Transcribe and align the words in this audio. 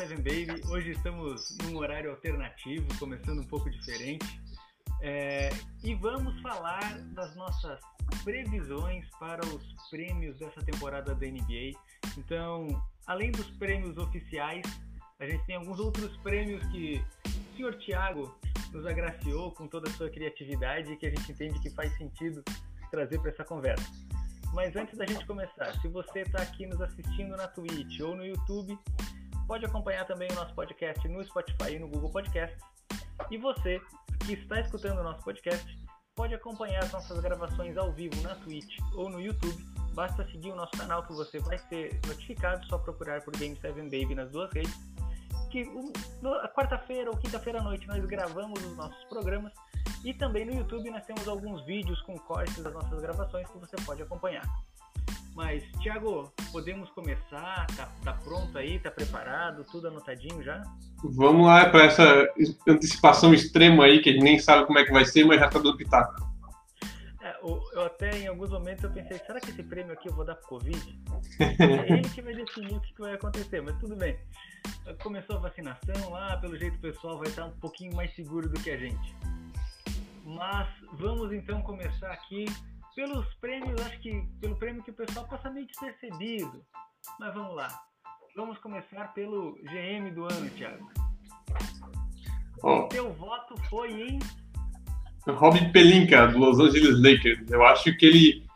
7 0.00 0.16
Baby. 0.16 0.62
Hoje 0.70 0.92
estamos 0.92 1.58
num 1.62 1.76
horário 1.76 2.10
alternativo, 2.10 2.86
começando 2.98 3.40
um 3.40 3.46
pouco 3.46 3.68
diferente. 3.68 4.24
É, 5.02 5.50
e 5.84 5.94
vamos 5.94 6.40
falar 6.40 6.98
das 7.08 7.36
nossas 7.36 7.78
previsões 8.24 9.06
para 9.18 9.44
os 9.44 9.62
prêmios 9.90 10.38
dessa 10.38 10.62
temporada 10.62 11.14
da 11.14 11.26
NBA. 11.26 11.78
Então, 12.16 12.82
além 13.06 13.30
dos 13.30 13.50
prêmios 13.58 13.98
oficiais, 13.98 14.64
a 15.18 15.26
gente 15.26 15.44
tem 15.44 15.56
alguns 15.56 15.78
outros 15.78 16.16
prêmios 16.22 16.64
que 16.68 17.04
o 17.26 17.56
senhor 17.56 17.74
Thiago 17.74 18.34
nos 18.72 18.86
agraciou 18.86 19.52
com 19.52 19.68
toda 19.68 19.90
a 19.90 19.92
sua 19.92 20.08
criatividade 20.08 20.90
e 20.90 20.96
que 20.96 21.08
a 21.08 21.10
gente 21.10 21.30
entende 21.30 21.60
que 21.60 21.68
faz 21.68 21.94
sentido 21.98 22.42
trazer 22.90 23.20
para 23.20 23.32
essa 23.32 23.44
conversa. 23.44 23.86
Mas 24.54 24.74
antes 24.74 24.96
da 24.96 25.06
gente 25.06 25.26
começar, 25.26 25.78
se 25.80 25.88
você 25.88 26.20
está 26.20 26.40
aqui 26.42 26.66
nos 26.66 26.80
assistindo 26.80 27.36
na 27.36 27.46
Twitch 27.48 28.00
ou 28.00 28.16
no 28.16 28.24
YouTube, 28.24 28.78
pode 29.50 29.66
acompanhar 29.66 30.06
também 30.06 30.30
o 30.30 30.34
nosso 30.36 30.54
podcast 30.54 31.08
no 31.08 31.24
Spotify 31.24 31.74
e 31.74 31.78
no 31.80 31.88
Google 31.88 32.08
Podcasts. 32.08 32.56
E 33.32 33.36
você 33.36 33.82
que 34.24 34.34
está 34.34 34.60
escutando 34.60 35.00
o 35.00 35.02
nosso 35.02 35.24
podcast 35.24 35.66
pode 36.14 36.32
acompanhar 36.32 36.84
as 36.84 36.92
nossas 36.92 37.18
gravações 37.18 37.76
ao 37.76 37.92
vivo 37.92 38.14
na 38.22 38.36
Twitch 38.36 38.78
ou 38.94 39.10
no 39.10 39.20
YouTube. 39.20 39.60
Basta 39.92 40.24
seguir 40.30 40.52
o 40.52 40.54
nosso 40.54 40.70
canal 40.78 41.02
que 41.02 41.12
você 41.12 41.40
vai 41.40 41.58
ser 41.58 42.00
notificado, 42.06 42.64
só 42.66 42.78
procurar 42.78 43.24
por 43.24 43.36
Game 43.36 43.56
7 43.56 43.74
Baby 43.74 44.14
nas 44.14 44.30
duas 44.30 44.52
redes. 44.52 44.72
Que 45.50 45.64
a 46.44 46.48
quarta-feira 46.48 47.10
ou 47.10 47.16
quinta-feira 47.16 47.58
à 47.58 47.62
noite 47.64 47.88
nós 47.88 48.06
gravamos 48.06 48.64
os 48.64 48.76
nossos 48.76 49.02
programas 49.06 49.52
e 50.04 50.14
também 50.14 50.46
no 50.46 50.54
YouTube 50.54 50.92
nós 50.92 51.04
temos 51.06 51.26
alguns 51.26 51.66
vídeos 51.66 52.00
com 52.02 52.16
cortes 52.18 52.62
das 52.62 52.72
nossas 52.72 53.00
gravações 53.00 53.48
que 53.48 53.58
você 53.58 53.74
pode 53.84 54.00
acompanhar. 54.00 54.44
Mas, 55.34 55.62
Thiago, 55.82 56.32
podemos 56.50 56.90
começar? 56.90 57.66
Tá, 57.76 57.88
tá 58.04 58.12
pronto 58.12 58.56
aí? 58.58 58.78
Tá 58.78 58.90
preparado? 58.90 59.64
Tudo 59.64 59.88
anotadinho 59.88 60.42
já? 60.42 60.62
Vamos 61.02 61.46
lá 61.46 61.68
para 61.70 61.84
essa 61.84 62.28
antecipação 62.68 63.32
extrema 63.32 63.84
aí, 63.84 64.00
que 64.00 64.10
a 64.10 64.12
gente 64.12 64.22
nem 64.22 64.38
sabe 64.38 64.66
como 64.66 64.78
é 64.78 64.84
que 64.84 64.92
vai 64.92 65.04
ser, 65.04 65.24
mas 65.24 65.40
já 65.40 65.48
tá 65.48 65.58
dando 65.58 65.76
pitaco. 65.76 66.28
É, 67.22 67.36
eu 67.42 67.84
até, 67.84 68.18
em 68.18 68.26
alguns 68.26 68.50
momentos, 68.50 68.82
eu 68.82 68.90
pensei, 68.90 69.18
será 69.18 69.40
que 69.40 69.50
esse 69.50 69.62
prêmio 69.62 69.92
aqui 69.92 70.08
eu 70.08 70.14
vou 70.14 70.24
dar 70.24 70.34
pro 70.34 70.48
Covid? 70.48 70.98
é 71.38 71.92
ele 71.92 72.08
que 72.08 72.22
vai 72.22 72.34
definir 72.34 72.74
o 72.74 72.80
que 72.80 72.94
vai 72.98 73.14
acontecer, 73.14 73.60
mas 73.60 73.78
tudo 73.78 73.94
bem. 73.94 74.18
Começou 75.02 75.36
a 75.36 75.40
vacinação 75.40 76.10
lá, 76.10 76.36
pelo 76.38 76.56
jeito 76.58 76.76
o 76.76 76.80
pessoal 76.80 77.18
vai 77.18 77.28
estar 77.28 77.44
um 77.44 77.52
pouquinho 77.52 77.94
mais 77.94 78.14
seguro 78.14 78.48
do 78.48 78.60
que 78.60 78.70
a 78.70 78.76
gente. 78.76 79.14
Mas 80.24 80.68
vamos 80.94 81.32
então 81.32 81.62
começar 81.62 82.10
aqui 82.10 82.46
pelos 82.94 83.26
prêmios, 83.40 83.80
acho 83.82 84.00
que 84.00 84.22
pelo 84.40 84.56
prêmio 84.56 84.82
que 84.82 84.90
o 84.90 84.94
pessoal 84.94 85.26
passa 85.28 85.50
meio 85.50 85.66
despercebido. 85.66 86.62
Mas 87.18 87.34
vamos 87.34 87.54
lá. 87.54 87.68
Vamos 88.36 88.58
começar 88.58 89.12
pelo 89.14 89.58
GM 89.64 90.10
do 90.14 90.24
ano, 90.24 90.50
Thiago. 90.50 90.90
Oh. 92.62 92.82
Teu 92.88 93.12
voto 93.14 93.54
foi 93.68 93.90
em. 93.92 94.18
Rob 95.26 95.72
Pelinka, 95.72 96.28
do 96.28 96.38
Los 96.38 96.58
Angeles 96.58 97.00
Lakers. 97.00 97.50
Eu 97.50 97.64
acho 97.64 97.96
que 97.96 98.06
ele 98.06 98.46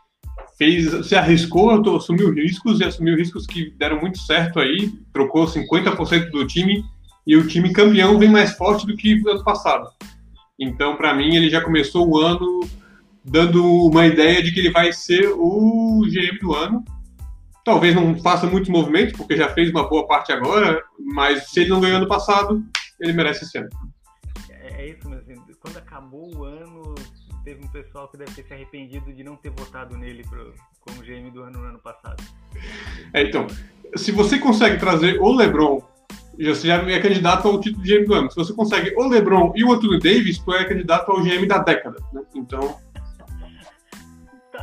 fez, 0.57 1.07
se 1.07 1.15
arriscou, 1.15 1.71
assumiu 1.95 2.33
riscos 2.33 2.79
e 2.79 2.83
assumiu 2.83 3.15
riscos 3.15 3.45
que 3.45 3.71
deram 3.71 3.99
muito 3.99 4.17
certo 4.19 4.59
aí. 4.59 4.91
Trocou 5.13 5.45
50% 5.45 6.31
do 6.31 6.45
time 6.47 6.83
e 7.25 7.35
o 7.35 7.47
time 7.47 7.73
campeão 7.73 8.17
vem 8.17 8.29
mais 8.29 8.53
forte 8.55 8.85
do 8.85 8.95
que 8.95 9.21
o 9.21 9.29
ano 9.29 9.43
passado. 9.43 9.89
Então, 10.59 10.95
para 10.95 11.13
mim, 11.13 11.35
ele 11.35 11.49
já 11.49 11.61
começou 11.61 12.07
o 12.07 12.19
ano 12.19 12.61
dando 13.25 13.65
uma 13.87 14.05
ideia 14.05 14.41
de 14.41 14.53
que 14.53 14.59
ele 14.59 14.71
vai 14.71 14.93
ser 14.93 15.29
o 15.29 16.01
GM 16.07 16.37
do 16.39 16.53
ano. 16.53 16.83
Talvez 17.63 17.95
não 17.95 18.15
faça 18.19 18.45
muitos 18.45 18.69
movimentos, 18.69 19.17
porque 19.17 19.35
já 19.35 19.49
fez 19.49 19.71
uma 19.71 19.89
boa 19.89 20.07
parte 20.07 20.31
agora, 20.31 20.83
mas 20.99 21.49
se 21.49 21.61
ele 21.61 21.69
não 21.71 21.81
ganhou 21.81 21.97
ano 21.97 22.07
passado, 22.07 22.63
ele 22.99 23.13
merece 23.13 23.43
esse 23.43 23.57
ano. 23.57 23.69
É, 24.49 24.83
é 24.83 24.89
isso 24.89 25.09
mesmo. 25.09 25.25
Quando 25.59 25.77
acabou 25.77 26.31
o 26.35 26.43
ano, 26.43 26.93
teve 27.43 27.65
um 27.65 27.67
pessoal 27.69 28.07
que 28.07 28.17
deve 28.17 28.31
ter 28.33 28.43
se 28.43 28.53
arrependido 28.53 29.11
de 29.11 29.23
não 29.23 29.35
ter 29.35 29.49
votado 29.49 29.97
nele 29.97 30.23
pro, 30.29 30.53
como 30.79 31.01
GM 31.01 31.31
do 31.31 31.41
ano 31.41 31.59
no 31.59 31.65
ano 31.69 31.79
passado. 31.79 32.23
É, 33.11 33.23
então, 33.23 33.47
se 33.95 34.11
você 34.11 34.37
consegue 34.37 34.77
trazer 34.77 35.19
o 35.19 35.31
LeBron, 35.31 35.81
você 36.37 36.67
já 36.67 36.75
é 36.75 36.99
candidato 36.99 37.47
ao 37.47 37.59
título 37.59 37.83
de 37.83 37.97
GM 37.97 38.05
do 38.05 38.13
ano. 38.13 38.29
Se 38.29 38.35
você 38.35 38.53
consegue 38.53 38.93
o 38.95 39.07
LeBron 39.07 39.53
e 39.55 39.63
o 39.63 39.73
Anthony 39.73 39.99
Davis, 39.99 40.37
tu 40.37 40.53
é 40.53 40.65
candidato 40.65 41.11
ao 41.11 41.23
GM 41.23 41.47
da 41.47 41.57
década. 41.57 41.97
Né? 42.13 42.21
Então, 42.35 42.77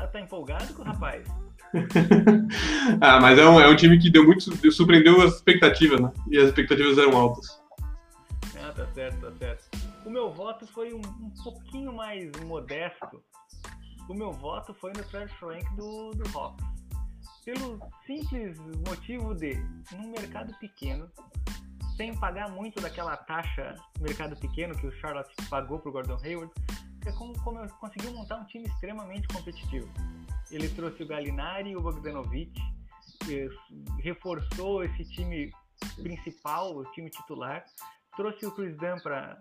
tá 0.07 0.21
empolgado 0.21 0.73
com 0.75 0.83
o 0.83 0.85
rapaz? 0.85 1.27
ah, 3.01 3.21
mas 3.21 3.39
é 3.39 3.47
um, 3.47 3.61
é 3.61 3.69
um 3.69 3.77
time 3.77 3.99
que 3.99 4.11
deu 4.11 4.25
muito, 4.25 4.43
surpreendeu 4.73 5.23
as 5.23 5.37
expectativas, 5.37 6.01
né? 6.01 6.13
E 6.31 6.39
as 6.39 6.49
expectativas 6.49 6.99
eram 6.99 7.17
altas. 7.17 7.61
Ah, 8.63 8.73
tá 8.75 8.87
certo, 8.95 9.21
tá 9.21 9.33
certo. 9.39 9.65
O 10.05 10.11
meu 10.11 10.31
voto 10.31 10.67
foi 10.67 10.93
um, 10.93 11.01
um 11.01 11.31
pouquinho 11.43 11.93
mais 11.93 12.31
modesto. 12.45 13.23
O 14.09 14.15
meu 14.15 14.33
voto 14.33 14.75
foi 14.75 14.93
no 14.93 15.03
Fred 15.05 15.33
Frank 15.39 15.65
do, 15.77 16.11
do 16.11 16.39
Hawks. 16.39 16.67
Pelo 17.45 17.81
simples 18.07 18.59
motivo 18.87 19.35
de, 19.35 19.55
num 19.93 20.11
mercado 20.11 20.55
pequeno, 20.59 21.11
sem 21.97 22.15
pagar 22.17 22.51
muito 22.51 22.81
daquela 22.81 23.17
taxa 23.17 23.75
mercado 24.01 24.37
pequeno 24.37 24.75
que 24.77 24.87
o 24.87 24.93
Charlotte 24.93 25.35
pagou 25.49 25.79
pro 25.79 25.93
Gordon 25.93 26.19
Hayward, 26.23 26.53
é 27.09 27.13
como, 27.13 27.39
como 27.43 27.69
conseguiu 27.75 28.13
montar 28.13 28.39
um 28.39 28.45
time 28.45 28.67
extremamente 28.67 29.27
competitivo. 29.29 29.89
Ele 30.51 30.69
trouxe 30.69 31.03
o 31.03 31.07
Galinari 31.07 31.71
e 31.71 31.77
o 31.77 31.81
Bogdanovic, 31.81 32.53
reforçou 34.01 34.85
esse 34.85 35.05
time 35.05 35.51
principal, 35.97 36.77
o 36.77 36.85
time 36.93 37.11
titular, 37.11 37.65
trouxe 38.17 38.47
o 38.47 38.53
Chris 38.53 38.77
Dunn 38.77 38.99
para 39.03 39.41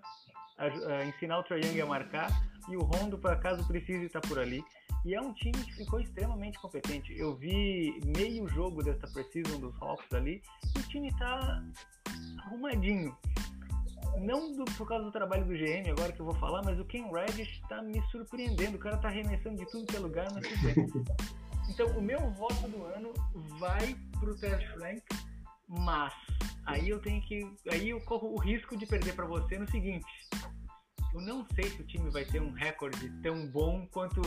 ensinar 1.07 1.39
o 1.39 1.43
Trae 1.43 1.61
Young 1.61 1.81
a 1.81 1.85
marcar 1.85 2.29
e 2.69 2.77
o 2.77 2.81
Rondo 2.81 3.17
para 3.17 3.35
caso 3.37 3.67
precise 3.67 4.05
estar 4.05 4.21
por 4.21 4.39
ali. 4.39 4.63
E 5.03 5.15
é 5.15 5.21
um 5.21 5.33
time 5.33 5.57
que 5.63 5.73
ficou 5.73 5.99
extremamente 5.99 6.59
competente. 6.59 7.11
Eu 7.17 7.35
vi 7.35 7.99
meio 8.05 8.47
jogo 8.47 8.83
dessa 8.83 9.07
precisão 9.07 9.59
dos 9.59 9.73
Hawks 9.81 10.13
ali 10.13 10.43
e 10.75 10.79
o 10.79 10.83
time 10.83 11.07
está 11.07 11.63
arrumadinho 12.45 13.17
não 14.19 14.53
do, 14.53 14.65
por 14.65 14.87
causa 14.87 15.05
do 15.05 15.11
trabalho 15.11 15.45
do 15.45 15.53
GM, 15.53 15.89
agora 15.89 16.11
que 16.11 16.19
eu 16.19 16.25
vou 16.25 16.35
falar, 16.35 16.61
mas 16.63 16.79
o 16.79 16.85
Ken 16.85 17.09
Reddish 17.11 17.59
está 17.61 17.81
me 17.81 18.01
surpreendendo. 18.11 18.77
O 18.77 18.79
cara 18.79 18.95
está 18.95 19.07
arremessando 19.07 19.57
de 19.57 19.65
tudo 19.69 19.85
que 19.85 19.95
é 19.95 19.99
lugar, 19.99 20.27
mas 20.33 20.47
tudo 20.47 20.61
bem. 20.63 20.87
Então, 21.69 21.87
o 21.97 22.01
meu 22.01 22.19
voto 22.31 22.67
do 22.67 22.83
ano 22.83 23.13
vai 23.57 23.95
pro 24.19 24.35
Terry 24.35 24.67
Frank, 24.73 25.01
mas 25.69 26.13
aí 26.65 26.89
eu 26.89 26.99
tenho 26.99 27.21
que. 27.21 27.49
Aí 27.71 27.91
eu 27.91 28.01
corro 28.01 28.33
o 28.33 28.37
risco 28.37 28.75
de 28.75 28.85
perder 28.85 29.15
para 29.15 29.25
você 29.25 29.57
no 29.57 29.69
seguinte. 29.71 30.05
Eu 31.13 31.21
não 31.21 31.47
sei 31.55 31.69
se 31.69 31.81
o 31.81 31.87
time 31.87 32.09
vai 32.09 32.25
ter 32.25 32.41
um 32.41 32.51
recorde 32.51 33.09
tão 33.21 33.47
bom 33.47 33.87
quanto. 33.89 34.21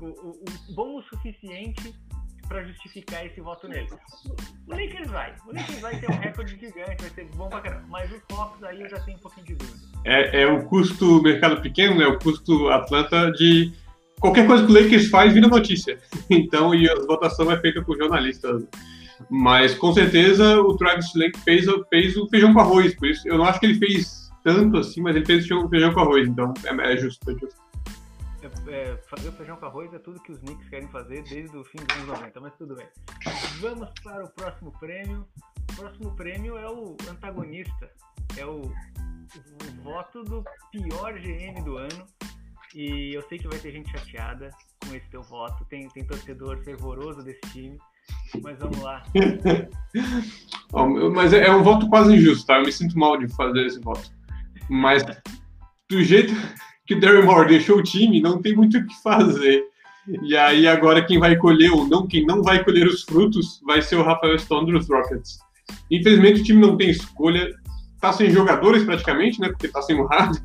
O, 0.00 0.06
o, 0.06 0.30
o 0.30 0.74
bom 0.74 0.96
o 0.96 1.02
suficiente 1.02 1.94
para 2.46 2.62
justificar 2.64 3.24
esse 3.26 3.40
voto 3.40 3.68
nele. 3.68 3.88
O 4.66 4.70
Lakers 4.70 5.10
vai. 5.10 5.34
O 5.46 5.54
Lakers 5.54 5.80
vai 5.80 5.98
ter 5.98 6.10
um 6.10 6.18
recorde 6.18 6.56
gigante, 6.58 7.02
vai 7.02 7.10
ser 7.10 7.24
bom 7.36 7.48
pra 7.48 7.60
caramba. 7.60 7.84
Mas 7.88 8.10
o 8.12 8.20
Fox 8.30 8.62
aí 8.62 8.80
eu 8.80 8.88
já 8.88 9.00
tenho 9.00 9.16
um 9.16 9.20
pouquinho 9.20 9.46
de 9.46 9.54
dúvida. 9.54 9.78
É, 10.04 10.42
é 10.42 10.46
o 10.46 10.64
custo 10.64 11.22
mercado 11.22 11.60
pequeno, 11.60 11.98
né? 11.98 12.06
O 12.06 12.18
custo 12.18 12.68
Atlanta 12.68 13.30
de 13.32 13.72
qualquer 14.20 14.46
coisa 14.46 14.64
que 14.64 14.72
o 14.72 14.74
Lakers 14.74 15.08
faz 15.08 15.32
vira 15.32 15.48
notícia. 15.48 15.98
Então, 16.30 16.74
e 16.74 16.88
a 16.88 16.94
votação 16.94 17.50
é 17.52 17.60
feita 17.60 17.82
por 17.82 17.98
jornalistas. 17.98 18.66
Mas 19.30 19.74
com 19.74 19.92
certeza 19.92 20.60
o 20.60 20.76
Travis 20.76 21.10
Schlenk 21.10 21.38
fez, 21.40 21.66
fez 21.88 22.16
o 22.16 22.28
feijão 22.28 22.52
com 22.52 22.60
arroz. 22.60 22.94
Por 22.94 23.08
isso, 23.08 23.26
eu 23.28 23.38
não 23.38 23.44
acho 23.44 23.60
que 23.60 23.66
ele 23.66 23.78
fez 23.78 24.30
tanto 24.42 24.78
assim, 24.78 25.00
mas 25.00 25.16
ele 25.16 25.24
fez 25.24 25.50
o 25.50 25.68
feijão 25.68 25.92
com 25.92 26.00
arroz. 26.00 26.26
Então, 26.28 26.52
é, 26.64 26.92
é 26.92 26.96
justo, 26.96 27.30
é 27.30 27.34
justo 27.34 27.63
é, 28.68 28.96
fazer 29.08 29.28
o 29.28 29.32
feijão 29.32 29.56
com 29.56 29.66
arroz 29.66 29.92
é 29.92 29.98
tudo 29.98 30.20
que 30.20 30.32
os 30.32 30.38
Knicks 30.38 30.68
querem 30.68 30.88
fazer 30.88 31.22
desde 31.24 31.56
o 31.56 31.64
fim 31.64 31.78
dos 31.78 31.96
anos 31.96 32.08
90, 32.08 32.40
mas 32.40 32.54
tudo 32.56 32.76
bem. 32.76 32.86
Vamos 33.60 33.88
para 34.02 34.24
o 34.24 34.30
próximo 34.30 34.72
prêmio. 34.78 35.26
O 35.72 35.76
próximo 35.76 36.14
prêmio 36.14 36.58
é 36.58 36.68
o 36.68 36.96
antagonista, 37.08 37.90
é 38.36 38.44
o, 38.44 38.62
o 38.62 39.82
voto 39.82 40.22
do 40.24 40.44
pior 40.70 41.18
GM 41.18 41.62
do 41.64 41.76
ano. 41.76 42.06
E 42.74 43.14
eu 43.14 43.22
sei 43.28 43.38
que 43.38 43.48
vai 43.48 43.58
ter 43.58 43.72
gente 43.72 43.90
chateada 43.90 44.50
com 44.84 44.94
esse 44.94 45.08
teu 45.08 45.22
voto. 45.22 45.64
Tem, 45.66 45.88
tem 45.88 46.04
torcedor 46.04 46.62
fervoroso 46.64 47.22
desse 47.22 47.40
time. 47.52 47.78
Mas 48.42 48.58
vamos 48.58 48.80
lá. 48.80 49.04
mas 51.14 51.32
é, 51.32 51.46
é 51.46 51.52
um 51.52 51.62
voto 51.62 51.88
quase 51.88 52.14
injusto, 52.14 52.46
tá? 52.46 52.58
Eu 52.58 52.64
me 52.64 52.72
sinto 52.72 52.98
mal 52.98 53.16
de 53.16 53.28
fazer 53.34 53.66
esse 53.66 53.80
voto. 53.80 54.12
Mas 54.68 55.04
do 55.88 56.02
jeito 56.02 56.34
que 56.86 56.94
o 56.94 57.00
Darren 57.00 57.24
Moore 57.24 57.48
deixou 57.48 57.78
o 57.78 57.82
time, 57.82 58.20
não 58.20 58.40
tem 58.40 58.54
muito 58.54 58.76
o 58.78 58.86
que 58.86 59.02
fazer. 59.02 59.64
E 60.22 60.36
aí 60.36 60.66
agora 60.66 61.04
quem 61.04 61.18
vai 61.18 61.34
colher 61.36 61.72
ou 61.72 61.88
não, 61.88 62.06
quem 62.06 62.26
não 62.26 62.42
vai 62.42 62.62
colher 62.62 62.86
os 62.86 63.02
frutos, 63.02 63.60
vai 63.64 63.80
ser 63.80 63.96
o 63.96 64.02
Rafael 64.02 64.38
Stone 64.38 64.70
dos 64.70 64.88
Rockets. 64.88 65.38
Infelizmente 65.90 66.42
o 66.42 66.44
time 66.44 66.60
não 66.60 66.76
tem 66.76 66.90
escolha, 66.90 67.48
tá 68.00 68.12
sem 68.12 68.30
jogadores 68.30 68.84
praticamente, 68.84 69.40
né, 69.40 69.48
porque 69.48 69.68
tá 69.68 69.80
sem 69.80 69.98
o 69.98 70.06
Harden. 70.06 70.42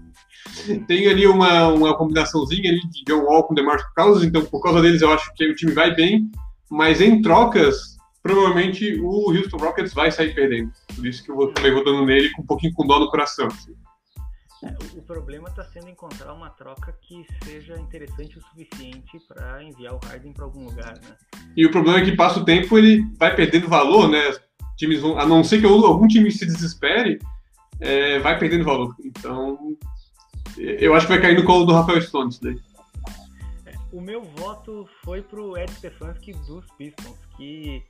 Tem 0.87 1.07
ali 1.07 1.27
uma, 1.27 1.67
uma 1.67 1.97
combinaçãozinha 1.97 2.71
ali 2.71 2.79
de 2.89 3.03
John 3.05 3.23
Wall 3.23 3.43
com 3.43 3.53
DeMarcus 3.53 3.93
Cousins, 3.95 4.25
então 4.25 4.45
por 4.45 4.61
causa 4.61 4.81
deles 4.81 5.01
eu 5.01 5.11
acho 5.11 5.33
que 5.33 5.45
o 5.45 5.55
time 5.55 5.73
vai 5.73 5.93
bem, 5.93 6.31
mas 6.69 7.01
em 7.01 7.21
trocas 7.21 7.97
provavelmente 8.23 8.99
o 9.01 9.31
Houston 9.31 9.57
Rockets 9.57 9.93
vai 9.93 10.11
sair 10.11 10.33
perdendo. 10.33 10.71
Por 10.95 11.05
isso 11.05 11.23
que 11.23 11.31
eu 11.31 11.35
vou, 11.35 11.51
também 11.51 11.73
vou 11.73 11.83
dando 11.83 12.05
nele 12.05 12.31
com 12.31 12.41
um 12.41 12.45
pouquinho 12.45 12.73
com 12.73 12.87
dó 12.87 12.99
no 12.99 13.09
coração. 13.09 13.47
Assim. 13.47 13.73
É, 14.61 14.97
o, 14.97 15.01
problema 15.01 15.47
está 15.47 15.63
sendo 15.63 15.87
encontrar 15.87 16.33
uma 16.33 16.49
troca 16.49 16.93
que 17.01 17.25
seja 17.43 17.79
interessante 17.79 18.37
o 18.37 18.41
suficiente 18.41 19.17
para 19.25 19.63
enviar 19.63 19.93
o 19.93 19.99
Harden 19.99 20.33
para 20.33 20.43
algum 20.43 20.65
lugar, 20.65 20.99
né? 20.99 21.15
E 21.55 21.65
o 21.65 21.71
problema 21.71 21.99
é 21.99 22.03
que 22.03 22.15
passa 22.15 22.39
o 22.39 22.45
tempo 22.45 22.77
ele 22.77 23.05
vai 23.17 23.33
perdendo 23.33 23.69
valor, 23.69 24.09
né? 24.09 24.19
Times 24.75 24.99
vão, 24.99 25.17
a 25.17 25.25
não 25.25 25.43
ser 25.45 25.61
que 25.61 25.65
algum 25.65 26.07
time 26.07 26.29
se 26.29 26.45
desespere, 26.45 27.19
é, 27.79 28.19
vai 28.19 28.37
perdendo 28.37 28.65
valor. 28.65 28.93
Então, 29.03 29.77
eu 30.57 30.93
acho 30.93 31.07
que 31.07 31.13
vai 31.13 31.21
cair 31.21 31.37
no 31.37 31.45
colo 31.45 31.65
do 31.65 31.73
Rafael 31.73 32.01
Stone 32.01 32.29
isso 32.29 32.43
daí. 32.43 32.59
É, 33.65 33.75
o 33.93 34.01
meu 34.01 34.21
voto 34.21 34.89
foi 35.03 35.21
pro 35.21 35.57
Ed 35.57 35.71
Stefanski 35.71 36.33
dos 36.33 36.65
Pistons, 36.77 37.17
que 37.37 37.81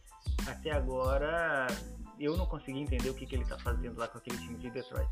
até 0.47 0.71
agora 0.71 1.65
eu 2.19 2.37
não 2.37 2.45
consegui 2.45 2.79
entender 2.79 3.09
o 3.09 3.13
que, 3.15 3.25
que 3.25 3.35
ele 3.35 3.43
está 3.43 3.57
fazendo 3.57 3.97
lá 3.97 4.07
com 4.07 4.19
aquele 4.19 4.37
time 4.37 4.57
de 4.59 4.69
Detroit. 4.69 5.09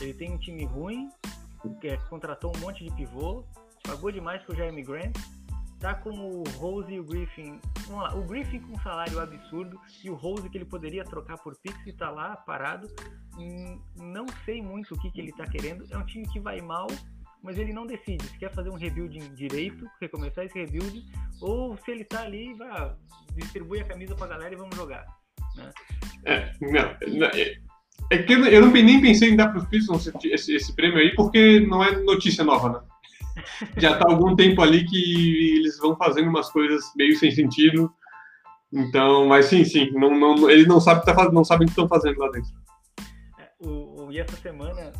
Ele 0.00 0.14
tem 0.14 0.32
um 0.32 0.38
time 0.38 0.64
ruim, 0.64 1.08
é, 1.84 1.96
contratou 2.08 2.52
um 2.56 2.60
monte 2.60 2.84
de 2.84 2.94
pivô, 2.94 3.44
pagou 3.84 4.10
demais 4.10 4.42
pro 4.42 4.54
Jeremy 4.54 4.82
Grant, 4.82 5.16
tá 5.78 5.94
com 5.94 6.10
o 6.10 6.44
Rose 6.56 6.92
e 6.92 7.00
o 7.00 7.04
Griffin. 7.04 7.58
Vamos 7.86 8.04
lá, 8.04 8.14
o 8.14 8.22
Griffin 8.24 8.60
com 8.60 8.74
um 8.74 8.80
salário 8.80 9.18
absurdo 9.18 9.78
e 10.02 10.10
o 10.10 10.14
Rose 10.14 10.48
que 10.48 10.56
ele 10.56 10.64
poderia 10.64 11.04
trocar 11.04 11.36
por 11.38 11.56
Pix 11.56 11.76
e 11.86 11.92
tá 11.92 12.10
lá 12.10 12.36
parado. 12.36 12.88
Não 13.96 14.26
sei 14.44 14.62
muito 14.62 14.94
o 14.94 15.00
que, 15.00 15.10
que 15.10 15.20
ele 15.20 15.32
tá 15.32 15.44
querendo. 15.44 15.84
É 15.90 15.98
um 15.98 16.06
time 16.06 16.26
que 16.28 16.38
vai 16.38 16.60
mal, 16.60 16.86
mas 17.42 17.58
ele 17.58 17.72
não 17.72 17.84
decide 17.84 18.24
se 18.26 18.38
quer 18.38 18.52
fazer 18.54 18.70
um 18.70 18.76
rebuilding 18.76 19.34
direito, 19.34 19.84
recomeçar 20.00 20.44
esse 20.44 20.56
rebuilding, 20.56 21.04
ou 21.40 21.76
se 21.78 21.90
ele 21.90 22.04
tá 22.04 22.22
ali, 22.22 22.54
vai, 22.54 22.94
distribui 23.34 23.80
a 23.80 23.84
camisa 23.84 24.14
pra 24.14 24.28
galera 24.28 24.54
e 24.54 24.56
vamos 24.56 24.76
jogar. 24.76 25.04
Né? 25.56 25.72
É, 26.24 26.52
não, 26.60 27.26
é, 27.26 27.58
é 28.10 28.18
que 28.18 28.32
eu 28.32 28.60
não 28.60 28.70
nem 28.70 29.00
pensei 29.00 29.30
em 29.30 29.36
dar 29.36 29.48
para 29.48 29.58
os 29.58 29.68
Pistons 29.68 30.06
esse, 30.24 30.54
esse, 30.54 30.72
prêmio 30.74 30.98
aí, 30.98 31.14
porque 31.14 31.60
não 31.60 31.82
é 31.82 31.96
notícia 32.00 32.44
nova, 32.44 32.68
né? 32.68 32.80
Já 33.78 33.96
há 33.96 34.10
algum 34.10 34.36
tempo 34.36 34.60
ali 34.60 34.84
que 34.84 35.56
eles 35.56 35.78
vão 35.78 35.96
fazendo 35.96 36.28
umas 36.28 36.50
coisas 36.50 36.84
meio 36.94 37.16
sem 37.16 37.30
sentido. 37.30 37.90
Então, 38.70 39.26
mas 39.26 39.46
sim, 39.46 39.64
sim, 39.64 39.90
não, 39.92 40.18
não, 40.18 40.50
eles 40.50 40.66
não 40.66 40.80
sabem, 40.80 41.04
tá, 41.04 41.30
não 41.30 41.44
sabem 41.44 41.64
o 41.64 41.66
que 41.66 41.72
estão 41.72 41.88
fazendo 41.88 42.18
lá 42.18 42.30
dentro. 42.30 42.50
É, 43.38 43.50
o, 43.60 44.06
o, 44.06 44.12
e 44.12 44.18
essa 44.18 44.36
semana 44.36 44.92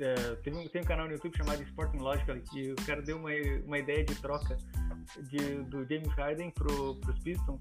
é, 0.00 0.36
um, 0.52 0.68
tem 0.68 0.82
um 0.82 0.84
canal 0.84 1.06
no 1.06 1.12
YouTube 1.12 1.36
chamado 1.36 1.62
Sporting 1.62 1.98
Logical 1.98 2.36
que 2.50 2.72
o 2.72 2.76
cara 2.86 3.02
deu 3.02 3.16
uma, 3.16 3.30
uma 3.64 3.78
ideia 3.78 4.04
de 4.04 4.14
troca 4.16 4.56
de, 5.28 5.62
do 5.64 5.84
James 5.84 6.12
Harden 6.16 6.50
para 6.50 6.72
os 6.72 7.18
Pistons 7.22 7.60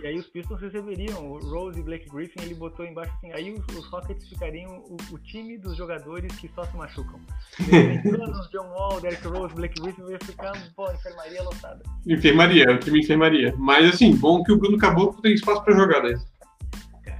e 0.00 0.06
aí 0.06 0.18
os 0.18 0.26
Pistons 0.26 0.60
receberiam 0.60 1.30
o 1.30 1.38
Rose 1.38 1.78
e 1.78 1.82
Blake 1.82 2.08
Griffin, 2.08 2.40
ele 2.42 2.54
botou 2.54 2.86
embaixo 2.86 3.12
assim, 3.16 3.32
aí 3.32 3.52
os, 3.52 3.76
os 3.76 3.86
Rockets 3.86 4.28
ficariam 4.28 4.78
o, 4.78 4.96
o, 5.12 5.18
time 5.18 5.58
dos 5.58 5.76
jogadores 5.76 6.34
que 6.36 6.48
só 6.54 6.64
se 6.64 6.76
machucam. 6.76 7.20
Thanos, 8.02 8.48
John 8.50 8.68
Wall, 8.68 9.00
Derrick 9.00 9.26
Rose, 9.26 9.54
Blake 9.54 9.80
Griffin 9.80 10.02
ia 10.08 10.18
ficar, 10.20 10.52
pô, 10.74 10.90
enfermaria 10.90 11.42
lotada. 11.42 11.82
Enfermaria, 12.06 12.64
o 12.72 12.78
time 12.78 13.00
enfermaria. 13.00 13.54
Mas 13.56 13.94
assim, 13.94 14.14
bom 14.16 14.42
que 14.42 14.52
o 14.52 14.58
Bruno 14.58 14.78
Caboclo 14.78 15.20
tem 15.20 15.34
espaço 15.34 15.62
para 15.64 15.74
jogar 15.74 16.02
né? 16.02 16.14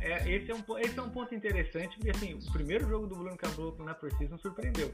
É, 0.00 0.30
esse, 0.32 0.50
é 0.50 0.54
um, 0.54 0.78
esse 0.78 0.98
é 0.98 1.02
um 1.02 1.10
ponto 1.10 1.34
interessante, 1.34 1.96
porque 1.96 2.10
assim, 2.10 2.34
o 2.34 2.52
primeiro 2.52 2.88
jogo 2.88 3.06
do 3.06 3.14
Bruno 3.14 3.36
Caboclo 3.36 3.84
na 3.84 3.94
Precision 3.94 4.38
surpreendeu. 4.38 4.90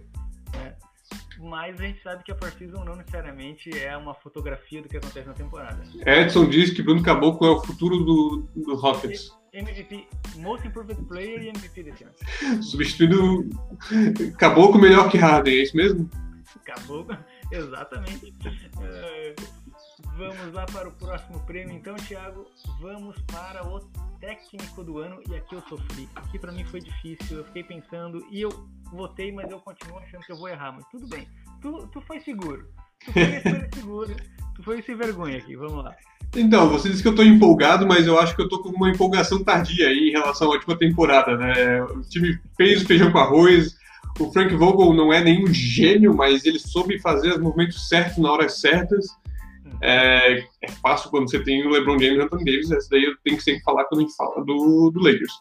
Né? 0.55 0.75
Mas 1.39 1.79
a 1.81 1.83
gente 1.85 2.03
sabe 2.03 2.25
que 2.25 2.33
a 2.33 2.37
Season 2.59 2.85
não 2.85 2.97
necessariamente 2.97 3.71
é 3.77 3.97
uma 3.97 4.15
fotografia 4.15 4.83
do 4.83 4.89
que 4.89 4.97
acontece 4.97 5.27
na 5.27 5.35
temporada. 5.35 5.83
Edson 6.06 6.49
diz 6.49 6.71
que 6.71 6.83
Bruno 6.83 7.03
Caboclo 7.03 7.47
é 7.47 7.51
o 7.51 7.61
futuro 7.61 7.99
do, 7.99 8.49
do 8.55 8.75
Rockets. 8.75 9.31
MVP, 9.53 10.09
Most 10.37 10.67
Improved 10.67 11.01
Player 11.05 11.43
e 11.43 11.49
MVP 11.49 11.85
desse 11.85 12.05
ano. 12.05 12.15
Substituindo 12.62 13.49
Caboclo 14.39 14.81
melhor 14.81 15.11
que 15.11 15.19
Harden, 15.19 15.55
é 15.55 15.62
isso 15.62 15.77
mesmo? 15.77 16.11
Caboclo, 16.65 17.17
exatamente. 17.53 18.35
Uh, 18.77 19.63
vamos 20.16 20.52
lá 20.52 20.64
para 20.66 20.88
o 20.88 20.93
próximo 20.93 21.40
prêmio, 21.40 21.75
então, 21.75 21.94
Thiago. 21.96 22.46
Vamos 22.81 23.16
para 23.26 23.66
o 23.66 23.81
técnico 24.20 24.82
do 24.82 24.99
ano 24.99 25.20
e 25.28 25.34
aqui 25.34 25.55
eu 25.55 25.62
sofri. 25.69 26.08
Aqui 26.14 26.38
para 26.38 26.52
mim 26.52 26.64
foi 26.64 26.81
difícil, 26.81 27.38
eu 27.38 27.44
fiquei 27.44 27.64
pensando 27.64 28.25
e 28.31 28.40
eu 28.40 28.50
votei, 28.93 29.32
mas 29.32 29.50
eu 29.50 29.58
continuo 29.61 29.99
achando 29.99 30.22
que 30.22 30.32
eu 30.32 30.37
vou 30.37 30.49
errar. 30.49 30.72
Mas 30.72 30.84
tudo 30.90 31.06
bem, 31.08 31.28
tu, 31.61 31.87
tu 31.88 32.00
foi 32.02 32.20
seguro. 32.20 32.69
Tu 33.05 33.12
foi 33.12 33.70
seguro. 33.75 34.16
Tu 34.55 34.62
foi 34.62 34.82
sem 34.82 34.96
vergonha 34.96 35.38
aqui, 35.38 35.56
vamos 35.56 35.84
lá. 35.84 35.94
Então, 36.37 36.69
você 36.69 36.88
disse 36.88 37.02
que 37.02 37.08
eu 37.08 37.14
tô 37.14 37.22
empolgado, 37.22 37.87
mas 37.87 38.06
eu 38.06 38.19
acho 38.19 38.34
que 38.34 38.43
eu 38.43 38.49
tô 38.49 38.61
com 38.61 38.70
uma 38.70 38.90
empolgação 38.90 39.43
tardia 39.43 39.88
aí 39.88 40.08
em 40.08 40.12
relação 40.12 40.49
à 40.49 40.55
última 40.55 40.76
temporada, 40.76 41.37
né? 41.37 41.82
O 41.82 42.00
time 42.02 42.38
fez 42.56 42.82
o 42.82 42.87
feijão 42.87 43.12
com 43.12 43.19
arroz, 43.19 43.76
o 44.19 44.32
Frank 44.32 44.55
Vogel 44.55 44.94
não 44.94 45.12
é 45.12 45.22
nenhum 45.22 45.52
gênio, 45.52 46.14
mas 46.14 46.44
ele 46.44 46.58
soube 46.58 47.00
fazer 47.00 47.32
os 47.32 47.40
movimentos 47.40 47.88
certos 47.88 48.19
na 48.19 48.31
horas 48.31 48.61
certas. 48.61 49.06
É, 49.87 50.39
é, 50.63 50.71
fácil 50.83 51.11
quando 51.11 51.31
você 51.31 51.39
tem 51.45 51.67
o 51.67 51.69
LeBron 51.69 51.99
James 51.99 52.17
e 52.17 52.19
o 52.19 52.25
Anthony 52.25 52.45
Davis, 52.45 52.71
essa 52.71 52.89
daí 52.91 53.05
eu 53.05 53.15
tenho 53.23 53.37
que 53.37 53.43
sempre 53.43 53.63
falar 53.63 53.85
quando 53.85 54.01
a 54.01 54.05
gente 54.05 54.17
fala 54.17 54.43
do, 54.43 54.91
do 54.91 54.99
Lakers. 54.99 55.33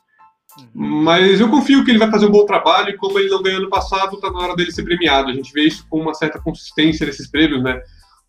Uhum. 0.57 0.65
Mas 1.03 1.39
eu 1.39 1.49
confio 1.49 1.83
que 1.85 1.91
ele 1.91 1.97
vai 1.97 2.11
fazer 2.11 2.25
um 2.25 2.31
bom 2.31 2.45
trabalho 2.45 2.89
e 2.89 2.97
como 2.97 3.17
ele 3.17 3.29
não 3.29 3.41
ganhou 3.41 3.61
no 3.61 3.69
passado, 3.69 4.19
tá 4.19 4.29
na 4.29 4.39
hora 4.39 4.55
dele 4.55 4.73
ser 4.73 4.83
premiado. 4.83 5.29
A 5.29 5.33
gente 5.33 5.53
vê 5.53 5.63
isso 5.63 5.87
com 5.89 6.01
uma 6.01 6.13
certa 6.13 6.39
consistência 6.39 7.05
nesses 7.05 7.31
prêmios, 7.31 7.63
né? 7.63 7.79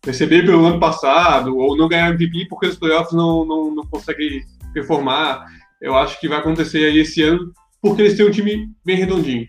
Receber 0.05 0.45
pelo 0.45 0.65
ano 0.65 0.79
passado 0.79 1.57
ou 1.57 1.75
não 1.75 1.89
ganhar 1.89 2.13
MVP 2.13 2.47
porque 2.47 2.67
os 2.67 2.77
playoffs 2.77 3.13
não, 3.13 3.45
não, 3.45 3.75
não 3.75 3.85
consegue 3.85 4.45
performar. 4.73 5.45
Eu 5.81 5.95
acho 5.97 6.17
que 6.19 6.29
vai 6.29 6.39
acontecer 6.39 6.85
aí 6.85 6.99
esse 6.99 7.21
ano 7.23 7.51
porque 7.81 8.01
eles 8.01 8.15
têm 8.15 8.25
um 8.25 8.31
time 8.31 8.69
bem 8.85 8.95
redondinho. 8.95 9.47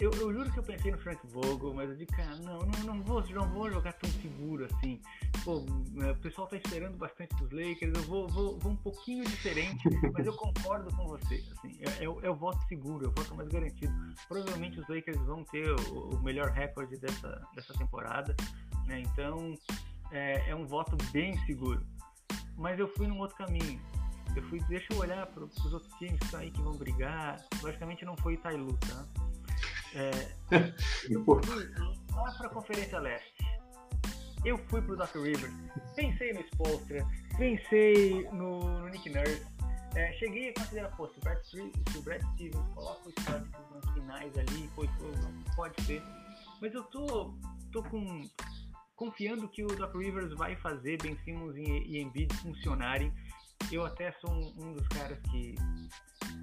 Eu, 0.00 0.10
eu, 0.12 0.32
juro 0.32 0.50
que 0.50 0.58
eu 0.58 0.62
pensei 0.62 0.90
no 0.90 0.96
Frank 0.96 1.20
Vogel, 1.26 1.74
mas 1.74 1.90
eu 1.90 1.94
disse, 1.94 2.10
cara, 2.12 2.34
não, 2.36 2.58
não, 2.60 2.84
não, 2.84 3.02
vou, 3.02 3.22
não 3.28 3.46
vou 3.50 3.70
jogar 3.70 3.92
tão 3.92 4.08
seguro 4.10 4.64
assim. 4.64 4.98
Pô, 5.44 5.62
é, 6.02 6.10
o 6.10 6.16
pessoal 6.16 6.48
tá 6.48 6.56
esperando 6.56 6.96
bastante 6.96 7.36
dos 7.36 7.52
Lakers, 7.52 7.94
eu 7.94 8.02
vou, 8.04 8.26
vou, 8.28 8.58
vou 8.58 8.72
um 8.72 8.76
pouquinho 8.76 9.26
diferente, 9.26 9.82
mas 10.14 10.24
eu 10.24 10.32
concordo 10.32 10.90
com 10.96 11.06
você. 11.06 11.44
Assim, 11.52 11.78
é, 11.80 12.04
é, 12.04 12.04
é 12.04 12.30
o 12.30 12.34
voto 12.34 12.66
seguro, 12.66 13.04
é 13.04 13.08
o 13.08 13.12
voto 13.12 13.34
mais 13.34 13.48
garantido. 13.50 13.92
Provavelmente 14.26 14.80
os 14.80 14.88
Lakers 14.88 15.18
vão 15.18 15.44
ter 15.44 15.70
o, 15.70 16.14
o 16.14 16.22
melhor 16.22 16.48
recorde 16.48 16.96
dessa, 16.96 17.46
dessa 17.54 17.74
temporada, 17.74 18.34
né? 18.86 19.00
Então 19.00 19.54
é, 20.10 20.48
é 20.48 20.54
um 20.54 20.66
voto 20.66 20.96
bem 21.12 21.36
seguro. 21.44 21.84
Mas 22.56 22.78
eu 22.78 22.88
fui 22.88 23.06
num 23.06 23.18
outro 23.18 23.36
caminho. 23.36 23.78
Eu 24.34 24.42
fui, 24.44 24.60
deixa 24.60 24.86
eu 24.92 24.98
olhar 24.98 25.26
para 25.26 25.44
os 25.44 25.72
outros 25.72 25.92
times 25.98 26.18
que 26.20 26.24
estão 26.24 26.40
aí 26.40 26.50
que 26.50 26.62
vão 26.62 26.72
brigar. 26.72 27.36
Logicamente 27.62 28.04
não 28.04 28.16
foi 28.16 28.34
Itailu, 28.34 28.78
tá? 28.78 29.04
É, 29.94 30.10
eu 31.10 31.24
fui 31.24 31.40
lá 32.14 32.32
para 32.32 32.46
a 32.46 32.50
Conferência 32.50 32.98
Leste. 32.98 33.34
Eu 34.44 34.56
fui 34.68 34.80
pro 34.80 34.96
Doc 34.96 35.14
Rivers. 35.14 35.52
Pensei 35.94 36.32
no 36.32 36.40
Spolstra, 36.40 37.06
pensei 37.36 38.28
no, 38.32 38.80
no 38.80 38.88
Nick 38.88 39.10
Nurse. 39.10 39.44
É, 39.94 40.12
cheguei 40.14 40.50
a 40.50 40.54
considerar, 40.54 40.96
pô, 40.96 41.08
se 41.08 41.18
o 41.18 41.20
Brad, 41.20 41.42
se 41.42 41.98
o 41.98 42.02
Brad 42.02 42.22
Stevens 42.34 42.66
coloca 42.74 43.08
os 43.08 43.24
Celtics 43.24 43.60
nos 43.74 43.92
finais 43.92 44.38
ali, 44.38 44.70
pode 45.56 45.82
ser. 45.84 46.02
Mas 46.60 46.72
eu 46.74 46.84
tô, 46.84 47.34
tô 47.72 47.82
com, 47.82 48.22
confiando 48.94 49.48
que 49.48 49.64
o 49.64 49.66
Doc 49.66 49.94
Rivers 49.94 50.32
vai 50.34 50.54
fazer 50.56 50.96
Ben 51.02 51.18
Simmons 51.24 51.56
e, 51.56 51.62
e 51.62 52.00
Embiid 52.00 52.32
funcionarem. 52.36 53.12
Eu 53.70 53.84
até 53.84 54.12
sou 54.20 54.30
um, 54.30 54.52
um 54.58 54.72
dos 54.72 54.86
caras 54.88 55.18
que 55.30 55.54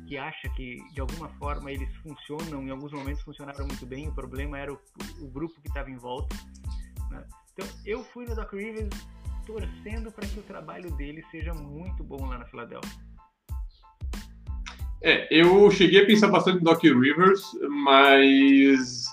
que 0.08 0.18
acha 0.18 0.50
que 0.56 0.78
de 0.94 1.02
alguma 1.02 1.28
forma 1.38 1.72
eles 1.72 1.94
funcionam, 1.98 2.64
em 2.64 2.70
alguns 2.70 2.94
momentos 2.94 3.22
funcionaram 3.24 3.68
muito 3.68 3.86
bem, 3.86 4.08
o 4.08 4.14
problema 4.14 4.58
era 4.58 4.74
o, 4.74 4.80
o 5.22 5.28
grupo 5.28 5.62
que 5.62 5.68
estava 5.68 5.90
em 5.92 5.98
volta. 5.98 6.36
Né? 7.12 7.26
Então 7.54 7.68
eu 7.86 8.04
fui 8.06 8.26
no 8.26 8.34
Doc 8.34 8.54
Rivers 8.54 8.90
torcendo 9.46 10.12
para 10.12 10.28
que 10.28 10.40
o 10.40 10.44
trabalho 10.44 10.92
dele 10.96 11.24
seja 11.30 11.54
muito 11.54 12.04
bom 12.04 12.26
lá 12.26 12.38
na 12.38 12.46
Filadélfia. 12.46 13.08
É, 15.02 15.28
eu 15.32 15.70
cheguei 15.72 16.04
a 16.04 16.06
pensar 16.06 16.28
bastante 16.28 16.58
no 16.58 16.64
Doc 16.64 16.82
Rivers, 16.84 17.44
mas 17.70 19.06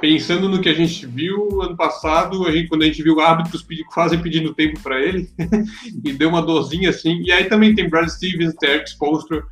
pensando 0.00 0.48
no 0.48 0.60
que 0.60 0.68
a 0.68 0.74
gente 0.74 1.06
viu 1.06 1.62
ano 1.62 1.76
passado, 1.76 2.46
a 2.46 2.52
gente, 2.52 2.68
quando 2.68 2.82
a 2.82 2.86
gente 2.86 3.02
viu 3.02 3.20
árbitros 3.20 3.62
pedi, 3.62 3.84
quase 3.84 4.18
pedindo 4.18 4.54
tempo 4.54 4.80
para 4.80 5.00
ele, 5.00 5.28
e 6.04 6.12
deu 6.12 6.28
uma 6.28 6.42
dorzinha 6.42 6.90
assim. 6.90 7.22
E 7.22 7.32
aí 7.32 7.44
também 7.44 7.74
tem 7.74 7.88
Brad 7.88 8.08
Stevens, 8.08 8.54
Derek 8.60 8.90
Spolstra, 8.90 9.42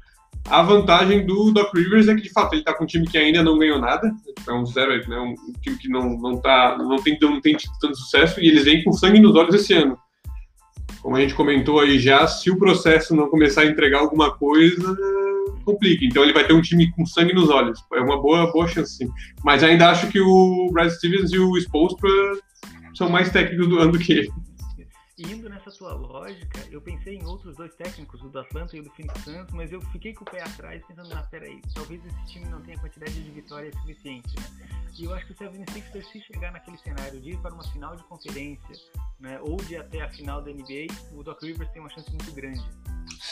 a 0.48 0.62
vantagem 0.62 1.24
do 1.24 1.50
Doc 1.52 1.74
Rivers 1.74 2.06
é 2.06 2.14
que, 2.14 2.22
de 2.22 2.30
fato, 2.30 2.52
ele 2.52 2.60
está 2.60 2.74
com 2.74 2.84
um 2.84 2.86
time 2.86 3.06
que 3.06 3.16
ainda 3.16 3.42
não 3.42 3.58
ganhou 3.58 3.78
nada, 3.78 4.12
é 4.46 4.52
um 4.52 4.66
zero, 4.66 5.08
né, 5.08 5.18
um 5.18 5.34
time 5.62 5.78
que 5.78 5.88
não, 5.88 6.18
não, 6.18 6.36
tá, 6.36 6.76
não, 6.76 6.96
tem, 6.96 7.16
não 7.20 7.40
tem 7.40 7.56
tido 7.56 7.72
tanto 7.80 7.96
sucesso, 7.96 8.40
e 8.40 8.48
eles 8.48 8.64
vêm 8.64 8.84
com 8.84 8.92
sangue 8.92 9.20
nos 9.20 9.34
olhos 9.34 9.54
esse 9.54 9.72
ano. 9.72 9.98
Como 11.00 11.16
a 11.16 11.20
gente 11.20 11.34
comentou 11.34 11.80
aí 11.80 11.98
já, 11.98 12.26
se 12.26 12.50
o 12.50 12.58
processo 12.58 13.16
não 13.16 13.28
começar 13.28 13.62
a 13.62 13.66
entregar 13.66 14.00
alguma 14.00 14.34
coisa, 14.36 14.96
complica. 15.64 16.04
Então 16.04 16.22
ele 16.22 16.32
vai 16.32 16.46
ter 16.46 16.52
um 16.52 16.60
time 16.60 16.90
com 16.92 17.06
sangue 17.06 17.32
nos 17.32 17.50
olhos. 17.50 17.82
É 17.94 18.00
uma 18.00 18.20
boa, 18.20 18.50
boa 18.52 18.68
chance, 18.68 18.96
sim. 18.96 19.10
Mas 19.42 19.62
ainda 19.62 19.90
acho 19.90 20.08
que 20.08 20.20
o 20.20 20.70
Brad 20.72 20.90
Stevens 20.90 21.32
e 21.32 21.38
o 21.38 21.56
Spolstra 21.58 22.10
são 22.94 23.08
mais 23.08 23.30
técnicos 23.30 23.68
do 23.68 23.78
ano 23.78 23.92
do 23.92 23.98
que 23.98 24.12
ele. 24.12 24.32
Indo 25.16 25.48
nessa 25.48 25.70
tua 25.70 25.94
lógica, 25.94 26.58
eu 26.72 26.80
pensei 26.80 27.16
em 27.16 27.24
outros 27.24 27.56
dois 27.56 27.72
técnicos, 27.76 28.20
o 28.20 28.28
do 28.28 28.40
Atlanta 28.40 28.76
e 28.76 28.80
o 28.80 28.82
do 28.82 28.90
Phoenix 28.90 29.22
Suns, 29.22 29.46
mas 29.52 29.70
eu 29.70 29.80
fiquei 29.92 30.12
com 30.12 30.24
o 30.24 30.30
pé 30.30 30.42
atrás 30.42 30.82
pensando, 30.88 31.08
na 31.08 31.22
peraí, 31.22 31.60
talvez 31.72 32.04
esse 32.04 32.32
time 32.32 32.46
não 32.46 32.60
tenha 32.60 32.76
quantidade 32.78 33.12
de 33.12 33.30
vitórias 33.30 33.72
suficiente, 33.76 34.34
né? 34.36 34.44
E 34.98 35.04
eu 35.04 35.14
acho 35.14 35.26
que 35.26 35.32
o 35.32 35.36
76ers, 35.36 36.04
se 36.10 36.20
chegar 36.20 36.50
naquele 36.50 36.78
cenário 36.78 37.20
de 37.20 37.30
ir 37.30 37.38
para 37.38 37.54
uma 37.54 37.62
final 37.62 37.94
de 37.94 38.02
conferência, 38.04 38.76
né, 39.20 39.38
ou 39.40 39.56
de 39.56 39.76
até 39.76 40.02
a 40.02 40.08
final 40.08 40.42
da 40.42 40.50
NBA, 40.50 40.86
o 41.12 41.22
Doc 41.22 41.40
Rivers 41.42 41.70
tem 41.70 41.80
uma 41.80 41.90
chance 41.90 42.10
muito 42.10 42.32
grande. 42.32 42.62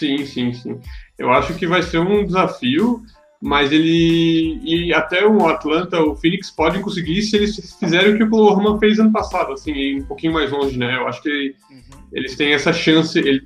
Sim, 0.02 0.26
sim, 0.26 0.52
sim. 0.52 0.80
Eu 1.16 1.30
acho 1.30 1.54
que 1.54 1.64
vai 1.64 1.80
ser 1.80 1.98
um 1.98 2.26
desafio, 2.26 3.00
mas 3.40 3.70
ele 3.70 4.60
e 4.64 4.92
até 4.92 5.24
o 5.24 5.46
Atlanta, 5.46 6.02
o 6.02 6.16
Phoenix 6.16 6.50
podem 6.50 6.82
conseguir 6.82 7.22
se 7.22 7.36
eles 7.36 7.76
fizerem 7.78 8.14
o 8.14 8.16
que 8.16 8.24
o 8.24 8.26
Oklahoma 8.26 8.80
fez 8.80 8.98
ano 8.98 9.12
passado, 9.12 9.52
assim, 9.52 10.00
um 10.00 10.04
pouquinho 10.04 10.32
mais 10.32 10.50
longe, 10.50 10.76
né? 10.76 10.96
Eu 10.96 11.06
acho 11.06 11.22
que 11.22 11.54
uhum. 11.70 12.00
eles 12.12 12.34
têm 12.34 12.52
essa 12.52 12.72
chance, 12.72 13.16
ele, 13.16 13.42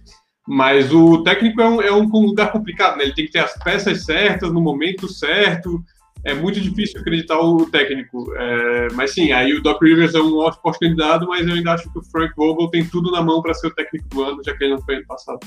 mas 0.49 0.91
o 0.95 1.23
técnico 1.23 1.61
é 1.61 1.69
um, 1.69 1.83
é 1.83 1.93
um 1.93 2.07
lugar 2.07 2.51
complicado, 2.51 2.97
né? 2.97 3.05
Ele 3.05 3.15
tem 3.15 3.27
que 3.27 3.33
ter 3.33 3.41
as 3.41 3.53
peças 3.63 4.07
certas 4.07 4.51
no 4.51 4.61
momento 4.63 5.07
certo. 5.09 5.85
É 6.25 6.33
muito 6.33 6.59
difícil 6.59 7.01
acreditar 7.01 7.39
o 7.39 7.67
técnico. 7.67 8.33
É, 8.35 8.89
mas 8.95 9.13
sim, 9.13 9.31
aí 9.31 9.53
o 9.53 9.63
Doc 9.63 9.83
Rivers 9.83 10.15
é 10.15 10.21
um 10.21 10.39
ótimo 10.39 10.73
candidato, 10.73 11.27
mas 11.29 11.47
eu 11.47 11.53
ainda 11.53 11.75
acho 11.75 11.93
que 11.93 11.99
o 11.99 12.03
Frank 12.03 12.33
Vogel 12.35 12.71
tem 12.71 12.87
tudo 12.87 13.11
na 13.11 13.21
mão 13.21 13.43
para 13.43 13.53
ser 13.53 13.67
o 13.67 13.75
técnico 13.75 14.09
do 14.09 14.25
ano, 14.25 14.43
já 14.43 14.57
que 14.57 14.65
ele 14.65 14.75
não 14.75 14.83
foi 14.83 14.97
ano 14.97 15.07
passado. 15.07 15.41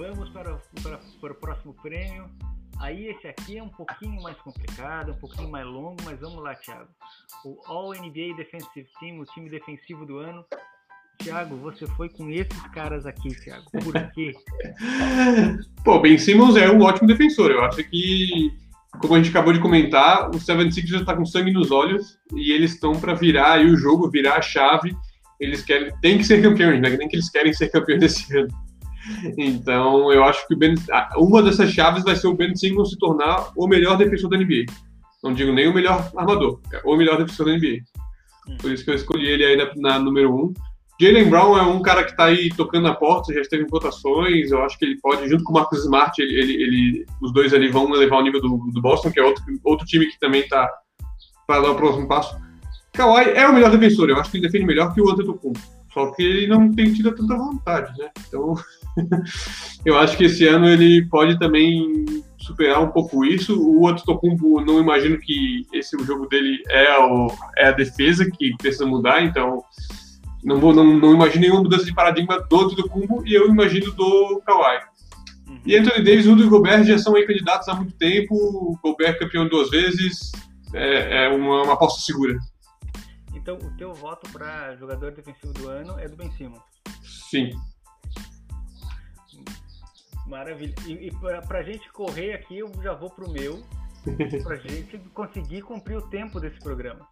Vamos 0.00 0.30
para, 0.30 0.58
para, 0.82 0.98
para 1.20 1.32
o 1.32 1.34
próximo 1.34 1.74
prêmio. 1.82 2.24
Aí 2.80 3.08
esse 3.08 3.26
aqui 3.26 3.58
é 3.58 3.62
um 3.62 3.68
pouquinho 3.68 4.22
mais 4.22 4.34
complicado, 4.38 5.12
um 5.12 5.16
pouquinho 5.16 5.50
mais 5.50 5.66
longo, 5.66 5.96
mas 6.06 6.18
vamos 6.18 6.42
lá, 6.42 6.54
Thiago. 6.54 6.88
O 7.44 7.58
All 7.66 7.92
NBA 7.92 8.34
Defensive 8.34 8.88
Team, 8.98 9.18
o 9.18 9.26
time 9.26 9.50
defensivo 9.50 10.06
do 10.06 10.16
ano. 10.16 10.42
Thiago, 11.18 11.54
você 11.56 11.86
foi 11.86 12.08
com 12.08 12.30
esses 12.30 12.62
caras 12.72 13.04
aqui, 13.04 13.28
Thiago. 13.28 13.70
Por 13.72 13.92
quê? 14.12 14.32
Pô, 15.84 16.00
Ben 16.00 16.16
Simmons 16.16 16.56
é 16.56 16.70
um 16.70 16.80
ótimo 16.80 17.06
defensor. 17.06 17.50
Eu 17.50 17.62
acho 17.62 17.84
que, 17.84 18.50
como 19.02 19.16
a 19.16 19.18
gente 19.18 19.28
acabou 19.28 19.52
de 19.52 19.60
comentar, 19.60 20.30
o 20.30 20.40
76 20.40 20.88
já 20.88 21.00
está 21.00 21.14
com 21.14 21.26
sangue 21.26 21.52
nos 21.52 21.70
olhos 21.70 22.18
e 22.34 22.52
eles 22.52 22.72
estão 22.72 22.98
para 22.98 23.12
virar 23.12 23.52
aí 23.52 23.66
o 23.66 23.76
jogo, 23.76 24.10
virar 24.10 24.36
a 24.36 24.42
chave. 24.42 24.96
Eles 25.38 25.62
querem, 25.62 25.92
tem 26.00 26.16
que 26.16 26.24
ser 26.24 26.40
campeões, 26.40 26.80
né? 26.80 26.88
Nem 26.88 27.06
que 27.06 27.16
eles 27.16 27.28
querem 27.28 27.52
ser 27.52 27.68
campeões 27.68 28.00
desse 28.00 28.34
ano. 28.34 28.69
Então, 29.36 30.12
eu 30.12 30.24
acho 30.24 30.46
que 30.46 30.56
ben, 30.56 30.74
uma 31.16 31.42
dessas 31.42 31.70
chaves 31.70 32.04
vai 32.04 32.16
ser 32.16 32.26
o 32.26 32.34
Ben 32.34 32.54
Simmons 32.54 32.90
se 32.90 32.98
tornar 32.98 33.50
o 33.56 33.66
melhor 33.66 33.96
defensor 33.96 34.30
da 34.30 34.36
NBA. 34.36 34.66
Não 35.22 35.34
digo 35.34 35.52
nem 35.52 35.68
o 35.68 35.74
melhor 35.74 36.10
armador, 36.16 36.60
é 36.72 36.80
o 36.84 36.96
melhor 36.96 37.18
defensor 37.18 37.46
da 37.46 37.52
NBA. 37.52 37.78
Hum. 38.48 38.56
Por 38.60 38.70
isso 38.70 38.84
que 38.84 38.90
eu 38.90 38.94
escolhi 38.94 39.28
ele 39.28 39.44
aí 39.44 39.56
na, 39.56 39.70
na 39.76 39.98
número 39.98 40.34
um. 40.34 40.52
Jalen 41.00 41.30
Brown 41.30 41.56
é 41.56 41.62
um 41.62 41.80
cara 41.80 42.04
que 42.04 42.10
está 42.10 42.26
aí 42.26 42.50
tocando 42.50 42.84
na 42.84 42.94
porta, 42.94 43.32
já 43.32 43.40
esteve 43.40 43.64
em 43.64 43.68
votações. 43.68 44.50
Eu 44.50 44.62
acho 44.62 44.78
que 44.78 44.84
ele 44.84 45.00
pode, 45.00 45.26
junto 45.28 45.44
com 45.44 45.52
o 45.52 45.54
Marcus 45.54 45.80
Smart, 45.80 46.20
ele, 46.20 46.34
ele, 46.38 46.62
ele, 46.62 47.06
os 47.22 47.32
dois 47.32 47.54
ali 47.54 47.68
vão 47.68 47.90
levar 47.90 48.18
o 48.18 48.22
nível 48.22 48.40
do, 48.40 48.70
do 48.70 48.82
Boston, 48.82 49.10
que 49.10 49.18
é 49.18 49.22
outro, 49.22 49.42
outro 49.64 49.86
time 49.86 50.06
que 50.06 50.18
também 50.20 50.42
está 50.42 50.70
para 51.46 51.62
dar 51.62 51.70
o 51.70 51.74
próximo 51.74 52.06
passo. 52.06 52.38
Kawhi 52.92 53.30
é 53.30 53.48
o 53.48 53.52
melhor 53.54 53.70
defensor, 53.70 54.10
eu 54.10 54.16
acho 54.16 54.30
que 54.30 54.36
ele 54.36 54.46
defende 54.46 54.66
melhor 54.66 54.92
que 54.92 55.00
o 55.00 55.10
Antetokounmpo. 55.10 55.79
Só 55.92 56.12
que 56.12 56.22
ele 56.22 56.46
não 56.46 56.72
tem 56.72 56.92
tido 56.92 57.12
tanta 57.14 57.36
vontade, 57.36 57.98
né? 57.98 58.10
Então, 58.28 58.54
eu 59.84 59.98
acho 59.98 60.16
que 60.16 60.24
esse 60.24 60.46
ano 60.46 60.68
ele 60.68 61.04
pode 61.06 61.38
também 61.38 62.04
superar 62.38 62.80
um 62.80 62.90
pouco 62.90 63.24
isso. 63.24 63.60
O 63.60 63.88
Antetokounmpo, 63.88 64.60
não 64.60 64.80
imagino 64.80 65.18
que 65.18 65.66
esse 65.72 65.96
o 65.96 66.04
jogo 66.04 66.26
dele 66.26 66.62
é, 66.68 66.98
o, 66.98 67.28
é 67.56 67.68
a 67.68 67.72
defesa 67.72 68.28
que 68.30 68.56
precisa 68.56 68.86
mudar, 68.86 69.24
então 69.24 69.64
não, 70.44 70.58
vou, 70.58 70.72
não, 70.72 70.84
não 70.98 71.12
imagino 71.12 71.42
nenhuma 71.42 71.62
mudança 71.62 71.84
de 71.84 71.94
paradigma 71.94 72.40
do 72.40 72.60
Antetokounmpo 72.60 73.26
e 73.26 73.34
eu 73.34 73.48
imagino 73.48 73.90
do 73.92 74.40
Kawhi. 74.46 74.80
Uhum. 75.48 75.60
E 75.66 75.76
Anthony 75.76 76.04
Davis 76.04 76.26
e 76.26 76.28
o 76.28 76.48
Gobert 76.48 76.84
já 76.84 76.98
são 76.98 77.16
aí 77.16 77.26
candidatos 77.26 77.68
há 77.68 77.74
muito 77.74 77.94
tempo. 77.94 78.34
O 78.34 78.78
Gobert 78.82 79.18
campeão 79.18 79.48
duas 79.48 79.70
vezes, 79.70 80.30
é, 80.72 81.24
é 81.24 81.28
uma, 81.28 81.64
uma 81.64 81.72
aposta 81.74 82.00
segura. 82.00 82.38
Então, 83.50 83.68
o 83.68 83.76
teu 83.76 83.92
voto 83.92 84.30
para 84.30 84.76
jogador 84.76 85.10
defensivo 85.10 85.52
do 85.52 85.68
ano 85.68 85.98
é 85.98 86.06
do 86.06 86.16
Ben 86.16 86.30
Simmons? 86.32 86.62
Sim. 87.02 87.50
Maravilha. 90.24 90.72
E, 90.86 91.08
e 91.08 91.10
para 91.10 91.58
a 91.58 91.62
gente 91.64 91.90
correr 91.90 92.34
aqui, 92.34 92.58
eu 92.58 92.70
já 92.80 92.94
vou 92.94 93.10
pro 93.10 93.28
meu, 93.28 93.60
para 94.44 94.54
a 94.54 94.58
gente 94.58 94.98
conseguir 95.12 95.62
cumprir 95.62 95.96
o 95.96 96.08
tempo 96.08 96.38
desse 96.38 96.60
programa. 96.60 97.08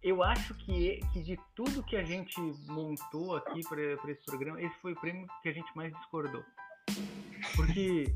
Eu 0.00 0.22
acho 0.22 0.54
que, 0.54 1.00
que 1.12 1.20
de 1.20 1.36
tudo 1.56 1.82
que 1.82 1.96
a 1.96 2.04
gente 2.04 2.40
montou 2.68 3.34
aqui 3.34 3.62
para 3.68 4.12
esse 4.12 4.24
programa, 4.24 4.62
esse 4.62 4.76
foi 4.80 4.92
o 4.92 5.00
prêmio 5.00 5.26
que 5.42 5.48
a 5.48 5.52
gente 5.52 5.74
mais 5.74 5.92
discordou. 5.92 6.44
Porque 7.56 8.14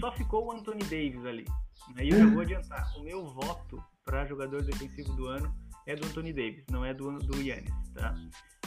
só 0.00 0.10
ficou 0.10 0.46
o 0.46 0.52
Anthony 0.52 0.82
Davis 0.82 1.24
ali. 1.24 1.44
Aí 1.96 2.08
eu 2.08 2.18
já 2.18 2.26
vou 2.26 2.40
adiantar. 2.40 2.98
O 2.98 3.04
meu 3.04 3.24
voto 3.28 3.80
para 4.04 4.26
jogador 4.26 4.62
defensivo 4.62 5.12
do 5.12 5.28
ano 5.28 5.67
é 5.88 5.96
do 5.96 6.06
Anthony 6.06 6.32
Davis, 6.34 6.64
não 6.70 6.84
é 6.84 6.92
do, 6.92 7.18
do 7.18 7.40
Yannis, 7.40 7.72
tá? 7.94 8.14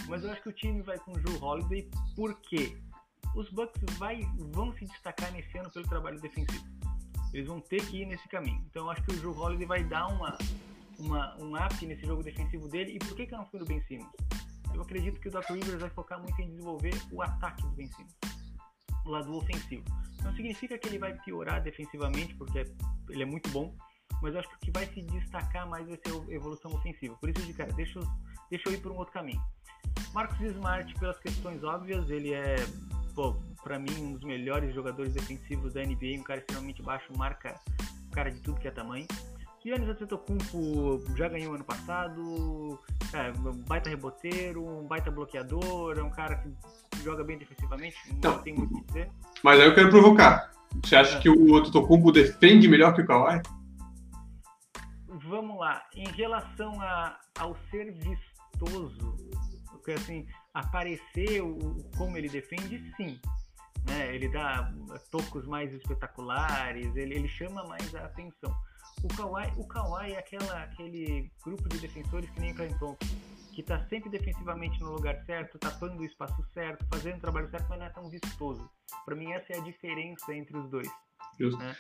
Mas 0.08 0.24
eu 0.24 0.32
acho 0.32 0.42
que 0.42 0.50
o 0.50 0.54
time 0.54 0.82
vai 0.82 0.98
com 0.98 1.12
o 1.12 1.20
Drew 1.20 1.42
Holiday 1.42 1.88
porque 2.16 2.75
os 3.36 3.48
Bucks 3.51 3.80
vai, 3.98 4.22
vão 4.51 4.74
se 4.74 4.86
destacar 4.86 5.32
nesse 5.32 5.56
ano 5.56 5.70
pelo 5.70 5.88
trabalho 5.88 6.20
defensivo. 6.20 6.66
Eles 7.32 7.48
vão 7.48 7.62
ter 7.62 7.86
que 7.86 8.01
ir 8.01 8.08
nesse 8.08 8.28
caminho. 8.28 8.66
Então 8.70 8.86
eu 8.86 8.90
acho 8.90 9.04
que 9.04 9.13
o 9.13 9.18
Drew 9.18 9.38
Holiday 9.38 9.68
vai 9.68 9.84
dar 9.84 10.08
uma, 10.08 10.36
uma, 10.98 11.38
um 11.38 11.56
up 11.56 11.86
nesse 11.86 12.06
jogo 12.08 12.24
defensivo 12.24 12.68
dele. 12.68 12.94
E 12.96 13.00
por 13.00 13.16
que, 13.16 13.28
que 13.28 13.34
eu 13.36 13.38
não 13.38 13.46
fui 13.46 13.60
no 13.60 13.66
Ben 13.68 13.82
Simmons? 13.84 14.12
Eu 14.74 14.82
acredito 14.82 15.20
que 15.20 15.28
o 15.28 15.32
Doc 15.32 15.48
Rivers 15.48 15.80
vai 15.80 15.90
focar 15.92 16.20
muito 16.20 16.42
em 16.42 16.50
desenvolver 16.50 16.94
o 17.12 17.22
ataque 17.22 17.62
do 17.62 17.70
Ben 17.70 17.88
Simmons, 17.88 18.16
o 19.06 19.10
lado 19.12 19.36
ofensivo. 19.36 19.86
Não 20.24 20.34
significa 20.34 20.75
que 20.75 20.88
ele 20.88 20.98
vai 20.98 21.13
piorar 21.20 21.62
defensivamente, 21.62 22.34
porque 22.34 22.66
ele 23.10 23.22
é 23.22 23.25
muito 23.25 23.48
bom, 23.51 23.75
mas 24.22 24.34
eu 24.34 24.40
acho 24.40 24.50
que 24.50 24.56
o 24.56 24.60
que 24.60 24.72
vai 24.72 24.86
se 24.88 25.01
destacar 25.01 25.68
mais 25.68 25.88
vai 25.88 25.98
ser 25.98 26.13
a 26.13 26.34
evolução 26.34 26.72
ofensiva. 26.72 27.16
Por 27.16 27.30
isso, 27.30 27.46
de 27.46 27.54
cara, 27.54 27.72
deixa 27.74 28.00
eu, 28.00 28.08
deixa 28.50 28.70
eu 28.70 28.74
ir 28.74 28.78
por 28.78 28.92
um 28.92 28.98
outro 28.98 29.13
caminho. 29.13 29.42
Marcos 30.13 30.40
Smart, 30.40 30.94
pelas 31.00 31.20
questões 31.20 31.63
óbvias, 31.63 32.10
ele 32.10 32.34
é, 32.34 32.56
pô, 33.16 33.36
pra 33.63 33.80
mim, 33.80 33.92
um 34.00 34.13
dos 34.13 34.24
melhores 34.24 34.74
jogadores 34.74 35.13
defensivos 35.13 35.74
da 35.74 35.82
NBA, 35.82 36.20
um 36.20 36.24
cara 36.24 36.40
extremamente 36.40 36.82
baixo, 36.82 37.12
marca 37.18 37.56
cara 38.12 38.30
de 38.30 38.40
tudo 38.42 38.60
que 38.60 38.68
é 38.68 38.72
tamanho. 38.72 39.08
Giannis 39.63 39.90
Antetokounmpo 39.90 41.04
já 41.16 41.30
ganhou 41.30 41.54
ano 41.54 41.63
passado, 41.63 42.80
é, 43.13 43.32
um 43.48 43.54
baita 43.68 43.90
reboteiro, 43.90 44.66
um 44.66 44.88
baita 44.88 45.12
bloqueador, 45.12 45.98
é 45.98 46.04
um 46.04 46.10
cara 46.10 46.36
que 46.36 47.04
joga 47.04 47.24
bem 47.24 47.38
defensivamente, 47.38 47.96
não, 48.22 48.32
não 48.32 48.40
tem 48.40 48.54
muito 48.54 48.74
o 48.74 48.82
que 48.82 48.88
dizer. 48.88 49.10
Mas 49.44 49.60
aí 49.60 49.68
eu 49.68 49.75
quero 49.75 49.90
provocar. 49.90 50.51
Você 50.84 50.96
acha 50.96 51.18
é. 51.18 51.22
que 51.22 51.30
o 51.30 51.56
Antetokounmpo 51.56 52.12
defende 52.12 52.68
melhor 52.68 52.94
que 52.94 53.01
o 53.01 53.06
Kawhi? 53.06 53.42
Vamos 55.31 55.57
lá. 55.57 55.88
Em 55.95 56.07
relação 56.11 56.79
a, 56.81 57.17
ao 57.39 57.57
ser 57.71 57.93
vistoso, 57.93 59.15
porque 59.71 59.93
assim, 59.93 60.27
aparecer 60.53 61.41
o, 61.41 61.77
como 61.97 62.17
ele 62.17 62.29
defende, 62.29 62.93
sim. 62.97 63.19
Né? 63.88 64.13
Ele 64.13 64.27
dá 64.27 64.71
tocos 65.09 65.47
mais 65.47 65.73
espetaculares, 65.73 66.95
ele, 66.95 67.15
ele 67.15 67.27
chama 67.29 67.63
mais 67.63 67.95
a 67.95 68.05
atenção. 68.05 68.53
O 69.03 69.07
Kawhi, 69.07 69.51
o 69.57 69.65
Kawhi 69.65 70.11
é 70.11 70.19
aquela, 70.19 70.63
aquele 70.63 71.31
grupo 71.43 71.67
de 71.69 71.79
defensores 71.79 72.29
que 72.29 72.39
nem 72.39 72.51
o 72.51 72.55
Thompson, 72.77 72.97
que 73.53 73.61
está 73.61 73.83
sempre 73.88 74.09
defensivamente 74.09 74.79
no 74.81 74.91
lugar 74.91 75.15
certo, 75.25 75.57
tapando 75.57 76.01
o 76.01 76.05
espaço 76.05 76.45
certo, 76.53 76.85
fazendo 76.88 77.17
o 77.17 77.21
trabalho 77.21 77.50
certo, 77.50 77.65
mas 77.69 77.79
não 77.79 77.85
é 77.85 77.89
tão 77.89 78.09
vistoso. 78.09 78.69
Para 79.05 79.15
mim, 79.15 79.31
essa 79.31 79.53
é 79.53 79.57
a 79.57 79.61
diferença 79.61 80.35
entre 80.35 80.55
os 80.57 80.69
dois. 80.69 80.88
Né? 81.39 81.75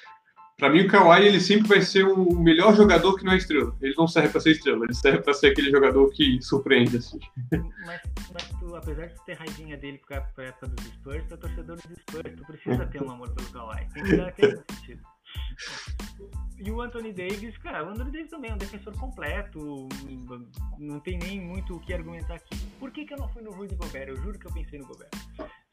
Para 0.57 0.69
mim, 0.69 0.81
o 0.81 0.87
Kawhi 0.87 1.25
ele 1.25 1.39
sempre 1.39 1.67
vai 1.67 1.81
ser 1.81 2.03
o 2.05 2.37
melhor 2.39 2.75
jogador 2.75 3.15
que 3.15 3.25
não 3.25 3.33
é 3.33 3.37
estrela. 3.37 3.75
Ele 3.81 3.95
não 3.97 4.07
serve 4.07 4.29
para 4.29 4.41
ser 4.41 4.51
estrela, 4.51 4.85
ele 4.85 4.93
serve 4.93 5.19
para 5.19 5.33
ser 5.33 5.47
aquele 5.47 5.71
jogador 5.71 6.09
que 6.11 6.39
surpreende. 6.41 6.97
Assim. 6.97 7.19
Mas, 7.85 8.01
mas 8.31 8.49
tu, 8.59 8.75
apesar 8.75 9.07
de 9.07 9.25
ter 9.25 9.33
raivinha 9.33 9.75
dele 9.77 9.99
para 10.07 10.17
a 10.37 10.43
época 10.43 10.67
dos 10.67 10.85
Spurs, 10.85 11.25
tu 11.27 11.33
é 11.33 11.37
torcedor 11.37 11.77
dos 11.77 11.97
Spurs, 12.01 12.35
tu 12.35 12.45
precisa 12.45 12.85
ter 12.85 13.03
um 13.03 13.09
amor 13.09 13.29
pelo 13.31 13.49
Kawhi. 13.49 13.87
Tem 13.93 14.03
que 14.03 14.17
dar 14.17 14.33
sentido. 14.35 15.01
E 16.57 16.69
o 16.69 16.79
Anthony 16.79 17.11
Davis, 17.11 17.57
cara, 17.57 17.83
o 17.83 17.89
Anthony 17.89 18.11
Davis 18.11 18.29
também 18.29 18.51
é 18.51 18.53
um 18.53 18.57
defensor 18.57 18.95
completo, 18.97 19.89
não 20.77 20.99
tem 20.99 21.17
nem 21.17 21.41
muito 21.41 21.75
o 21.75 21.79
que 21.79 21.91
argumentar 21.91 22.35
aqui. 22.35 22.55
Por 22.79 22.91
que, 22.91 23.03
que 23.03 23.13
eu 23.13 23.17
não 23.17 23.27
fui 23.29 23.41
no 23.41 23.51
Rudy 23.51 23.75
Gobert? 23.75 24.09
Eu 24.09 24.17
juro 24.17 24.37
que 24.37 24.45
eu 24.45 24.53
pensei 24.53 24.77
no 24.77 24.85
Gobert. 24.85 25.09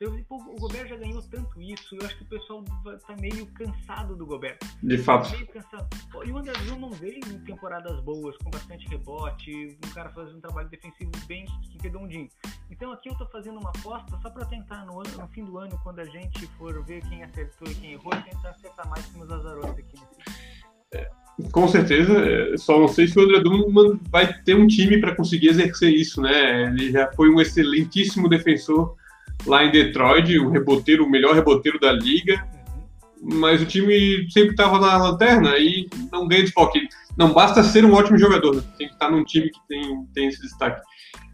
Eu, 0.00 0.12
o 0.31 0.61
Gobert 0.61 0.87
já 0.87 0.95
ganhou 0.95 1.21
tanto 1.23 1.61
isso, 1.61 1.97
eu 1.97 2.07
acho 2.07 2.17
que 2.19 2.23
o 2.23 2.26
pessoal 2.26 2.62
tá 2.64 3.17
meio 3.21 3.45
cansado 3.47 4.14
do 4.14 4.25
Gobert. 4.25 4.57
De 4.81 4.97
fato. 4.97 5.28
Meio 5.33 5.49
cansado. 5.49 5.88
E 6.25 6.31
o 6.31 6.38
André 6.38 6.52
não 6.78 6.90
veio 6.90 7.19
em 7.19 7.40
temporadas 7.40 7.99
boas, 8.02 8.37
com 8.37 8.49
bastante 8.49 8.87
rebote, 8.88 9.76
um 9.85 9.90
cara 9.90 10.09
fazendo 10.11 10.37
um 10.37 10.40
trabalho 10.40 10.69
defensivo 10.69 11.11
bem 11.26 11.47
redondinho. 11.83 12.28
Então 12.71 12.93
aqui 12.93 13.09
eu 13.09 13.17
tô 13.17 13.26
fazendo 13.26 13.59
uma 13.59 13.71
aposta 13.71 14.17
só 14.23 14.31
para 14.31 14.45
tentar 14.45 14.87
no, 14.87 15.00
ano, 15.00 15.11
no 15.19 15.26
fim 15.28 15.45
do 15.45 15.59
ano, 15.59 15.76
quando 15.83 15.99
a 15.99 16.05
gente 16.05 16.47
for 16.59 16.81
ver 16.85 17.02
quem 17.09 17.25
acertou 17.25 17.67
e 17.67 17.75
quem 17.75 17.93
errou, 17.95 18.12
tentar 18.12 18.50
acertar 18.50 18.88
mais 18.88 19.05
que 19.05 19.19
meus 19.19 19.33
azarões 19.33 19.71
aqui 19.71 19.95
nesse. 19.95 20.38
É. 20.95 21.11
Com 21.50 21.67
certeza, 21.67 22.12
é, 22.25 22.57
só 22.57 22.78
não 22.78 22.88
sei 22.88 23.09
se 23.09 23.19
o 23.19 23.23
André 23.23 23.40
Drummond 23.40 24.00
vai 24.09 24.33
ter 24.43 24.55
um 24.55 24.67
time 24.69 25.00
para 25.00 25.17
conseguir 25.17 25.49
exercer 25.49 25.93
isso, 25.93 26.21
né? 26.21 26.67
Ele 26.67 26.93
já 26.93 27.12
foi 27.12 27.28
um 27.31 27.40
excelentíssimo 27.40 28.28
defensor 28.28 28.97
lá 29.47 29.64
em 29.64 29.70
Detroit, 29.70 30.38
o 30.38 30.50
reboteiro, 30.50 31.04
o 31.04 31.11
melhor 31.11 31.35
reboteiro 31.35 31.78
da 31.78 31.92
liga, 31.92 32.44
mas 33.20 33.61
o 33.62 33.66
time 33.66 34.26
sempre 34.30 34.50
estava 34.50 34.78
na 34.78 34.97
lanterna 34.97 35.56
e 35.58 35.88
não 36.12 36.26
ganha 36.28 36.42
desfoque. 36.42 36.88
Não 37.16 37.32
basta 37.32 37.62
ser 37.62 37.85
um 37.85 37.94
ótimo 37.94 38.18
jogador, 38.18 38.56
né? 38.56 38.62
tem 38.76 38.87
que 38.87 38.94
estar 38.94 39.11
num 39.11 39.25
time 39.25 39.50
que 39.50 39.58
tem, 39.68 40.06
tem 40.14 40.28
esse 40.28 40.40
destaque. 40.40 40.80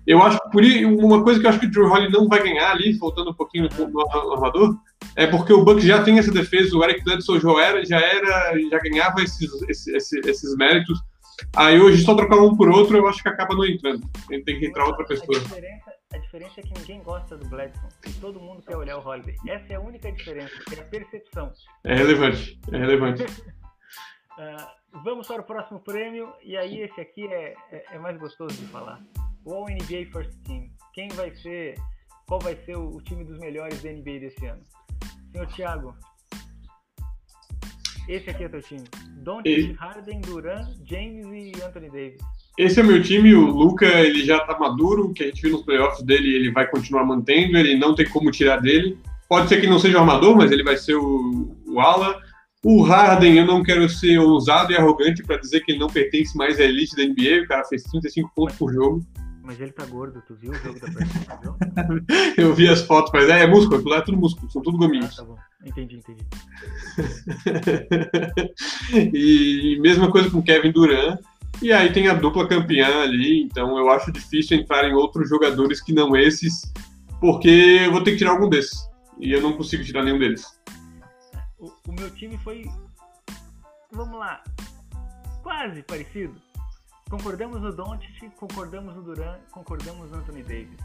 Eu 0.06 0.22
acho 0.22 0.38
por 0.50 0.62
uma 0.62 1.22
coisa 1.22 1.40
que 1.40 1.46
eu 1.46 1.50
acho 1.50 1.60
que 1.60 1.66
o 1.66 1.70
Drew 1.70 1.90
Holiday 1.90 2.10
não 2.10 2.28
vai 2.28 2.42
ganhar 2.42 2.72
ali, 2.72 2.92
voltando 2.92 3.30
um 3.30 3.34
pouquinho 3.34 3.68
no 3.88 4.32
armador, 4.32 4.76
é 5.16 5.26
porque 5.26 5.52
o 5.52 5.64
Bucks 5.64 5.84
já 5.84 6.02
tem 6.02 6.18
essa 6.18 6.30
defesa, 6.30 6.76
o 6.76 6.84
Eric 6.84 7.02
Bledsoe 7.04 7.40
já 7.40 7.62
era, 7.62 7.84
já, 7.84 8.00
era, 8.00 8.52
já 8.70 8.78
ganhava 8.80 9.22
esses, 9.22 9.50
esses, 9.68 10.12
esses, 10.26 10.56
méritos. 10.56 10.98
Aí 11.57 11.81
hoje 11.81 12.03
só 12.05 12.14
trocar 12.14 12.37
um 12.37 12.57
por 12.57 12.69
outro, 12.69 12.97
eu 12.97 13.07
acho 13.07 13.23
que 13.23 13.29
acaba 13.29 13.55
não 13.55 13.64
entrando. 13.64 14.09
Gente 14.31 14.45
tem 14.45 14.59
que 14.59 14.67
entrar 14.67 14.87
outra 14.87 15.05
pessoa. 15.07 15.38
A 15.38 15.43
diferença, 15.43 15.93
a 16.12 16.19
diferença 16.19 16.61
é 16.61 16.62
que 16.62 16.81
ninguém 16.81 17.03
gosta 17.03 17.37
do 17.37 17.47
Bledsoe 17.49 17.88
e 18.07 18.12
todo 18.14 18.41
mundo 18.41 18.62
quer 18.62 18.76
olhar 18.76 18.99
o 18.99 19.07
Holiday. 19.07 19.37
Essa 19.49 19.73
é 19.73 19.76
a 19.76 19.81
única 19.81 20.11
diferença, 20.11 20.53
é 20.76 20.81
a 20.81 20.85
percepção. 20.85 21.53
É 21.85 21.95
relevante, 21.95 22.59
é 22.73 22.76
relevante. 22.76 23.23
uh, 23.25 24.67
vamos 25.05 25.26
para 25.26 25.43
o 25.43 25.45
próximo 25.45 25.81
prêmio, 25.81 26.33
e 26.43 26.57
aí 26.57 26.81
esse 26.81 27.00
aqui 27.00 27.26
é, 27.26 27.55
é, 27.71 27.85
é 27.93 27.99
mais 27.99 28.17
gostoso 28.19 28.57
de 28.57 28.67
falar 28.69 29.00
o 29.45 29.53
All 29.53 29.67
NBA 29.67 30.11
First 30.12 30.33
Team. 30.45 30.71
Quem 30.93 31.09
vai 31.09 31.35
ser, 31.37 31.75
qual 32.26 32.41
vai 32.41 32.57
ser 32.64 32.76
o, 32.76 32.97
o 32.97 33.03
time 33.03 33.25
dos 33.25 33.38
melhores 33.38 33.83
da 33.83 33.91
NBA 33.91 34.21
desse 34.21 34.47
ano? 34.47 34.62
Senhor 35.33 35.47
Thiago, 35.49 35.97
esse 38.08 38.30
aqui 38.30 38.44
é 38.44 38.49
teu 38.49 38.62
time. 38.62 38.84
Doncic, 39.23 39.75
Harden, 39.78 40.20
Duran, 40.20 40.68
James 40.84 41.26
e 41.26 41.62
Anthony 41.62 41.90
Davis. 41.90 42.20
Esse 42.58 42.80
é 42.80 42.82
meu 42.82 43.02
time, 43.02 43.34
o 43.34 43.46
Luca, 43.46 43.87
ele 43.87 44.25
já 44.25 44.40
tá 44.40 44.58
maduro, 44.58 45.06
o 45.06 45.14
que 45.14 45.25
a 45.25 45.26
gente 45.26 45.42
viu 45.42 45.52
nos 45.52 45.62
playoffs 45.62 46.04
dele, 46.04 46.34
ele 46.34 46.52
vai 46.52 46.66
continuar 46.66 47.04
mantendo, 47.04 47.56
ele 47.56 47.76
não 47.76 47.94
tem 47.94 48.08
como 48.08 48.30
tirar 48.30 48.58
dele. 48.58 48.99
Pode 49.28 49.49
ser 49.49 49.61
que 49.61 49.66
não 49.66 49.78
seja 49.78 49.96
o 49.96 50.00
armador, 50.00 50.37
mas 50.37 50.52
ele 50.52 50.62
vai 50.62 50.76
ser 50.76 50.94
o, 50.94 51.56
o 51.66 51.80
ala. 51.80 52.20
O 52.62 52.82
Harden, 52.82 53.38
eu 53.38 53.46
não 53.46 53.62
quero 53.62 53.88
ser 53.88 54.18
ousado 54.18 54.73
e 54.73 54.76
arrogante 54.76 55.23
para 55.23 55.38
dizer 55.38 55.61
que 55.61 55.73
ele 55.73 55.78
não 55.78 55.88
pertence 55.88 56.37
mais 56.37 56.61
à 56.61 56.64
elite 56.64 56.96
da 56.96 57.02
NBA, 57.04 57.44
o 57.44 57.49
cara 57.49 57.64
fez 57.64 57.82
35 57.84 58.30
pontos 58.34 58.56
por 58.56 58.73
jogo. 58.73 59.04
Mas 59.42 59.61
ele 59.61 59.73
tá 59.73 59.84
gordo, 59.84 60.23
tu 60.26 60.34
viu 60.34 60.52
o 60.52 60.54
jogo 60.54 60.80
da 60.80 60.90
partida? 60.90 62.04
eu 62.38 62.54
vi 62.54 62.66
as 62.66 62.80
fotos, 62.80 63.12
mas 63.12 63.28
é, 63.28 63.42
é 63.42 63.46
músculo, 63.46 63.92
é 63.92 64.00
tudo 64.00 64.16
músculo, 64.16 64.50
são 64.50 64.62
tudo 64.62 64.78
gominhos. 64.78 65.18
Ah, 65.18 65.23
tá 65.23 65.25
bom, 65.25 65.37
entendi, 65.64 65.97
entendi. 65.97 66.25
e 69.14 69.78
mesma 69.80 70.11
coisa 70.11 70.30
com 70.30 70.42
Kevin 70.42 70.73
Durant. 70.73 71.18
E 71.62 71.73
aí 71.73 71.92
tem 71.92 72.09
a 72.09 72.14
dupla 72.14 72.49
campeã 72.49 73.02
ali, 73.02 73.42
então 73.42 73.78
eu 73.78 73.88
acho 73.90 74.11
difícil 74.11 74.59
entrar 74.59 74.88
em 74.88 74.92
outros 74.92 75.28
jogadores 75.28 75.80
que 75.80 75.92
não 75.92 76.16
esses, 76.16 76.73
porque 77.21 77.80
eu 77.85 77.92
vou 77.92 78.02
ter 78.02 78.12
que 78.12 78.18
tirar 78.18 78.33
algum 78.33 78.49
desses. 78.49 78.88
E 79.18 79.33
eu 79.33 79.40
não 79.40 79.56
consigo 79.56 79.85
tirar 79.85 80.02
nenhum 80.02 80.18
deles. 80.18 80.44
O, 81.59 81.73
o 81.88 81.92
meu 81.92 82.11
time 82.11 82.37
foi. 82.38 82.64
Vamos 83.92 84.18
lá. 84.18 84.42
Quase 85.42 85.83
parecido. 85.83 86.35
Concordamos 87.09 87.61
no 87.61 87.73
Doncic, 87.73 88.28
concordamos 88.37 88.97
no 88.97 89.02
Duran, 89.02 89.38
concordamos 89.52 90.11
no 90.11 90.18
Anthony 90.18 90.42
Davis. 90.42 90.80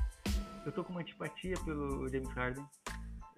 Eu 0.65 0.71
tô 0.71 0.83
com 0.83 0.91
uma 0.91 1.01
antipatia 1.01 1.55
pelo 1.65 2.07
James 2.09 2.29
Harden. 2.29 2.65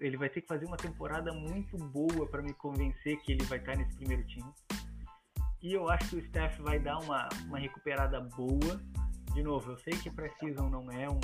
Ele 0.02 0.18
vai 0.18 0.30
ter 0.30 0.42
que 0.42 0.48
fazer 0.48 0.66
uma 0.66 0.78
temporada 0.78 1.32
muito 1.32 1.78
boa 1.78 2.28
para 2.28 2.42
me 2.42 2.54
convencer 2.54 3.18
que 3.22 3.32
ele 3.32 3.44
vai 3.46 3.60
estar 3.60 3.78
nesse 3.78 3.96
primeiro 3.96 4.26
time. 4.26 4.52
E 5.62 5.74
eu 5.74 5.88
acho 5.90 6.10
que 6.10 6.16
o 6.16 6.28
Steph 6.28 6.60
vai 6.60 6.80
dar 6.80 6.98
uma, 6.98 7.30
uma 7.46 7.60
recuperada 7.60 8.20
boa. 8.20 8.82
De 9.34 9.44
novo, 9.44 9.72
eu 9.72 9.78
sei 9.78 9.94
que 9.94 10.10
Precision 10.10 10.70
não 10.70 10.92
é 10.92 11.08
um, 11.08 11.20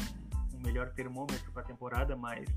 um 0.53 0.59
melhor 0.63 0.93
termômetro 0.93 1.51
para 1.51 1.63
a 1.63 1.65
temporada, 1.65 2.15
mas 2.15 2.47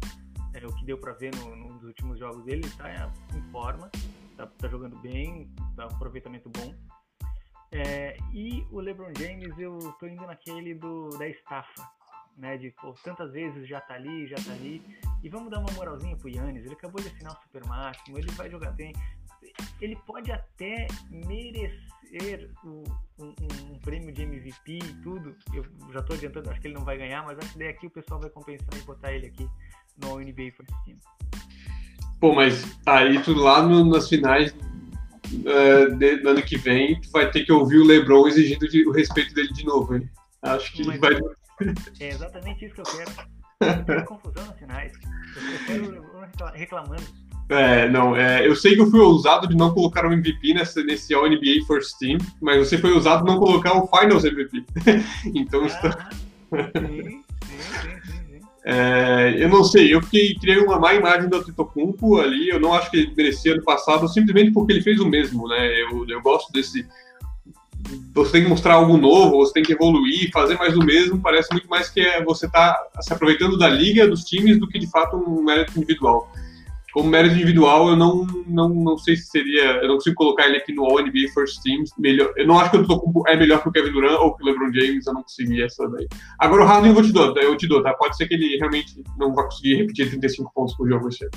é, 0.53 0.67
o 0.67 0.75
que 0.75 0.85
deu 0.85 0.99
para 0.99 1.15
ver 1.15 1.35
no, 1.37 1.57
nos 1.57 1.83
últimos 1.85 2.19
jogos 2.19 2.45
dele, 2.45 2.61
ele 2.61 2.67
está 2.67 3.11
em 3.35 3.43
forma, 3.51 3.91
está 4.31 4.47
tá 4.47 4.69
jogando 4.69 4.99
bem, 4.99 5.51
tá 5.75 5.87
um 5.87 5.95
aproveitamento 5.95 6.51
bom. 6.51 6.75
É, 7.73 8.17
e 8.33 8.67
o 8.71 8.81
LeBron 8.81 9.13
James, 9.17 9.57
eu 9.59 9.79
tô 9.99 10.07
indo 10.07 10.27
naquele 10.27 10.75
do, 10.75 11.09
da 11.11 11.27
estafa, 11.29 11.89
né? 12.41 12.57
De 12.57 12.75
tantas 13.05 13.33
vezes 13.33 13.69
já 13.69 13.81
tá 13.81 13.95
ali, 13.95 14.27
já 14.27 14.37
tá 14.37 14.53
ali. 14.53 14.83
E 15.23 15.29
vamos 15.29 15.51
dar 15.51 15.61
uma 15.61 15.71
moralzinha 15.73 16.17
pro 16.17 16.29
Yannis. 16.29 16.65
Ele 16.65 16.75
acabou 16.75 17.01
de 17.01 17.09
assinar 17.09 17.33
o 17.33 17.43
super 17.43 17.65
máximo, 17.67 18.19
ele 18.19 18.31
vai 18.33 18.51
jogar 18.51 18.73
bem. 18.73 18.93
Ele 19.81 19.97
pode 20.07 20.33
até 20.33 20.87
merecer 21.11 22.51
o, 22.65 22.83
um, 23.19 23.35
um, 23.73 23.79
prêmio 23.79 24.13
de 24.13 24.23
MVP 24.23 24.79
e 24.79 24.95
tudo. 25.03 25.37
Eu 25.53 25.65
já 25.93 26.03
tô 26.03 26.15
adiantando, 26.15 26.51
acho 26.51 26.61
que 26.61 26.67
ele 26.67 26.75
não 26.75 26.85
vai 26.85 26.97
ganhar, 26.97 27.25
mas 27.25 27.39
acho 27.39 27.53
que 27.53 27.59
daí 27.59 27.69
aqui 27.69 27.87
o 27.87 27.91
pessoal 27.91 28.21
vai 28.21 28.31
compensar 28.31 28.77
e 28.77 28.83
botar 28.83 29.13
ele 29.13 29.27
aqui 29.27 29.49
no 30.03 30.19
NBA 30.19 30.53
First 30.57 30.73
Team. 30.85 30.97
Pô, 32.19 32.35
mas 32.35 32.79
aí 32.87 33.23
tudo 33.23 33.43
lá 33.43 33.63
no, 33.63 33.85
nas 33.85 34.09
finais 34.09 34.53
uh, 34.53 35.97
de, 35.97 36.17
no 36.17 36.31
ano 36.31 36.43
que 36.43 36.59
vem, 36.59 37.01
tu 37.01 37.11
vai 37.11 37.31
ter 37.31 37.45
que 37.45 37.53
ouvir 37.53 37.79
o 37.79 37.87
LeBron 37.87 38.29
exigindo 38.29 38.69
de, 38.69 38.87
o 38.87 38.93
respeito 38.93 39.35
dele 39.35 39.53
de 39.53 39.65
novo, 39.65 39.97
hein? 39.97 40.09
Acho 40.43 40.73
que 40.73 40.87
Mas 40.87 41.01
vai. 41.01 41.15
É 42.01 42.09
exatamente 42.09 42.65
isso 42.65 42.75
que 42.75 42.81
eu 42.81 42.85
quero. 42.85 43.11
Eu 43.61 43.85
quero 43.85 44.05
confusão 44.07 44.47
nos 44.47 44.59
finais. 44.59 44.93
Eu 45.37 45.67
quero 45.67 46.51
reclamando. 46.55 47.03
É, 47.51 47.89
não, 47.89 48.17
é, 48.17 48.47
eu 48.47 48.55
sei 48.55 48.77
que 48.77 48.81
eu 48.81 48.91
fui 48.91 49.01
ousado 49.01 49.49
de 49.49 49.57
não 49.57 49.75
colocar 49.75 50.07
o 50.07 50.13
MVP 50.13 50.55
nessa, 50.55 50.83
nesse 50.85 51.13
All 51.13 51.29
NBA 51.29 51.67
First 51.67 51.99
Team, 51.99 52.17
mas 52.41 52.59
você 52.59 52.79
foi 52.79 52.93
ousado 52.93 53.25
de 53.25 53.31
não 53.31 53.41
colocar 53.41 53.77
o 53.77 53.89
Finals 53.89 54.25
MVP. 54.25 54.65
então, 55.35 55.65
ah, 55.65 55.67
está... 55.67 56.11
sim, 56.79 57.03
sim, 57.03 58.01
sim. 58.13 58.41
É, 58.65 59.35
eu 59.37 59.49
não 59.49 59.65
sei, 59.65 59.93
eu 59.93 60.01
fiquei, 60.03 60.35
criei 60.37 60.59
uma 60.59 60.79
má 60.79 60.95
imagem 60.95 61.29
do 61.29 61.37
Antetokounmpo 61.39 62.21
ali, 62.21 62.51
eu 62.51 62.61
não 62.61 62.73
acho 62.73 62.89
que 62.89 62.99
ele 62.99 63.15
merecia 63.17 63.55
ano 63.55 63.65
passado, 63.65 64.07
simplesmente 64.07 64.53
porque 64.53 64.73
ele 64.73 64.83
fez 64.83 65.01
o 65.01 65.09
mesmo, 65.09 65.49
né? 65.49 65.83
Eu, 65.83 66.09
eu 66.09 66.23
gosto 66.23 66.53
desse... 66.53 66.87
Você 68.15 68.33
tem 68.33 68.43
que 68.45 68.49
mostrar 68.49 68.75
algo 68.75 68.97
novo, 68.97 69.39
você 69.39 69.53
tem 69.53 69.63
que 69.63 69.73
evoluir, 69.73 70.31
fazer 70.33 70.57
mais 70.57 70.75
do 70.75 70.85
mesmo, 70.85 71.21
parece 71.21 71.51
muito 71.53 71.69
mais 71.69 71.89
que 71.89 72.01
é 72.01 72.23
você 72.25 72.49
tá 72.49 72.77
se 73.01 73.13
aproveitando 73.13 73.59
da 73.59 73.69
liga, 73.69 74.09
dos 74.09 74.25
times, 74.25 74.59
do 74.59 74.69
que 74.69 74.79
de 74.79 74.91
fato 74.91 75.17
um 75.17 75.43
mérito 75.43 75.77
individual 75.77 76.31
como 76.93 77.09
mérito 77.09 77.37
individual, 77.37 77.89
eu 77.89 77.97
não, 77.97 78.27
não, 78.47 78.69
não 78.69 78.99
sei 78.99 79.17
se 79.17 79.27
seria. 79.27 79.77
Eu 79.83 79.89
não 79.89 79.95
consigo 79.95 80.17
colocar 80.17 80.47
ele 80.47 80.57
aqui 80.57 80.73
no 80.73 80.85
All 80.85 81.01
NBA 81.01 81.33
First 81.33 81.63
Team. 81.63 81.85
Melhor, 81.99 82.33
eu 82.37 82.47
não 82.47 82.59
acho 82.59 82.71
que 82.71 82.77
o 82.77 82.81
Antetokounmpo 82.81 83.29
é 83.29 83.37
melhor 83.37 83.63
que 83.63 83.69
o 83.69 83.73
Kevin 83.73 83.93
Durant 83.93 84.21
ou 84.21 84.35
que 84.35 84.43
o 84.43 84.47
LeBron 84.47 84.73
James, 84.73 85.07
eu 85.07 85.15
não 85.15 85.23
consegui 85.23 85.63
essa 85.63 85.89
daí. 85.89 86.09
Agora 86.39 86.65
o 86.65 86.67
Harden 86.67 86.95
eu 86.95 87.03
te 87.03 87.13
dar, 87.13 87.43
eu 87.43 87.57
te 87.57 87.69
dou, 87.69 87.83
tá? 87.83 87.95
Pode 87.95 88.17
ser 88.17 88.27
que 88.27 88.35
ele 88.35 88.57
realmente 88.57 89.03
não 89.17 89.35
vá 89.35 89.45
conseguir 89.45 89.77
repetir 89.77 90.09
35 90.09 90.53
pontos 90.53 90.75
por 90.77 90.89
jogo 90.89 91.09
esse 91.09 91.25
ano. 91.25 91.33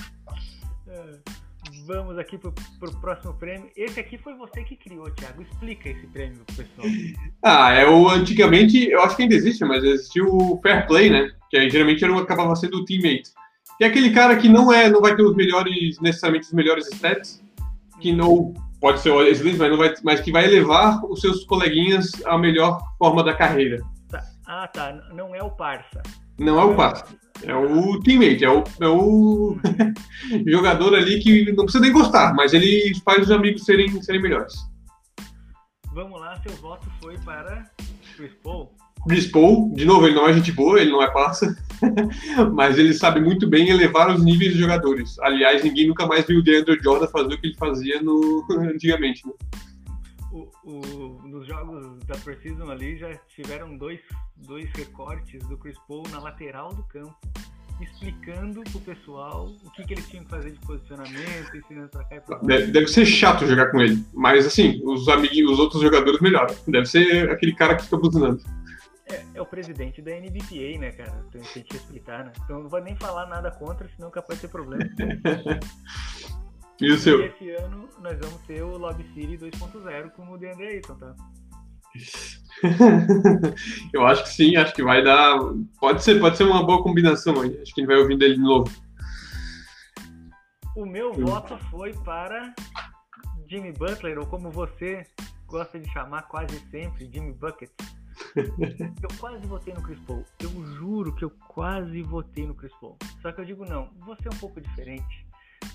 Vamos 1.85 2.17
aqui 2.17 2.37
pro, 2.37 2.53
pro 2.79 2.91
próximo 2.99 3.33
prêmio. 3.33 3.69
Esse 3.75 3.99
aqui 3.99 4.17
foi 4.17 4.35
você 4.35 4.63
que 4.63 4.75
criou, 4.75 5.09
Thiago. 5.11 5.41
Explica 5.41 5.89
esse 5.89 6.07
prêmio 6.07 6.39
pro 6.45 6.55
pessoal. 6.55 6.87
Ah, 7.41 7.73
é 7.73 7.87
o 7.87 8.07
antigamente, 8.07 8.89
eu 8.89 9.01
acho 9.01 9.15
que 9.15 9.23
ainda 9.23 9.35
existe, 9.35 9.65
mas 9.65 9.83
existiu 9.83 10.27
o 10.27 10.59
Fair 10.61 10.87
Play, 10.87 11.09
né? 11.09 11.31
Que 11.49 11.57
aí 11.57 11.69
geralmente 11.69 12.03
era, 12.03 12.17
acabava 12.17 12.55
sendo 12.55 12.77
o 12.77 12.85
teammate 12.85 13.31
que 13.77 13.83
é 13.83 13.87
aquele 13.87 14.11
cara 14.11 14.37
que 14.37 14.47
não 14.47 14.71
é, 14.71 14.89
não 14.89 15.01
vai 15.01 15.15
ter 15.15 15.23
os 15.23 15.35
melhores, 15.35 15.99
necessariamente 15.99 16.47
os 16.47 16.53
melhores 16.53 16.87
stats, 16.87 17.43
que 17.99 18.11
não 18.11 18.53
pode 18.79 18.99
ser 18.99 19.13
excelente, 19.27 19.57
mas, 19.57 19.69
não 19.69 19.77
vai, 19.77 19.93
mas 20.03 20.21
que 20.21 20.31
vai 20.31 20.45
elevar 20.45 21.03
os 21.05 21.21
seus 21.21 21.43
coleguinhas 21.45 22.11
à 22.25 22.37
melhor 22.37 22.81
forma 22.97 23.23
da 23.23 23.33
carreira. 23.33 23.81
Tá. 24.09 24.23
Ah, 24.45 24.67
tá. 24.67 24.93
Não 25.13 25.33
é 25.33 25.41
o 25.41 25.49
parça. 25.49 26.01
Não 26.39 26.59
é 26.59 26.63
o 26.63 26.75
parça. 26.75 27.05
É 27.43 27.53
o 27.53 27.99
teammate, 27.99 28.45
é 28.45 28.49
o, 28.49 28.63
é 28.79 28.87
o 28.87 29.57
jogador 30.47 30.95
ali 30.95 31.19
que 31.19 31.51
não 31.51 31.65
precisa 31.65 31.83
nem 31.83 31.91
gostar, 31.91 32.33
mas 32.33 32.53
ele 32.53 32.93
faz 33.03 33.23
os 33.23 33.31
amigos 33.31 33.65
serem, 33.65 34.01
serem 34.01 34.21
melhores. 34.21 34.53
Vamos 35.93 36.19
lá, 36.19 36.39
seu 36.41 36.53
voto 36.53 36.87
foi 37.01 37.17
para 37.19 37.69
Chris 38.15 38.31
Paul. 38.41 38.71
Chris 39.07 39.27
Paul, 39.27 39.73
de 39.75 39.83
novo, 39.83 40.07
ele 40.07 40.15
não 40.15 40.27
é 40.27 40.33
gente 40.33 40.51
boa, 40.53 40.79
ele 40.79 40.91
não 40.91 41.03
é 41.03 41.11
parça. 41.11 41.55
mas 42.53 42.77
ele 42.77 42.93
sabe 42.93 43.19
muito 43.19 43.47
bem 43.47 43.69
elevar 43.69 44.09
os 44.09 44.23
níveis 44.23 44.53
de 44.53 44.59
jogadores. 44.59 45.19
Aliás, 45.19 45.63
ninguém 45.63 45.87
nunca 45.87 46.07
mais 46.07 46.25
viu 46.25 46.39
o 46.39 46.43
DeAndre 46.43 46.79
Jordan 46.81 47.07
fazer 47.07 47.33
o 47.33 47.37
que 47.37 47.47
ele 47.47 47.57
fazia 47.57 48.01
no... 48.01 48.45
antigamente. 48.73 49.27
Né? 49.27 49.33
O, 50.33 50.49
o, 50.63 51.27
nos 51.27 51.45
jogos 51.45 51.99
da 52.05 52.17
Precision 52.17 52.67
ali 52.71 52.97
já 52.97 53.15
tiveram 53.27 53.77
dois, 53.77 53.99
dois 54.35 54.67
recortes 54.71 55.47
do 55.47 55.55
Chris 55.57 55.77
Paul 55.87 56.03
na 56.09 56.19
lateral 56.19 56.73
do 56.73 56.83
campo, 56.85 57.15
explicando 57.79 58.63
pro 58.63 58.79
pessoal 58.79 59.47
o 59.63 59.71
que, 59.71 59.85
que 59.85 59.93
eles 59.93 60.09
tinham 60.09 60.23
que 60.23 60.31
fazer 60.31 60.51
de 60.51 60.59
posicionamento, 60.61 61.55
ensinando 61.55 61.89
pra 61.89 62.03
cá 62.05 62.15
e 62.15 62.21
pra. 62.21 62.39
Deve, 62.39 62.71
deve 62.71 62.87
ser 62.87 63.05
chato 63.05 63.45
jogar 63.45 63.69
com 63.69 63.79
ele, 63.79 64.03
mas 64.11 64.47
assim, 64.47 64.81
os 64.83 65.07
amiguinhos, 65.07 65.51
os 65.51 65.59
outros 65.59 65.83
jogadores 65.83 66.19
melhoram. 66.19 66.55
Deve 66.67 66.87
ser 66.87 67.29
aquele 67.29 67.53
cara 67.53 67.75
que 67.75 67.83
fica 67.83 67.97
buzinando 67.97 68.41
é, 69.05 69.23
é, 69.35 69.41
o 69.41 69.45
presidente 69.45 70.01
da 70.01 70.11
NBPA, 70.11 70.79
né, 70.79 70.91
cara? 70.91 71.25
Tem, 71.31 71.41
tem 71.41 71.63
que 71.63 71.75
explicar, 71.75 72.25
né? 72.25 72.31
Então 72.43 72.63
não 72.63 72.69
vou 72.69 72.81
nem 72.81 72.95
falar 72.95 73.27
nada 73.27 73.51
contra, 73.51 73.87
senão 73.95 74.09
capaz 74.09 74.39
de 74.39 74.47
ter 74.47 74.51
problema. 74.51 74.83
E 76.81 76.91
o 76.91 76.97
seu? 76.97 77.21
E 77.21 77.25
esse 77.25 77.51
ano 77.51 77.87
nós 78.01 78.17
vamos 78.19 78.41
ter 78.41 78.63
o 78.63 78.77
Lobby 78.77 79.03
City 79.13 79.37
2.0 79.37 80.11
com 80.11 80.31
o 80.31 80.37
DeAndre 80.37 80.67
Ayton, 80.67 80.95
tá? 80.95 81.15
Eu 83.93 84.05
acho 84.07 84.23
que 84.23 84.29
sim, 84.29 84.55
acho 84.55 84.73
que 84.73 84.83
vai 84.83 85.03
dar. 85.03 85.37
Pode 85.79 86.03
ser, 86.03 86.19
pode 86.19 86.37
ser 86.37 86.43
uma 86.43 86.65
boa 86.65 86.81
combinação 86.81 87.39
aí. 87.41 87.61
Acho 87.61 87.73
que 87.73 87.81
a 87.81 87.83
gente 87.83 87.87
vai 87.87 87.97
ouvindo 87.97 88.23
ele 88.23 88.35
de 88.35 88.41
novo. 88.41 88.71
O 90.75 90.85
meu 90.85 91.13
voto 91.13 91.57
foi 91.69 91.93
para 91.93 92.53
Jimmy 93.47 93.71
Butler, 93.71 94.17
ou 94.17 94.25
como 94.25 94.49
você 94.49 95.05
gosta 95.45 95.79
de 95.79 95.87
chamar 95.91 96.23
quase 96.23 96.57
sempre, 96.71 97.09
Jimmy 97.13 97.33
Bucket. 97.33 97.69
Eu 98.35 99.19
quase 99.19 99.45
votei 99.45 99.73
no 99.73 99.83
Chris 99.83 99.99
Paul. 99.99 100.25
Eu 100.39 100.49
juro 100.75 101.13
que 101.15 101.23
eu 101.23 101.29
quase 101.47 102.01
votei 102.01 102.47
no 102.47 102.55
Chris 102.55 102.73
Paul. 102.79 102.97
Só 103.21 103.31
que 103.31 103.41
eu 103.41 103.45
digo 103.45 103.65
não, 103.65 103.91
vou 103.99 104.15
ser 104.15 104.29
um 104.29 104.37
pouco 104.37 104.59
diferente. 104.59 105.27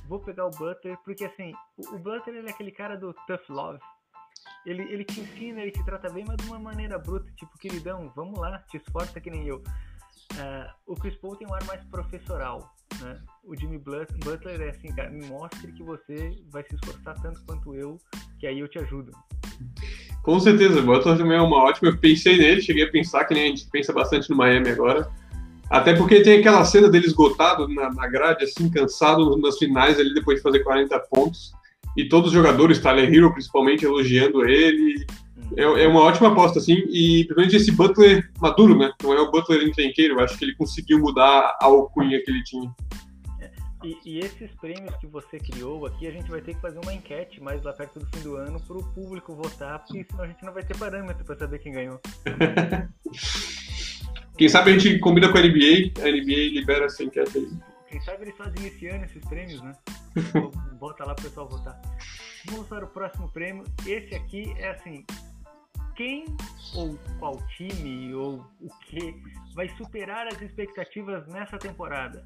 Vou 0.08 0.18
pegar 0.18 0.46
o 0.46 0.50
Butler, 0.50 0.96
porque 1.04 1.26
assim, 1.26 1.52
o, 1.76 1.98
Butler 1.98 2.36
ele 2.36 2.48
é 2.48 2.50
aquele 2.50 2.72
cara 2.72 2.96
do 2.96 3.14
tough 3.26 3.48
love. 3.50 3.78
Ele, 4.64 4.82
ele 4.82 5.04
te 5.04 5.20
ensina, 5.20 5.60
ele 5.60 5.70
te 5.70 5.84
trata 5.84 6.08
bem, 6.08 6.24
mas 6.26 6.38
de 6.38 6.46
uma 6.46 6.58
maneira 6.58 6.98
bruta, 6.98 7.30
tipo, 7.36 7.58
queridão, 7.58 8.10
vamos 8.16 8.40
lá, 8.40 8.58
te 8.70 8.78
esforça 8.78 9.20
que 9.20 9.30
nem 9.30 9.46
eu. 9.46 9.58
Uh, 10.32 10.70
o 10.86 10.94
Chris 10.94 11.14
Paul 11.16 11.36
tem 11.36 11.46
um 11.46 11.54
ar 11.54 11.62
mais 11.64 11.84
professoral, 11.84 12.74
né? 13.00 13.20
O 13.44 13.54
Jimmy 13.54 13.78
Butler 13.78 14.60
é 14.60 14.70
assim, 14.70 14.88
cara, 14.94 15.10
me 15.10 15.26
mostre 15.26 15.72
que 15.72 15.82
você 15.82 16.30
vai 16.50 16.64
se 16.64 16.74
esforçar 16.74 17.14
tanto 17.20 17.44
quanto 17.44 17.74
eu, 17.74 17.98
que 18.38 18.46
aí 18.46 18.58
eu 18.60 18.68
te 18.68 18.78
ajudo. 18.78 19.12
Com 20.22 20.40
certeza, 20.40 20.80
o 20.80 20.84
Butler 20.84 21.18
também 21.18 21.36
é 21.36 21.40
uma 21.42 21.64
ótima. 21.64 21.90
Eu 21.90 21.98
pensei 21.98 22.38
nele, 22.38 22.62
cheguei 22.62 22.84
a 22.84 22.90
pensar 22.90 23.24
que 23.24 23.34
nem 23.34 23.44
a 23.44 23.46
gente 23.48 23.68
pensa 23.70 23.92
bastante 23.92 24.30
no 24.30 24.36
Miami 24.36 24.70
agora. 24.70 25.10
Até 25.70 25.94
porque 25.94 26.22
tem 26.22 26.40
aquela 26.40 26.64
cena 26.64 26.88
dele 26.88 27.06
esgotado 27.06 27.68
na, 27.68 27.92
na 27.92 28.06
grade, 28.06 28.44
assim, 28.44 28.70
cansado 28.70 29.36
nas 29.36 29.58
finais 29.58 29.98
ali 29.98 30.14
depois 30.14 30.38
de 30.38 30.42
fazer 30.42 30.60
40 30.60 30.98
pontos. 31.10 31.52
E 31.96 32.08
todos 32.08 32.28
os 32.28 32.34
jogadores, 32.34 32.78
Tyler 32.78 33.12
Hero 33.12 33.32
principalmente, 33.32 33.84
elogiando 33.84 34.46
ele. 34.46 35.04
É, 35.56 35.62
é, 35.62 35.88
uma 35.88 36.00
ótima 36.00 36.28
aposta, 36.28 36.58
assim, 36.58 36.74
e 36.90 37.24
principalmente 37.24 37.56
esse 37.56 37.72
Butler 37.72 38.30
maduro, 38.40 38.76
né? 38.76 38.92
Não 39.02 39.12
é 39.12 39.20
o 39.20 39.30
Butler 39.30 39.62
encrenqueiro, 39.62 40.14
eu 40.14 40.20
acho 40.20 40.38
que 40.38 40.44
ele 40.44 40.54
conseguiu 40.54 40.98
mudar 40.98 41.56
a 41.60 41.64
alcunha 41.64 42.22
que 42.22 42.30
ele 42.30 42.42
tinha. 42.44 42.70
E, 43.84 43.96
e, 44.04 44.18
esses 44.18 44.50
prêmios 44.60 44.94
que 44.96 45.06
você 45.06 45.38
criou 45.38 45.86
aqui, 45.86 46.06
a 46.06 46.10
gente 46.10 46.28
vai 46.28 46.40
ter 46.40 46.54
que 46.54 46.60
fazer 46.60 46.80
uma 46.80 46.92
enquete 46.92 47.40
mais 47.40 47.62
lá 47.62 47.72
perto 47.72 48.00
do 48.00 48.06
fim 48.06 48.20
do 48.22 48.34
ano 48.34 48.60
para 48.60 48.76
o 48.76 48.82
público 48.92 49.34
votar, 49.34 49.78
porque 49.78 50.04
senão 50.10 50.24
a 50.24 50.26
gente 50.26 50.44
não 50.44 50.52
vai 50.52 50.64
ter 50.64 50.76
parâmetro 50.76 51.24
para 51.24 51.36
saber 51.36 51.60
quem 51.60 51.72
ganhou. 51.72 52.00
quem 54.38 54.48
sabe 54.48 54.70
a 54.70 54.78
gente 54.78 55.00
combina 55.00 55.30
com 55.30 55.36
a 55.36 55.42
NBA, 55.42 56.00
a 56.00 56.10
NBA 56.10 56.54
libera 56.54 56.86
essa 56.86 57.02
enquete 57.02 57.38
aí. 57.38 57.50
Quem 57.88 58.00
sabe 58.02 58.24
eles 58.24 58.36
fazem 58.36 58.66
esse 58.68 58.86
ano 58.86 59.04
esses 59.04 59.24
prêmios, 59.24 59.60
né? 59.60 59.72
Bota 60.78 61.04
lá 61.04 61.14
para 61.14 61.22
o 61.22 61.28
pessoal 61.28 61.48
votar. 61.48 61.80
Vamos 62.46 62.68
para 62.68 62.84
o 62.84 62.88
próximo 62.88 63.28
prêmio. 63.30 63.64
Esse 63.84 64.14
aqui 64.14 64.54
é 64.58 64.70
assim: 64.70 65.04
quem 65.96 66.24
ou 66.76 66.96
qual 67.18 67.36
time 67.56 68.14
ou 68.14 68.46
o 68.60 68.68
que 68.86 69.20
vai 69.56 69.68
superar 69.70 70.28
as 70.28 70.40
expectativas 70.40 71.26
nessa 71.26 71.58
temporada? 71.58 72.24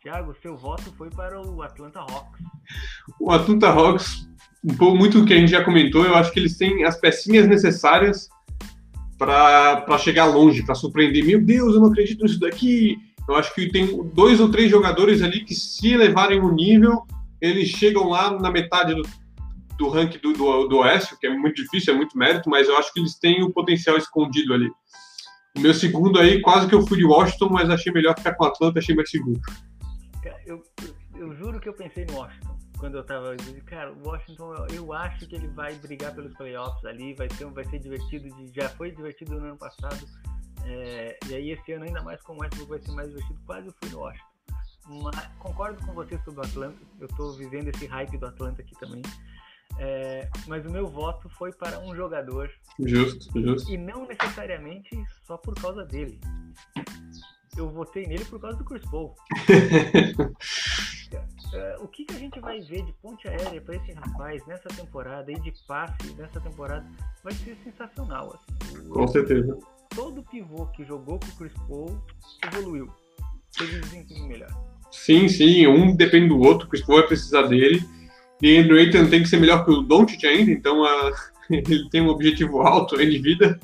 Tiago, 0.00 0.36
seu 0.40 0.56
voto 0.56 0.94
foi 0.96 1.10
para 1.10 1.40
o 1.40 1.60
Atlanta 1.60 1.98
Hawks. 1.98 2.40
O 3.18 3.32
Atlanta 3.32 3.68
Hawks, 3.68 4.28
um 4.62 4.76
pouco 4.76 4.96
muito 4.96 5.20
do 5.20 5.26
que 5.26 5.32
a 5.32 5.38
gente 5.38 5.50
já 5.50 5.64
comentou, 5.64 6.04
eu 6.04 6.14
acho 6.14 6.30
que 6.30 6.38
eles 6.38 6.56
têm 6.56 6.84
as 6.84 6.96
pecinhas 6.96 7.48
necessárias 7.48 8.28
para 9.24 9.98
chegar 9.98 10.26
longe, 10.26 10.64
para 10.64 10.74
surpreender. 10.74 11.24
Meu 11.24 11.40
Deus, 11.40 11.74
eu 11.74 11.80
não 11.80 11.88
acredito 11.88 12.22
nisso 12.22 12.40
daqui. 12.40 12.96
Eu 13.28 13.36
acho 13.36 13.54
que 13.54 13.70
tem 13.70 13.86
dois 14.12 14.40
ou 14.40 14.50
três 14.50 14.70
jogadores 14.70 15.22
ali 15.22 15.44
que, 15.44 15.54
se 15.54 15.92
elevarem 15.92 16.40
o 16.40 16.52
nível, 16.52 17.02
eles 17.40 17.68
chegam 17.68 18.08
lá 18.08 18.38
na 18.38 18.50
metade 18.50 18.94
do, 18.94 19.02
do 19.78 19.88
ranking 19.88 20.18
do, 20.18 20.32
do, 20.32 20.68
do 20.68 20.76
Oeste, 20.78 21.18
que 21.18 21.26
é 21.26 21.30
muito 21.30 21.62
difícil, 21.62 21.94
é 21.94 21.96
muito 21.96 22.18
mérito, 22.18 22.50
mas 22.50 22.68
eu 22.68 22.76
acho 22.76 22.92
que 22.92 23.00
eles 23.00 23.18
têm 23.18 23.42
o 23.42 23.50
potencial 23.50 23.96
escondido 23.96 24.52
ali. 24.52 24.70
O 25.56 25.60
meu 25.60 25.72
segundo 25.72 26.18
aí, 26.18 26.40
quase 26.42 26.68
que 26.68 26.74
eu 26.74 26.86
fui 26.86 26.98
de 26.98 27.04
Washington, 27.04 27.48
mas 27.50 27.70
achei 27.70 27.92
melhor 27.92 28.16
ficar 28.16 28.34
com 28.34 28.44
o 28.44 28.48
Atlanta, 28.48 28.78
achei 28.78 28.94
mais 28.94 29.08
seguro 29.08 29.40
eu, 30.46 30.62
eu 31.16 31.34
juro 31.34 31.60
que 31.60 31.68
eu 31.68 31.74
pensei 31.74 32.04
no 32.04 32.16
Washington 32.16 32.53
quando 32.84 32.98
eu 32.98 33.04
tava. 33.04 33.34
Cara, 33.64 33.90
o 33.94 34.06
Washington, 34.06 34.66
eu 34.70 34.92
acho 34.92 35.26
que 35.26 35.34
ele 35.34 35.48
vai 35.48 35.74
brigar 35.76 36.14
pelos 36.14 36.34
playoffs 36.34 36.84
ali, 36.84 37.14
vai 37.14 37.30
ser, 37.30 37.46
vai 37.46 37.64
ser 37.64 37.78
divertido. 37.78 38.28
De, 38.36 38.52
já 38.54 38.68
foi 38.68 38.90
divertido 38.90 39.40
no 39.40 39.46
ano 39.46 39.56
passado. 39.56 40.06
É, 40.66 41.18
e 41.26 41.34
aí 41.34 41.50
esse 41.50 41.72
ano, 41.72 41.86
ainda 41.86 42.02
mais 42.02 42.20
com 42.20 42.34
o 42.34 42.40
Westbrook, 42.40 42.68
vai 42.68 42.78
ser 42.82 42.92
mais 42.92 43.08
divertido. 43.08 43.40
Quase 43.46 43.68
eu 43.68 43.74
fui 43.80 43.90
no 43.90 44.00
Washington. 44.00 44.28
Mas, 45.02 45.26
concordo 45.38 45.86
com 45.86 45.94
você 45.94 46.18
sobre 46.18 46.40
o 46.40 46.44
Atlanta. 46.44 46.76
Eu 47.00 47.08
tô 47.08 47.32
vivendo 47.32 47.68
esse 47.68 47.86
hype 47.86 48.18
do 48.18 48.26
Atlanta 48.26 48.60
aqui 48.60 48.78
também. 48.78 49.00
É, 49.78 50.28
mas 50.46 50.66
o 50.66 50.70
meu 50.70 50.86
voto 50.86 51.30
foi 51.30 51.52
para 51.52 51.78
um 51.80 51.96
jogador. 51.96 52.50
Justo, 52.78 53.40
justo. 53.40 53.72
E 53.72 53.78
não 53.78 54.06
necessariamente 54.06 54.90
só 55.26 55.38
por 55.38 55.54
causa 55.54 55.86
dele 55.86 56.20
eu 57.56 57.68
votei 57.68 58.06
nele 58.06 58.24
por 58.24 58.40
causa 58.40 58.56
do 58.56 58.64
Chris 58.64 58.82
Paul. 58.90 59.14
É, 61.54 61.76
o 61.78 61.86
que, 61.86 62.04
que 62.04 62.14
a 62.14 62.18
gente 62.18 62.40
vai 62.40 62.60
ver 62.60 62.84
de 62.84 62.92
ponte 62.94 63.28
aérea 63.28 63.60
para 63.60 63.76
esse 63.76 63.92
rapaz 63.92 64.44
nessa 64.46 64.68
temporada 64.68 65.30
e 65.30 65.38
de 65.38 65.52
passe 65.68 66.12
nessa 66.16 66.40
temporada 66.40 66.84
vai 67.22 67.32
ser 67.32 67.56
sensacional. 67.62 68.34
Assim. 68.34 68.88
Com 68.88 69.06
certeza. 69.06 69.56
Todo 69.94 70.24
pivô 70.24 70.66
que 70.66 70.84
jogou 70.84 71.20
com 71.20 71.26
o 71.26 71.36
Chris 71.36 71.52
Paul 71.68 72.02
evoluiu. 72.44 72.88
Teve 73.56 73.76
um 73.76 73.80
desempenho 73.82 74.26
melhor. 74.26 74.50
Sim, 74.90 75.28
sim. 75.28 75.66
Um 75.66 75.94
depende 75.94 76.28
do 76.28 76.40
outro. 76.40 76.66
O 76.66 76.70
Chris 76.70 76.84
Paul 76.84 76.98
vai 76.98 77.06
precisar 77.06 77.42
dele. 77.42 77.84
E 78.42 78.58
Andrew 78.58 78.76
Ayton 78.76 79.08
tem 79.08 79.22
que 79.22 79.28
ser 79.28 79.38
melhor 79.38 79.64
que 79.64 79.70
o 79.70 79.82
Doncic 79.82 80.24
ainda. 80.24 80.50
Então 80.50 80.84
a... 80.84 81.12
ele 81.48 81.88
tem 81.88 82.02
um 82.02 82.08
objetivo 82.08 82.62
alto 82.62 82.96
aí 82.96 83.08
de 83.08 83.18
vida. 83.18 83.60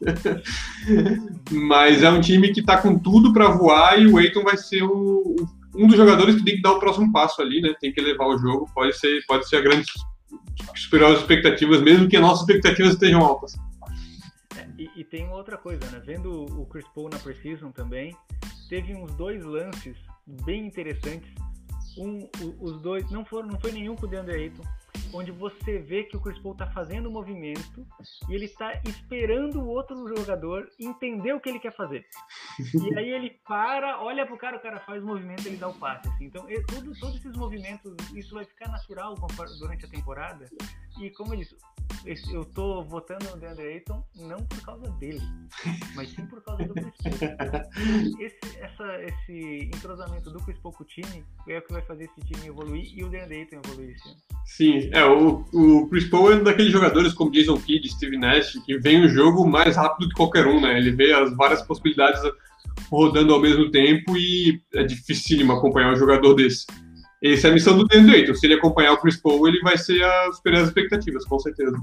Mas 1.50 2.02
é 2.02 2.10
um 2.10 2.20
time 2.20 2.52
que 2.52 2.60
está 2.60 2.80
com 2.80 2.98
tudo 2.98 3.32
para 3.32 3.48
voar 3.48 4.00
e 4.00 4.06
o 4.06 4.18
Eiton 4.18 4.42
vai 4.42 4.56
ser 4.56 4.82
o, 4.82 5.36
um 5.74 5.86
dos 5.86 5.96
jogadores 5.96 6.36
que 6.36 6.44
tem 6.44 6.56
que 6.56 6.62
dar 6.62 6.72
o 6.72 6.80
próximo 6.80 7.12
passo 7.12 7.42
ali, 7.42 7.60
né? 7.60 7.74
Tem 7.80 7.92
que 7.92 8.00
levar 8.00 8.26
o 8.26 8.38
jogo, 8.38 8.70
pode 8.74 8.96
ser, 8.98 9.24
pode 9.26 9.48
ser 9.48 9.56
a 9.56 9.60
grande 9.60 9.86
superar 10.76 11.12
as 11.12 11.20
expectativas, 11.20 11.82
mesmo 11.82 12.08
que 12.08 12.16
as 12.16 12.22
nossas 12.22 12.40
expectativas 12.40 12.92
estejam 12.94 13.20
altas. 13.20 13.54
É, 14.56 14.66
e, 14.78 14.90
e, 14.96 15.04
tem 15.04 15.26
uma 15.26 15.36
outra 15.36 15.56
coisa, 15.56 15.84
né? 15.90 16.00
Vendo 16.04 16.44
o 16.44 16.66
Chris 16.66 16.86
Paul 16.94 17.08
na 17.10 17.18
Precision 17.18 17.70
também, 17.70 18.16
teve 18.68 18.94
uns 18.94 19.14
dois 19.14 19.44
lances 19.44 19.96
bem 20.44 20.66
interessantes. 20.66 21.32
Um, 21.96 22.28
os 22.60 22.80
dois, 22.80 23.08
não 23.10 23.24
foram, 23.24 23.48
não 23.48 23.60
foi 23.60 23.72
nenhum 23.72 23.94
com 23.94 24.06
o 24.06 24.08
DeAndre 24.08 24.34
Ayton, 24.34 24.64
onde 25.12 25.30
você 25.30 25.78
vê 25.78 26.04
que 26.04 26.16
o 26.16 26.20
Chris 26.20 26.38
Paul 26.38 26.54
tá 26.54 26.66
fazendo 26.66 27.06
o 27.06 27.10
movimento 27.10 27.86
e 28.28 28.34
ele 28.34 28.46
está 28.46 28.80
esperando 28.84 29.60
o 29.60 29.68
outro 29.68 29.96
jogador 30.16 30.68
entender 30.78 31.32
o 31.32 31.40
que 31.40 31.48
ele 31.48 31.60
quer 31.60 31.72
fazer. 31.72 32.04
E 32.74 32.98
aí 32.98 33.10
ele 33.10 33.30
para, 33.46 34.02
olha 34.02 34.26
pro 34.26 34.36
cara, 34.36 34.56
o 34.56 34.60
cara 34.60 34.80
faz 34.80 35.02
o 35.02 35.06
movimento, 35.06 35.46
ele 35.46 35.56
dá 35.56 35.68
o 35.68 35.74
passe. 35.74 36.08
Assim. 36.08 36.24
Então, 36.24 36.46
tudo, 36.68 36.92
todos 36.98 37.16
esses 37.16 37.36
movimentos, 37.36 37.94
isso 38.14 38.34
vai 38.34 38.44
ficar 38.44 38.68
natural 38.68 39.14
durante 39.58 39.84
a 39.86 39.88
temporada. 39.88 40.48
E 41.00 41.10
como 41.10 41.34
eu 41.34 41.38
disse, 41.38 41.56
eu 42.32 42.44
tô 42.44 42.82
votando 42.82 43.24
no 43.30 43.36
DeAndre 43.36 43.66
Ayton 43.66 44.04
não 44.14 44.44
por 44.44 44.60
causa 44.62 44.90
dele, 44.92 45.20
mas 45.94 46.10
sim 46.10 46.26
por 46.26 46.42
causa 46.42 46.64
do 46.64 46.74
Chris 46.74 46.92
Paul. 46.96 48.20
Esse, 48.20 48.58
essa, 48.58 49.02
esse 49.02 49.70
entrosamento 49.74 50.30
do 50.30 50.40
Chris 50.40 50.58
Paul 50.58 50.74
com 50.74 50.84
o 50.84 50.86
time 50.86 51.24
é 51.48 51.58
o 51.58 51.62
que 51.62 51.72
vai 51.72 51.82
fazer 51.82 52.04
esse 52.04 52.20
time 52.20 52.46
evoluir 52.46 52.96
e 52.96 53.02
o 53.02 53.08
DeAndre 53.08 53.38
Ayton 53.38 53.56
evoluir 53.64 53.96
esse 53.96 54.08
ano. 54.08 54.18
Sim, 54.44 54.83
é, 54.92 55.04
o, 55.04 55.44
o 55.52 55.88
Chris 55.88 56.08
Paul 56.08 56.32
é 56.32 56.36
um 56.36 56.42
daqueles 56.42 56.72
jogadores 56.72 57.12
como 57.12 57.30
Jason 57.30 57.56
Kidd, 57.56 57.88
Steve 57.88 58.16
Nash, 58.16 58.58
que 58.64 58.78
vem 58.78 59.04
o 59.04 59.08
jogo 59.08 59.46
mais 59.46 59.76
rápido 59.76 60.08
que 60.08 60.14
qualquer 60.14 60.46
um, 60.46 60.60
né? 60.60 60.76
Ele 60.78 60.90
vê 60.90 61.12
as 61.12 61.34
várias 61.36 61.62
possibilidades 61.62 62.22
rodando 62.90 63.32
ao 63.34 63.40
mesmo 63.40 63.70
tempo 63.70 64.16
e 64.16 64.60
é 64.74 64.82
dificílimo 64.84 65.52
acompanhar 65.52 65.92
um 65.92 65.96
jogador 65.96 66.34
desse. 66.34 66.66
Essa 67.22 67.48
é 67.48 67.50
a 67.50 67.54
missão 67.54 67.76
do 67.76 67.86
Ayton. 67.90 68.34
Se 68.34 68.46
ele 68.46 68.54
acompanhar 68.54 68.92
o 68.92 68.98
Chris 68.98 69.16
Paul, 69.16 69.48
ele 69.48 69.60
vai 69.60 69.78
ser 69.78 70.02
a 70.02 70.32
superar 70.32 70.60
as 70.60 70.68
expectativas, 70.68 71.24
com 71.24 71.38
certeza. 71.38 71.74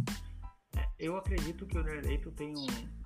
É, 0.77 0.85
eu 0.99 1.17
acredito 1.17 1.65
que 1.65 1.77
o 1.77 1.83
Ayton 1.83 2.31
tem 2.31 2.53
um 2.55 3.00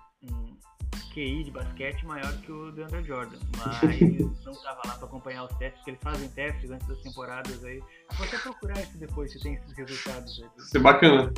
QI 1.16 1.46
de 1.46 1.52
basquete 1.52 2.06
maior 2.06 2.32
que 2.42 2.52
o 2.52 2.72
DeAndre 2.74 3.02
Jordan, 3.04 3.38
mas 3.58 3.82
não 4.44 4.52
estava 4.52 4.82
lá 4.86 4.96
para 4.96 5.08
acompanhar 5.08 5.46
os 5.46 5.58
testes, 5.58 5.78
porque 5.78 5.92
eles 5.92 6.02
fazem 6.04 6.28
testes 6.30 6.70
antes 6.70 6.86
das 6.88 7.00
temporadas 7.00 7.64
aí. 7.64 7.82
Você 8.18 8.38
procurar 8.38 8.82
isso 8.82 8.98
depois, 8.98 9.32
se 9.32 9.40
tem 9.40 9.54
esses 9.54 9.78
resultados 9.78 10.44
aí. 10.44 10.50
Isso 10.58 10.78
é 10.78 10.80
bacana. 10.82 11.34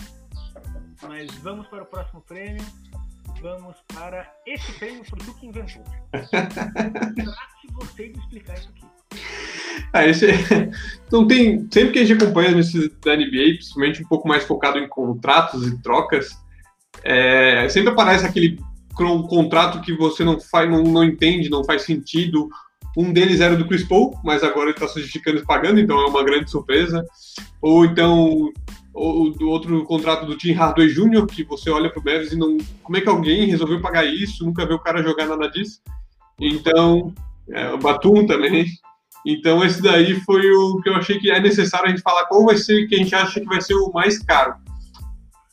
Mas 1.07 1.31
vamos 1.35 1.67
para 1.67 1.83
o 1.83 1.85
próximo 1.85 2.21
prêmio. 2.21 2.65
Vamos 3.39 3.75
para 3.93 4.33
esse 4.47 4.71
prêmio 4.79 5.05
foi 5.05 5.19
tu 5.19 5.33
que 5.37 5.45
inventou. 5.45 5.83
Trate 6.11 7.67
você 7.73 8.09
de 8.09 8.19
explicar 8.19 8.55
isso 8.55 8.69
aqui. 8.69 8.85
Ah, 9.93 10.07
esse, 10.07 10.25
então 11.05 11.27
tem, 11.27 11.67
sempre 11.71 11.91
que 11.91 11.99
a 11.99 12.05
gente 12.05 12.23
acompanha 12.23 12.57
as 12.57 12.73
da 12.73 13.15
NBA, 13.15 13.57
principalmente 13.57 14.03
um 14.03 14.07
pouco 14.07 14.27
mais 14.27 14.43
focado 14.43 14.79
em 14.79 14.89
contratos 14.89 15.67
e 15.67 15.77
trocas, 15.83 16.35
é, 17.03 17.69
sempre 17.69 17.91
aparece 17.91 18.25
aquele 18.25 18.59
contrato 19.27 19.81
que 19.81 19.95
você 19.95 20.23
não 20.23 20.39
faz, 20.39 20.69
não, 20.69 20.83
não 20.83 21.03
entende, 21.03 21.49
não 21.49 21.63
faz 21.63 21.83
sentido, 21.83 22.49
Um 22.95 23.13
deles 23.13 23.41
era 23.41 23.55
do 23.55 23.67
Chris 23.67 23.83
Paul, 23.83 24.17
mas 24.23 24.43
agora 24.43 24.69
ele 24.69 24.71
está 24.71 24.87
se 24.87 24.99
justificando 24.99 25.37
e 25.37 25.45
pagando, 25.45 25.79
então 25.79 25.99
é 25.99 26.05
uma 26.07 26.23
grande 26.23 26.49
surpresa. 26.49 27.05
Ou 27.61 27.85
então 27.85 28.51
o 28.97 29.45
outro 29.45 29.83
contrato 29.85 30.25
do 30.25 30.35
Tim 30.35 30.53
Hardaway 30.53 30.89
Jr., 30.89 31.27
que 31.27 31.43
você 31.43 31.69
olha 31.69 31.89
para 31.89 31.99
o 31.99 32.03
Mavis 32.03 32.31
e 32.31 32.35
não. 32.35 32.57
Como 32.81 32.97
é 32.97 33.01
que 33.01 33.09
alguém 33.09 33.45
resolveu 33.45 33.79
pagar 33.79 34.05
isso? 34.05 34.43
Nunca 34.43 34.65
viu 34.65 34.77
o 34.77 34.81
cara 34.81 35.03
jogar 35.03 35.27
nada 35.27 35.47
disso. 35.49 35.79
Então, 36.39 37.13
é, 37.51 37.69
o 37.71 37.77
Batum 37.77 38.25
também. 38.25 38.65
Então, 39.25 39.63
esse 39.63 39.81
daí 39.81 40.19
foi 40.21 40.49
o 40.49 40.81
que 40.81 40.89
eu 40.89 40.95
achei 40.95 41.19
que 41.19 41.29
é 41.29 41.39
necessário 41.39 41.87
a 41.87 41.89
gente 41.89 42.01
falar 42.01 42.25
qual 42.25 42.45
vai 42.45 42.57
ser, 42.57 42.87
que 42.87 42.95
a 42.95 42.97
gente 42.97 43.13
acha 43.13 43.39
que 43.39 43.45
vai 43.45 43.61
ser 43.61 43.75
o 43.75 43.91
mais 43.91 44.17
caro. 44.19 44.55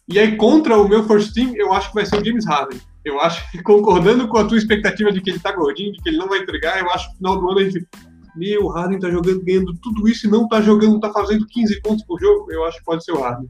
E 0.09 0.19
aí, 0.19 0.37
contra 0.37 0.79
o 0.79 0.89
meu 0.89 1.07
first 1.07 1.35
team, 1.35 1.55
eu 1.57 1.73
acho 1.73 1.89
que 1.89 1.95
vai 1.95 2.07
ser 2.07 2.21
o 2.21 2.25
James 2.25 2.47
Harden. 2.47 2.81
Eu 3.05 3.21
acho 3.21 3.51
que, 3.51 3.63
concordando 3.63 4.27
com 4.29 4.39
a 4.39 4.47
tua 4.47 4.57
expectativa 4.57 5.13
de 5.13 5.21
que 5.21 5.31
ele 5.31 5.39
tá 5.39 5.53
gordinho, 5.53 5.93
de 5.93 6.03
que 6.03 6.09
ele 6.09 6.17
não 6.17 6.29
vai 6.29 6.39
entregar, 6.39 6.81
eu 6.81 6.91
acho 6.91 7.07
que 7.09 7.13
no 7.13 7.17
final 7.19 7.41
do 7.41 7.51
ano 7.51 7.61
a 7.61 7.65
gente. 7.65 7.87
Meu, 8.35 8.65
o 8.65 8.69
Harden 8.69 8.99
tá 8.99 9.11
jogando, 9.11 9.45
ganhando 9.45 9.75
tudo 9.79 10.09
isso 10.09 10.27
e 10.27 10.31
não 10.31 10.49
tá 10.49 10.61
jogando, 10.61 10.99
tá 10.99 11.13
fazendo 11.13 11.47
15 11.47 11.81
pontos 11.83 12.05
por 12.05 12.19
jogo. 12.19 12.51
Eu 12.51 12.65
acho 12.65 12.79
que 12.79 12.85
pode 12.85 13.05
ser 13.05 13.13
o 13.13 13.21
Harden. 13.21 13.49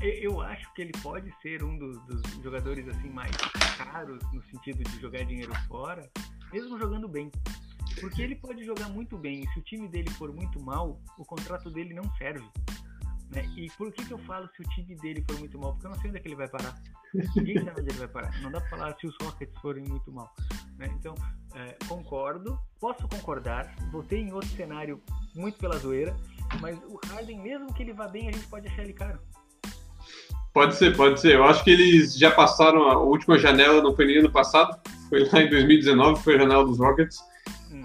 Eu 0.00 0.40
acho 0.40 0.72
que 0.74 0.82
ele 0.82 0.92
pode 1.02 1.30
ser 1.42 1.62
um 1.62 1.76
dos, 1.76 2.00
dos, 2.06 2.22
jogadores 2.42 2.88
assim 2.88 3.10
mais 3.10 3.34
caros 3.76 4.22
no 4.32 4.42
sentido 4.44 4.82
de 4.84 5.00
jogar 5.00 5.24
dinheiro 5.24 5.52
fora, 5.66 6.08
mesmo 6.52 6.78
jogando 6.78 7.08
bem. 7.08 7.30
Porque 8.00 8.22
ele 8.22 8.36
pode 8.36 8.64
jogar 8.64 8.88
muito 8.88 9.18
bem, 9.18 9.46
se 9.52 9.58
o 9.58 9.62
time 9.62 9.88
dele 9.88 10.08
for 10.10 10.32
muito 10.32 10.60
mal, 10.62 11.00
o 11.18 11.24
contrato 11.24 11.70
dele 11.70 11.92
não 11.92 12.04
serve. 12.14 12.44
Né? 13.32 13.48
E 13.56 13.70
por 13.70 13.90
que, 13.92 14.04
que 14.04 14.12
eu 14.12 14.18
falo 14.18 14.48
se 14.54 14.60
o 14.60 14.68
time 14.70 14.94
dele 14.96 15.24
for 15.28 15.38
muito 15.38 15.58
mal? 15.58 15.72
Porque 15.72 15.86
eu 15.86 15.90
não 15.90 15.98
sei 15.98 16.10
onde 16.10 16.18
é 16.18 16.22
que 16.22 16.28
ele 16.28 16.36
vai 16.36 16.48
parar. 16.48 16.74
Ninguém 17.36 17.64
sabe 17.64 17.80
onde 17.80 17.90
ele 17.90 17.98
vai 17.98 18.08
parar. 18.08 18.40
Não 18.42 18.50
dá 18.50 18.60
pra 18.60 18.70
falar 18.70 18.96
se 18.98 19.06
os 19.06 19.16
Rockets 19.22 19.58
forem 19.60 19.84
muito 19.84 20.12
mal. 20.12 20.34
Né? 20.78 20.88
Então, 20.98 21.14
é, 21.54 21.76
concordo, 21.88 22.58
posso 22.78 23.08
concordar. 23.08 23.74
Voltei 23.90 24.20
em 24.20 24.32
outro 24.32 24.50
cenário 24.50 25.00
muito 25.34 25.58
pela 25.58 25.78
zoeira, 25.78 26.14
mas 26.60 26.78
o 26.86 27.00
Harden, 27.06 27.40
mesmo 27.40 27.72
que 27.72 27.82
ele 27.82 27.94
vá 27.94 28.06
bem, 28.06 28.28
a 28.28 28.32
gente 28.32 28.46
pode 28.48 28.68
achar 28.68 28.82
ele 28.82 28.92
caro. 28.92 29.18
Pode 30.52 30.74
ser, 30.74 30.94
pode 30.94 31.18
ser. 31.18 31.36
Eu 31.36 31.44
acho 31.44 31.64
que 31.64 31.70
eles 31.70 32.14
já 32.18 32.30
passaram 32.30 32.82
a 32.82 32.98
última 32.98 33.38
janela, 33.38 33.82
não 33.82 33.96
foi 33.96 34.04
nem 34.04 34.18
ano 34.18 34.30
passado, 34.30 34.78
foi 35.08 35.26
lá 35.30 35.40
em 35.40 35.48
2019, 35.48 36.22
foi 36.22 36.36
a 36.36 36.40
janela 36.40 36.64
dos 36.64 36.78
Rockets. 36.78 37.18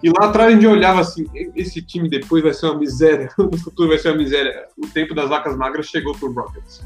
E 0.03 0.09
lá 0.09 0.29
atrás 0.29 0.49
a 0.49 0.55
gente 0.55 0.67
olhava 0.67 1.01
assim, 1.01 1.25
esse 1.55 1.81
time 1.81 2.09
depois 2.09 2.43
vai 2.43 2.53
ser 2.53 2.67
uma 2.67 2.77
miséria, 2.77 3.29
no 3.37 3.57
futuro 3.57 3.89
vai 3.89 3.97
ser 3.97 4.09
uma 4.09 4.17
miséria. 4.17 4.67
O 4.77 4.87
tempo 4.87 5.15
das 5.15 5.29
vacas 5.29 5.57
magras 5.57 5.87
chegou 5.87 6.17
pro 6.17 6.31
Rockets. 6.31 6.85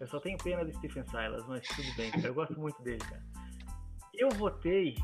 Eu 0.00 0.08
só 0.08 0.18
tenho 0.18 0.36
pena 0.38 0.64
do 0.64 0.72
Stephen 0.72 1.04
Silas, 1.04 1.44
mas 1.46 1.66
tudo 1.68 1.96
bem, 1.96 2.10
cara. 2.10 2.26
Eu 2.26 2.34
gosto 2.34 2.58
muito 2.58 2.82
dele, 2.82 2.98
cara. 2.98 3.22
Eu 4.14 4.30
votei 4.30 4.96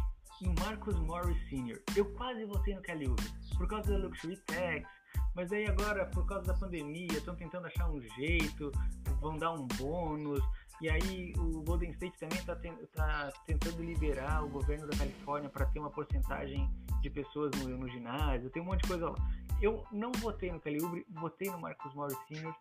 no 0.43 0.55
Marcus 0.61 0.99
Morris 1.01 1.37
Sr. 1.49 1.81
Eu 1.97 2.05
quase 2.13 2.45
votei 2.45 2.75
no 2.75 2.83
Kelly 2.83 3.09
Oubre, 3.09 3.25
por 3.57 3.69
causa 3.69 3.93
da 3.93 3.99
Luxury 3.99 4.37
Tax, 4.47 4.89
mas 5.35 5.53
aí 5.53 5.67
agora, 5.67 6.07
por 6.07 6.27
causa 6.27 6.47
da 6.47 6.55
pandemia, 6.55 7.13
estão 7.13 7.37
tentando 7.37 7.67
achar 7.67 7.89
um 7.89 8.01
jeito, 8.17 8.73
vão 9.21 9.39
dar 9.39 9.53
um 9.53 9.67
bônus, 9.67 10.41
e 10.81 10.89
aí 10.89 11.33
o 11.37 11.63
Golden 11.63 11.91
State 11.91 12.19
também 12.19 12.39
está 12.39 12.55
tá 12.95 13.33
tentando 13.47 13.83
liberar 13.83 14.45
o 14.45 14.49
governo 14.49 14.87
da 14.87 14.97
Califórnia 14.97 15.51
para 15.51 15.67
ter 15.67 15.81
uma 15.81 15.91
porcentagem 15.91 16.71
de 17.01 17.11
pessoas 17.11 17.51
no, 17.57 17.77
no, 17.77 17.89
ginásio. 17.89 18.51
Tem 18.51 18.63
um 18.63 18.67
monte 18.67 18.83
de 18.83 18.89
coisa 18.89 19.11
lá. 19.11 19.17
Eu 19.61 19.85
não 19.91 20.13
votei 20.13 20.53
no 20.53 20.61
Calibre, 20.61 21.05
votei 21.11 21.51
no 21.51 21.59
Marcus 21.59 21.93
Morris 21.95 22.17
Sr. 22.29 22.55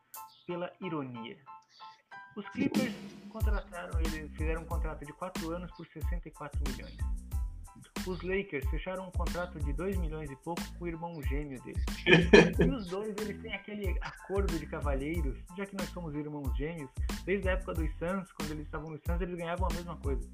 pela 0.48 0.72
ironia. 0.82 1.38
Os 2.36 2.48
Clippers 2.50 2.94
contrataram 3.30 4.00
ele, 4.00 4.30
fizeram 4.30 4.62
um 4.62 4.66
contrato 4.66 5.06
de 5.06 5.14
4 5.14 5.52
anos 5.52 5.72
por 5.72 5.86
64 5.88 6.60
milhões. 6.72 6.98
Os 8.08 8.22
Lakers 8.22 8.66
fecharam 8.70 9.08
um 9.08 9.12
contrato 9.12 9.60
de 9.60 9.74
2 9.74 9.98
milhões 9.98 10.32
e 10.32 10.36
pouco 10.38 10.62
com 10.78 10.86
o 10.86 10.88
irmão 10.88 11.22
gêmeo 11.24 11.62
deles. 11.62 11.84
e 12.58 12.70
os 12.70 12.88
dois 12.88 13.14
eles 13.20 13.42
têm 13.42 13.54
aquele 13.54 13.98
acordo 14.00 14.58
de 14.58 14.66
cavalheiros, 14.66 15.38
já 15.58 15.66
que 15.66 15.76
nós 15.76 15.90
somos 15.90 16.16
irmãos 16.16 16.56
gêmeos, 16.58 16.90
desde 17.26 17.50
a 17.50 17.52
época 17.52 17.74
dos 17.74 17.90
Suns, 17.98 18.32
quando 18.32 18.52
eles 18.52 18.66
estavam 18.66 18.90
nos 18.90 19.02
Suns, 19.06 19.22
eles 19.22 19.36
ganhavam 19.36 19.68
a 19.70 19.74
mesma 19.74 19.98
coisa. 19.98 20.26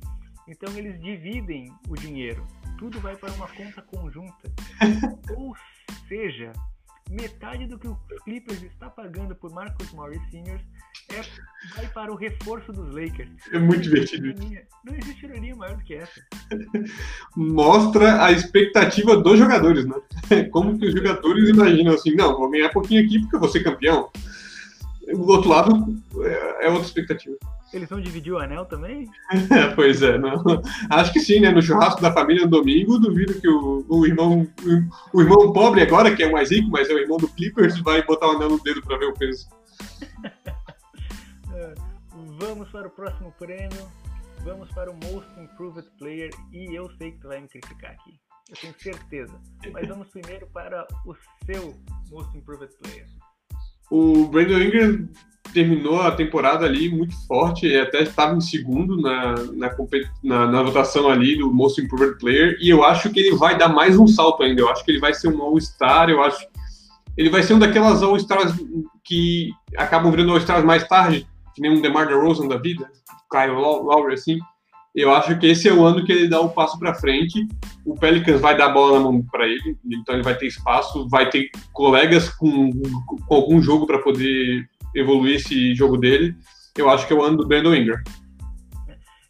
Então 0.47 0.71
eles 0.77 1.01
dividem 1.01 1.73
o 1.89 1.95
dinheiro. 1.95 2.45
Tudo 2.77 2.99
vai 2.99 3.15
para 3.15 3.31
uma 3.33 3.47
conta 3.47 3.81
conjunta. 3.81 4.51
Ou 5.35 5.55
seja, 6.07 6.53
metade 7.09 7.65
do 7.65 7.79
que 7.79 7.87
o 7.87 7.95
Clippers 8.23 8.61
está 8.61 8.89
pagando 8.89 9.35
por 9.35 9.51
Marcus 9.51 9.91
Morris 9.93 10.21
Sr. 10.29 10.61
É, 11.09 11.21
vai 11.75 11.87
para 11.87 12.11
o 12.11 12.15
reforço 12.15 12.71
dos 12.71 12.93
Lakers. 12.93 13.29
É 13.51 13.59
muito 13.59 13.81
divertido. 13.81 14.27
Ironia, 14.27 14.63
não 14.85 14.95
existe 14.95 15.25
ironia 15.25 15.55
maior 15.55 15.77
do 15.77 15.83
que 15.83 15.95
essa. 15.95 16.21
Mostra 17.35 18.23
a 18.23 18.31
expectativa 18.31 19.17
dos 19.17 19.37
jogadores, 19.37 19.85
né? 19.85 19.95
Como 20.51 20.77
que 20.77 20.87
os 20.87 20.93
jogadores 20.93 21.49
imaginam 21.49 21.93
assim, 21.93 22.15
não, 22.15 22.37
vou 22.37 22.49
ganhar 22.49 22.69
pouquinho 22.69 23.03
aqui 23.03 23.19
porque 23.19 23.35
eu 23.35 23.39
vou 23.39 23.49
ser 23.49 23.63
campeão. 23.63 24.09
Do 25.05 25.27
outro 25.27 25.49
lado, 25.49 26.01
é, 26.21 26.67
é 26.67 26.69
outra 26.69 26.85
expectativa. 26.85 27.35
Eles 27.73 27.89
vão 27.89 27.99
dividir 27.99 28.31
o 28.31 28.37
anel 28.37 28.65
também? 28.65 29.09
pois 29.75 30.01
é, 30.01 30.17
não. 30.17 30.43
Acho 30.89 31.11
que 31.11 31.19
sim, 31.19 31.39
né? 31.39 31.51
No 31.51 31.61
churrasco 31.61 32.01
da 32.01 32.13
família 32.13 32.43
no 32.43 32.51
domingo, 32.51 32.99
duvido 32.99 33.33
que 33.33 33.49
o, 33.49 33.83
o 33.89 34.05
irmão 34.05 34.47
o, 34.63 35.17
o 35.17 35.21
irmão 35.21 35.51
pobre 35.51 35.81
agora, 35.81 36.15
que 36.15 36.21
é 36.23 36.27
o 36.27 36.31
mais 36.31 36.51
rico, 36.51 36.69
mas 36.69 36.89
é 36.89 36.93
o 36.93 36.99
irmão 36.99 37.17
do 37.17 37.27
Clippers, 37.27 37.79
vai 37.79 38.03
botar 38.03 38.27
o 38.27 38.35
anel 38.35 38.51
no 38.51 38.63
dedo 38.63 38.81
para 38.83 38.97
ver 38.97 39.07
o 39.07 39.13
peso. 39.13 39.47
Vamos 42.45 42.69
para 42.71 42.87
o 42.87 42.91
próximo 42.91 43.33
prêmio. 43.39 43.89
Vamos 44.43 44.69
para 44.73 44.91
o 44.91 44.93
Most 44.93 45.29
Improved 45.39 45.89
Player. 45.97 46.29
E 46.51 46.75
eu 46.75 46.91
sei 46.97 47.13
que 47.13 47.21
tu 47.21 47.29
vai 47.29 47.39
me 47.39 47.47
criticar 47.47 47.91
aqui. 47.91 48.19
Eu 48.49 48.57
tenho 48.57 48.75
certeza. 48.77 49.33
Mas 49.71 49.87
vamos 49.87 50.09
primeiro 50.09 50.45
para 50.47 50.85
o 51.05 51.15
seu 51.45 51.73
Most 52.11 52.37
Improved 52.37 52.73
Player. 52.81 53.07
O 53.89 54.27
Brandon 54.27 54.59
Ingram 54.59 55.07
terminou 55.53 56.01
a 56.01 56.11
temporada 56.11 56.65
ali 56.65 56.89
muito 56.89 57.15
forte, 57.27 57.65
e 57.65 57.79
até 57.79 58.01
estava 58.01 58.35
em 58.35 58.41
segundo 58.41 58.99
na, 59.01 59.35
na, 59.53 59.75
na, 60.21 60.47
na, 60.47 60.63
votação 60.63 61.07
ali 61.07 61.37
do 61.37 61.53
Most 61.53 61.79
Improved 61.79 62.19
Player, 62.19 62.57
e 62.59 62.69
eu 62.69 62.83
acho 62.83 63.09
que 63.09 63.21
ele 63.21 63.37
vai 63.37 63.57
dar 63.57 63.69
mais 63.69 63.97
um 63.97 64.07
salto 64.07 64.43
ainda. 64.43 64.59
Eu 64.59 64.69
acho 64.69 64.83
que 64.83 64.91
ele 64.91 64.99
vai 64.99 65.13
ser 65.13 65.29
um 65.29 65.41
All-Star, 65.41 66.09
eu 66.09 66.21
acho 66.21 66.45
ele 67.15 67.29
vai 67.29 67.43
ser 67.43 67.53
um 67.53 67.59
daquelas 67.59 68.01
All-Stars 68.01 68.53
que 69.03 69.51
acabam 69.77 70.11
virando 70.11 70.31
All-Stars 70.31 70.65
mais 70.65 70.85
tarde, 70.87 71.27
que 71.53 71.61
nem 71.61 71.71
um 71.71 71.81
DeMar 71.81 72.07
DeRozan 72.07 72.47
da 72.47 72.57
vida, 72.57 72.89
Kyle 73.31 73.53
Lowry, 73.53 74.13
assim. 74.13 74.39
Eu 74.95 75.11
acho 75.11 75.37
que 75.39 75.47
esse 75.47 75.67
é 75.67 75.73
o 75.73 75.83
ano 75.83 76.05
que 76.05 76.11
ele 76.11 76.27
dá 76.27 76.39
o 76.39 76.49
passo 76.49 76.77
para 76.77 76.93
frente. 76.93 77.47
O 77.83 77.97
Pelicans 77.97 78.39
vai 78.39 78.55
dar 78.55 78.67
a 78.67 78.73
bola 78.73 78.99
na 78.99 79.05
mão 79.05 79.25
para 79.31 79.47
ele, 79.47 79.75
então 79.85 80.13
ele 80.13 80.23
vai 80.23 80.37
ter 80.37 80.45
espaço, 80.45 81.09
vai 81.09 81.29
ter 81.29 81.49
colegas 81.71 82.29
com, 82.29 82.69
com 83.27 83.35
algum 83.35 83.59
jogo 83.59 83.87
para 83.87 83.99
poder 83.99 84.69
evoluir 84.95 85.37
esse 85.37 85.73
jogo 85.73 85.97
dele. 85.97 86.35
Eu 86.77 86.89
acho 86.89 87.07
que 87.07 87.13
é 87.13 87.15
o 87.15 87.23
ano 87.23 87.37
do 87.37 87.47
Brandon 87.47 87.73
Ingram. 87.73 88.01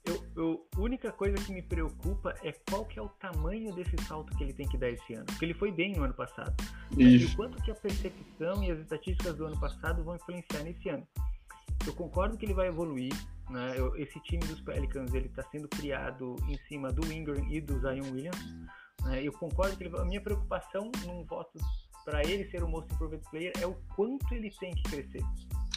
Eu, 0.05 0.21
eu, 0.35 0.67
a 0.75 0.81
única 0.81 1.13
coisa 1.13 1.37
que 1.37 1.53
me 1.53 1.61
preocupa 1.61 2.35
é 2.43 2.53
qual 2.69 2.83
que 2.83 2.99
é 2.99 3.01
o 3.01 3.07
tamanho 3.07 3.73
desse 3.73 3.95
salto 4.05 4.35
que 4.35 4.43
ele 4.43 4.51
tem 4.51 4.67
que 4.67 4.77
dar 4.77 4.89
esse 4.89 5.13
ano. 5.13 5.25
Porque 5.27 5.45
ele 5.45 5.53
foi 5.53 5.71
bem 5.71 5.95
no 5.95 6.03
ano 6.03 6.13
passado. 6.13 6.53
Isso. 6.97 7.25
E 7.29 7.33
o 7.33 7.35
quanto 7.37 7.63
que 7.63 7.71
a 7.71 7.75
percepção 7.75 8.61
e 8.61 8.71
as 8.71 8.79
estatísticas 8.79 9.37
do 9.37 9.45
ano 9.45 9.57
passado 9.57 10.03
vão 10.03 10.15
influenciar 10.15 10.61
nesse 10.63 10.89
ano. 10.89 11.07
Eu 11.85 11.93
concordo 11.93 12.37
que 12.37 12.45
ele 12.45 12.53
vai 12.53 12.67
evoluir. 12.67 13.13
Né? 13.49 13.73
Eu, 13.77 13.95
esse 13.97 14.19
time 14.21 14.43
dos 14.45 14.61
Pelicans 14.61 15.13
ele 15.13 15.27
está 15.27 15.43
sendo 15.43 15.67
criado 15.67 16.35
em 16.47 16.57
cima 16.67 16.91
do 16.91 17.11
Ingram 17.11 17.45
e 17.49 17.59
do 17.59 17.79
Zion 17.79 18.11
Williams. 18.11 18.39
Né? 19.03 19.21
Eu 19.23 19.33
concordo 19.33 19.75
que 19.75 19.83
ele, 19.83 19.97
a 19.97 20.05
minha 20.05 20.21
preocupação 20.21 20.91
num 21.05 21.23
voto 21.25 21.59
para 22.05 22.21
ele 22.21 22.49
ser 22.49 22.63
o 22.63 22.67
most 22.67 22.93
improved 22.93 23.23
player 23.29 23.53
é 23.61 23.65
o 23.65 23.75
quanto 23.95 24.33
ele 24.33 24.51
tem 24.59 24.73
que 24.73 24.83
crescer. 24.83 25.21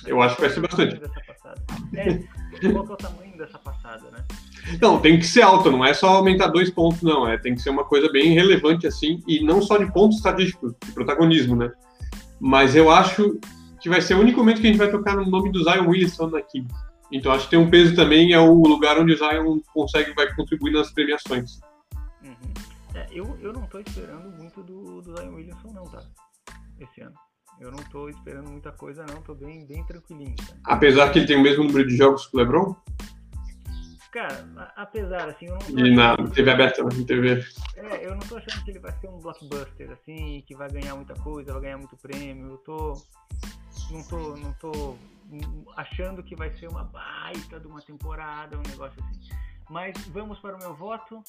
Eu 0.05 0.21
acho 0.21 0.37
que 0.37 0.42
vai 0.42 0.51
ser 0.51 0.61
bastante. 0.61 1.01
É, 1.95 2.71
qual 2.71 2.85
é 2.85 2.92
o 2.92 2.97
tamanho 2.97 3.38
dessa 3.38 3.59
passada, 3.59 4.11
né? 4.11 4.25
Não, 4.81 5.01
tem 5.01 5.19
que 5.19 5.27
ser 5.27 5.42
alta, 5.42 5.71
não 5.71 5.85
é 5.85 5.95
só 5.95 6.09
aumentar 6.09 6.49
dois 6.49 6.71
pontos, 6.71 7.03
não. 7.03 7.27
É, 7.27 7.38
tem 7.38 7.55
que 7.55 7.62
ser 7.62 7.71
uma 7.71 7.85
coisa 7.85 8.11
bem 8.11 8.35
relevante, 8.35 8.87
assim, 8.87 9.23
e 9.27 9.42
não 9.42 9.62
só 9.62 9.79
de 9.79 9.90
pontos 9.92 10.19
estatísticos, 10.19 10.75
de 10.85 10.92
protagonismo, 10.92 11.57
né? 11.57 11.73
Mas 12.38 12.77
eu 12.77 12.90
acho 12.90 13.38
que 13.87 13.90
vai 13.90 14.03
ser 14.03 14.14
o 14.14 14.20
único 14.20 14.40
momento 14.40 14.61
que 14.61 14.66
a 14.66 14.70
gente 14.70 14.81
vai 14.81 14.90
tocar 14.90 15.14
no 15.14 15.25
nome 15.31 15.53
do 15.53 15.62
Zion 15.62 15.87
Williamson 15.87 16.35
aqui. 16.35 16.66
Então 17.12 17.31
acho 17.31 17.44
que 17.44 17.51
tem 17.51 17.59
um 17.59 17.70
peso 17.70 17.94
também, 17.94 18.33
é 18.33 18.38
o 18.40 18.53
lugar 18.53 18.99
onde 18.99 19.12
o 19.12 19.16
Zion 19.16 19.61
consegue, 19.72 20.12
vai 20.12 20.35
contribuir 20.35 20.72
nas 20.72 20.90
premiações. 20.90 21.61
Uhum. 22.20 22.53
É, 22.96 23.07
eu, 23.12 23.38
eu 23.40 23.53
não 23.53 23.62
estou 23.62 23.81
esperando 23.81 24.29
muito 24.37 24.61
do, 24.64 25.01
do 25.01 25.16
Zion 25.16 25.35
Williamson, 25.37 25.72
não, 25.72 25.85
tá? 25.85 26.03
Esse 26.81 27.01
ano. 27.01 27.14
Eu 27.61 27.70
não 27.70 27.79
tô 27.79 28.09
esperando 28.09 28.51
muita 28.51 28.72
coisa, 28.72 29.07
não. 29.09 29.22
Tô 29.22 29.37
bem, 29.37 29.64
bem 29.64 29.85
tranquilinho. 29.85 30.35
Cara. 30.35 30.59
Apesar 30.64 31.12
que 31.12 31.20
ele 31.20 31.29
tem 31.29 31.37
o 31.37 31.42
mesmo 31.42 31.62
número 31.62 31.87
de 31.87 31.96
jogos 31.96 32.27
que 32.27 32.37
o 32.37 32.40
LeBron? 32.40 32.75
Cara, 34.11 34.72
apesar, 34.75 35.29
assim, 35.29 35.46
eu 35.46 35.53
não 35.53 35.59
tô 35.59 35.79
E 35.79 35.94
na 35.94 36.16
TV 36.16 36.51
aberta, 36.51 36.83
na 36.83 36.88
TV. 36.88 37.44
É, 37.77 38.07
eu 38.07 38.12
não 38.12 38.20
tô 38.20 38.37
achando 38.37 38.64
que 38.64 38.70
ele 38.70 38.79
vai 38.81 38.90
ser 38.92 39.09
um 39.09 39.18
blockbuster, 39.18 39.92
assim, 39.92 40.42
que 40.46 40.57
vai 40.57 40.70
ganhar 40.70 40.96
muita 40.96 41.14
coisa, 41.14 41.53
vai 41.53 41.62
ganhar 41.62 41.79
muito 41.79 41.96
prêmio. 41.99 42.53
Eu 42.53 42.57
tô. 42.59 42.94
Não 43.91 44.03
tô, 44.07 44.37
não 44.37 44.53
tô 44.55 44.97
achando 45.77 46.23
que 46.23 46.35
vai 46.35 46.53
ser 46.57 46.69
uma 46.69 46.85
baita 46.85 47.61
de 47.61 47.67
uma 47.67 47.81
temporada, 47.83 48.59
um 48.59 48.62
negócio 48.62 49.03
assim. 49.03 49.29
Mas 49.69 49.97
vamos 50.09 50.39
para 50.41 50.57
o 50.57 50.59
meu 50.59 50.75
voto. 50.75 51.23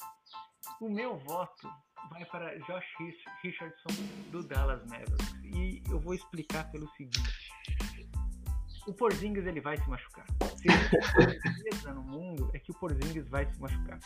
O 0.80 0.88
meu 0.88 1.18
voto 1.18 1.68
vai 2.10 2.24
para 2.26 2.56
Josh 2.60 2.84
Richardson 3.42 3.88
do 4.30 4.42
Dallas 4.42 4.84
Mavericks. 4.86 5.34
E 5.44 5.82
eu 5.90 5.98
vou 6.00 6.14
explicar 6.14 6.70
pelo 6.70 6.88
seguinte. 6.90 7.50
O 8.86 8.94
Porzingis 8.94 9.46
ele 9.46 9.60
vai 9.60 9.76
se 9.76 9.88
machucar. 9.88 10.26
Se 10.58 10.66
certeza 11.42 11.94
no 11.94 12.02
mundo 12.02 12.50
é 12.52 12.58
que 12.58 12.72
o 12.72 12.74
Porzingis 12.74 13.28
vai 13.28 13.46
se 13.46 13.60
machucar. 13.60 13.98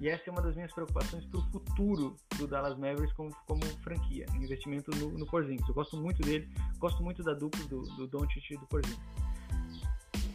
E 0.00 0.08
essa 0.08 0.28
é 0.28 0.30
uma 0.30 0.42
das 0.42 0.54
minhas 0.54 0.72
preocupações 0.72 1.24
para 1.24 1.40
o 1.40 1.42
futuro 1.50 2.16
do 2.36 2.46
Dallas 2.46 2.76
Mavericks 2.78 3.14
como, 3.14 3.34
como 3.46 3.62
franquia, 3.82 4.26
investimento 4.34 4.90
no, 4.96 5.10
no 5.12 5.26
Porzingis. 5.26 5.66
Eu 5.66 5.74
gosto 5.74 5.96
muito 5.96 6.20
dele, 6.22 6.48
gosto 6.78 7.02
muito 7.02 7.22
da 7.22 7.32
dupla 7.32 7.64
do, 7.64 7.82
do 7.96 8.06
Doncic 8.06 8.50
e 8.50 8.56
do 8.58 8.66
Porzingis. 8.66 9.00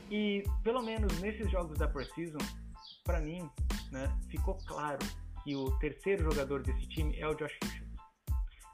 E 0.09 0.43
pelo 0.63 0.81
menos 0.81 1.21
nesses 1.21 1.49
jogos 1.51 1.77
da 1.77 1.87
Precision, 1.87 2.41
para 3.03 3.21
mim, 3.21 3.49
né, 3.91 4.11
ficou 4.29 4.57
claro 4.65 4.99
que 5.43 5.55
o 5.55 5.71
terceiro 5.77 6.23
jogador 6.23 6.63
desse 6.63 6.87
time 6.87 7.17
é 7.19 7.27
o 7.27 7.35
Josh 7.35 7.57
Richardson. 7.63 7.91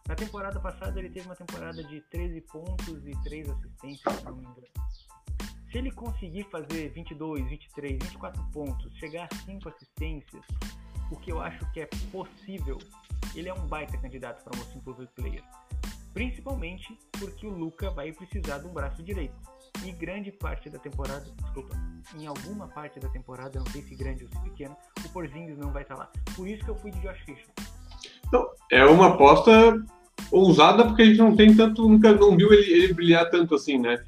Na 0.08 0.16
temporada 0.16 0.60
passada 0.60 0.98
ele 1.00 1.10
teve 1.10 1.26
uma 1.26 1.36
temporada 1.36 1.84
de 1.84 2.02
13 2.10 2.42
pontos 2.42 3.06
e 3.06 3.12
3 3.24 3.50
assistências, 3.50 4.16
se 4.16 4.26
não 4.26 4.36
me 4.38 4.46
engano. 4.46 4.68
Se 5.78 5.82
ele 5.82 5.92
conseguir 5.92 6.44
fazer 6.46 6.90
22, 6.90 7.48
23, 7.52 8.00
24 8.02 8.44
pontos, 8.52 8.92
chegar 8.98 9.30
a 9.32 9.36
5 9.46 9.70
assistências, 9.70 10.44
o 11.12 11.16
que 11.18 11.32
eu 11.32 11.40
acho 11.40 11.72
que 11.72 11.82
é 11.82 11.88
possível, 12.12 12.80
ele 13.36 13.48
é 13.48 13.54
um 13.54 13.68
baita 13.68 13.96
candidato 13.96 14.44
para 14.44 14.60
um 14.60 14.76
Improved 14.76 15.08
Player. 15.14 15.44
Principalmente 16.16 16.98
porque 17.20 17.46
o 17.46 17.52
Luca 17.52 17.92
vai 17.92 18.12
precisar 18.12 18.58
de 18.58 18.66
um 18.66 18.74
braço 18.74 19.04
direito. 19.04 19.36
E 19.86 19.92
grande 19.92 20.32
parte 20.32 20.68
da 20.68 20.80
temporada, 20.80 21.28
desculpa, 21.44 21.76
em 22.20 22.26
alguma 22.26 22.68
parte 22.70 23.00
da 23.00 23.10
temporada, 23.10 23.60
não 23.60 23.68
sei 23.68 23.84
se 23.84 23.94
grande 23.94 24.24
ou 24.24 24.30
se 24.32 24.50
pequena, 24.50 24.76
o 25.06 25.10
Porzingis 25.10 25.60
não 25.60 25.72
vai 25.72 25.84
estar 25.84 25.94
lá. 25.96 26.10
Por 26.36 26.48
isso 26.48 26.66
que 26.66 26.72
eu 26.72 26.76
fui 26.76 26.90
de 26.90 27.00
Josh 27.02 27.20
Fisher. 27.20 27.54
Então, 28.28 28.50
é 28.72 28.84
uma 28.84 29.10
aposta 29.10 29.52
ousada 30.32 30.86
porque 30.86 31.04
a 31.04 31.06
gente 31.06 31.20
não 31.20 31.36
tem 31.36 31.56
tanto, 31.56 31.88
nunca 31.88 32.14
não 32.14 32.36
viu 32.36 32.52
ele, 32.52 32.68
ele 32.68 32.94
brilhar 32.96 33.30
tanto 33.30 33.54
assim, 33.54 33.78
né? 33.78 34.04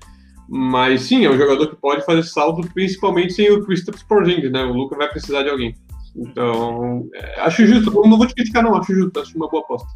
Mas 0.51 1.03
sim, 1.03 1.25
é 1.25 1.29
um 1.29 1.37
jogador 1.37 1.67
que 1.67 1.75
pode 1.75 2.03
fazer 2.03 2.23
salto, 2.23 2.67
principalmente 2.73 3.33
sem 3.33 3.51
o 3.51 3.63
Kristaps 3.63 4.01
Porzingis, 4.01 4.51
né? 4.51 4.63
O 4.63 4.73
Luca 4.73 4.97
vai 4.97 5.07
precisar 5.07 5.43
de 5.43 5.49
alguém. 5.49 5.75
Então, 6.15 7.07
é, 7.13 7.41
acho 7.41 7.67
justo. 7.67 7.91
Não 8.07 8.17
vou 8.17 8.25
te 8.25 8.33
criticar, 8.33 8.63
não. 8.63 8.75
Acho 8.75 8.95
justo. 8.95 9.19
Acho 9.19 9.37
uma 9.37 9.47
boa 9.47 9.63
aposta. 9.63 9.87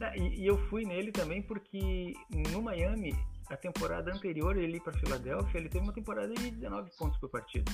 É, 0.00 0.18
e, 0.18 0.42
e, 0.42 0.46
eu 0.46 0.58
fui 0.68 0.84
nele 0.84 1.10
também 1.10 1.40
porque 1.40 2.12
no 2.52 2.60
Miami, 2.60 3.14
a 3.50 3.56
temporada 3.56 4.12
anterior, 4.12 4.58
ele 4.58 4.78
para 4.78 4.92
Filadélfia, 4.92 5.58
ele 5.58 5.70
teve 5.70 5.84
uma 5.84 5.92
temporada 5.92 6.34
de 6.34 6.50
19 6.50 6.90
pontos 6.98 7.18
por 7.18 7.30
partida. 7.30 7.72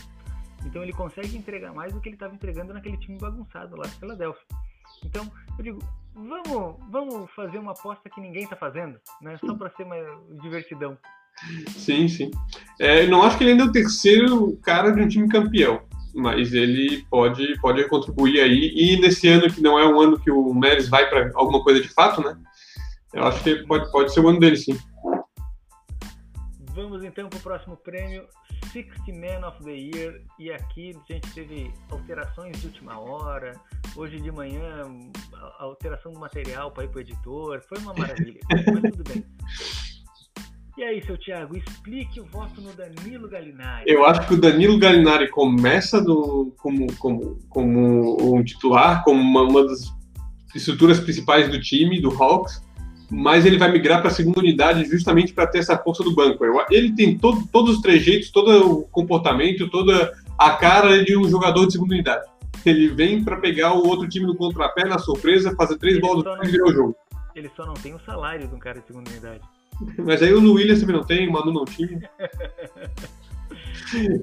Então 0.64 0.82
ele 0.82 0.92
consegue 0.92 1.36
entregar 1.36 1.74
mais 1.74 1.92
do 1.92 2.00
que 2.00 2.08
ele 2.08 2.16
estava 2.16 2.34
entregando 2.34 2.72
naquele 2.72 2.96
time 2.96 3.18
bagunçado 3.18 3.76
lá 3.76 3.86
de 3.86 3.94
Filadélfia. 3.96 4.44
Então, 5.04 5.30
eu 5.58 5.64
digo, 5.64 5.78
vamos, 6.14 6.76
vamos 6.90 7.30
fazer 7.32 7.58
uma 7.58 7.72
aposta 7.72 8.08
que 8.08 8.20
ninguém 8.20 8.44
está 8.44 8.56
fazendo, 8.56 9.00
né? 9.20 9.36
Só 9.38 9.54
para 9.54 9.70
ser 9.70 9.84
mais 9.84 10.06
divertidão. 10.40 10.96
Sim, 11.76 12.08
sim. 12.08 12.30
É, 12.78 13.06
não 13.06 13.22
acho 13.22 13.38
que 13.38 13.44
ele 13.44 13.52
ainda 13.52 13.64
é 13.64 13.66
o 13.66 13.72
terceiro 13.72 14.58
cara 14.62 14.90
de 14.90 15.00
um 15.00 15.08
time 15.08 15.28
campeão, 15.28 15.82
mas 16.14 16.52
ele 16.52 17.04
pode, 17.10 17.58
pode 17.60 17.88
contribuir 17.88 18.40
aí. 18.40 18.72
E 18.74 19.00
nesse 19.00 19.28
ano, 19.28 19.52
que 19.52 19.60
não 19.60 19.78
é 19.78 19.86
um 19.86 20.00
ano 20.00 20.18
que 20.18 20.30
o 20.30 20.52
Meres 20.52 20.88
vai 20.88 21.08
para 21.08 21.30
alguma 21.34 21.62
coisa 21.62 21.80
de 21.80 21.88
fato, 21.88 22.20
né? 22.22 22.36
Eu 23.12 23.24
acho 23.24 23.42
que 23.44 23.56
pode, 23.66 23.90
pode 23.92 24.12
ser 24.12 24.20
o 24.20 24.28
ano 24.28 24.40
dele, 24.40 24.56
sim. 24.56 24.76
Vamos 26.74 27.04
então 27.04 27.28
para 27.28 27.38
o 27.38 27.42
próximo 27.42 27.76
prêmio, 27.76 28.26
60 28.72 29.12
Man 29.12 29.46
of 29.46 29.62
the 29.62 29.70
Year. 29.70 30.20
E 30.40 30.50
aqui 30.50 30.90
a 30.90 31.12
gente 31.12 31.32
teve 31.32 31.72
alterações 31.88 32.60
de 32.60 32.66
última 32.66 32.98
hora. 32.98 33.52
Hoje 33.94 34.20
de 34.20 34.32
manhã, 34.32 34.82
alteração 35.60 36.12
do 36.12 36.18
material 36.18 36.72
para 36.72 36.82
ir 36.82 36.88
para 36.88 36.98
o 36.98 37.00
editor. 37.02 37.62
Foi 37.68 37.78
uma 37.78 37.94
maravilha, 37.94 38.40
mas 38.50 38.90
tudo 38.90 39.04
bem. 39.08 39.24
E 40.76 40.82
aí, 40.82 41.00
seu 41.04 41.16
Thiago, 41.16 41.56
explique 41.56 42.20
o 42.20 42.24
voto 42.24 42.60
no 42.60 42.72
Danilo 42.72 43.28
Galinari. 43.28 43.84
Eu 43.86 44.04
acho 44.04 44.26
que 44.26 44.34
o 44.34 44.40
Danilo 44.40 44.76
Galinari 44.76 45.30
começa 45.30 46.02
do, 46.02 46.52
como, 46.58 46.92
como, 46.96 47.38
como 47.48 48.34
um 48.36 48.42
titular, 48.42 49.04
como 49.04 49.20
uma, 49.20 49.42
uma 49.42 49.64
das 49.64 49.94
estruturas 50.52 50.98
principais 50.98 51.48
do 51.48 51.60
time, 51.60 52.00
do 52.00 52.10
Hawks, 52.10 52.60
mas 53.08 53.46
ele 53.46 53.56
vai 53.56 53.70
migrar 53.70 54.00
para 54.00 54.10
a 54.10 54.14
segunda 54.14 54.40
unidade 54.40 54.84
justamente 54.84 55.32
para 55.32 55.46
ter 55.46 55.58
essa 55.58 55.78
força 55.78 56.02
do 56.02 56.12
banco. 56.12 56.44
Ele 56.68 56.92
tem 56.92 57.16
todo, 57.16 57.46
todos 57.52 57.76
os 57.76 57.80
trejeitos, 57.80 58.32
todo 58.32 58.80
o 58.80 58.82
comportamento, 58.88 59.70
toda 59.70 60.12
a 60.36 60.50
cara 60.56 61.04
de 61.04 61.16
um 61.16 61.28
jogador 61.28 61.66
de 61.66 61.72
segunda 61.74 61.94
unidade. 61.94 62.26
Ele 62.66 62.88
vem 62.88 63.22
para 63.22 63.36
pegar 63.36 63.74
o 63.74 63.86
outro 63.86 64.08
time 64.08 64.26
no 64.26 64.34
contrapé, 64.34 64.84
na 64.88 64.98
surpresa, 64.98 65.54
fazer 65.54 65.78
três 65.78 65.98
ele 65.98 66.04
bolas 66.04 66.24
e 66.42 66.50
virar 66.50 66.64
o 66.64 66.72
jogo. 66.72 66.96
Ele 67.36 67.50
só 67.54 67.64
não 67.64 67.74
tem 67.74 67.94
o 67.94 68.00
salário 68.00 68.48
de 68.48 68.54
um 68.54 68.58
cara 68.58 68.80
de 68.80 68.86
segunda 68.86 69.08
unidade. 69.08 69.42
Mas 69.98 70.22
aí 70.22 70.32
o 70.32 70.52
Williams 70.52 70.80
também 70.80 70.96
não 70.96 71.04
tem, 71.04 71.28
o 71.28 71.32
Manu 71.32 71.52
não 71.52 71.64
tinha. 71.64 72.08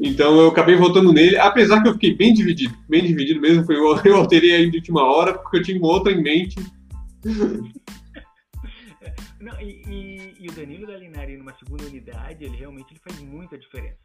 Então 0.01 0.39
eu 0.39 0.49
acabei 0.49 0.75
votando 0.75 1.13
nele, 1.13 1.37
apesar 1.37 1.81
que 1.81 1.87
eu 1.87 1.93
fiquei 1.93 2.15
bem 2.15 2.33
dividido, 2.33 2.75
bem 2.89 3.05
dividido 3.05 3.39
mesmo. 3.39 3.65
Foi, 3.65 3.75
eu, 4.09 4.15
alterei 4.15 4.53
aí 4.53 4.69
de 4.69 4.77
última 4.77 5.03
hora, 5.03 5.37
porque 5.37 5.57
eu 5.57 5.63
tinha 5.63 5.77
uma 5.77 5.87
outra 5.87 6.11
em 6.11 6.21
mente. 6.21 6.55
Não, 9.39 9.59
e, 9.59 9.81
e, 9.87 10.35
e, 10.39 10.47
o 10.49 10.51
Danilo 10.51 10.85
Galinari 10.85 11.35
numa 11.35 11.53
segunda 11.53 11.83
unidade, 11.85 12.43
ele 12.43 12.57
realmente 12.57 12.93
ele 12.93 12.99
faz 13.03 13.19
muita 13.21 13.57
diferença. 13.57 13.97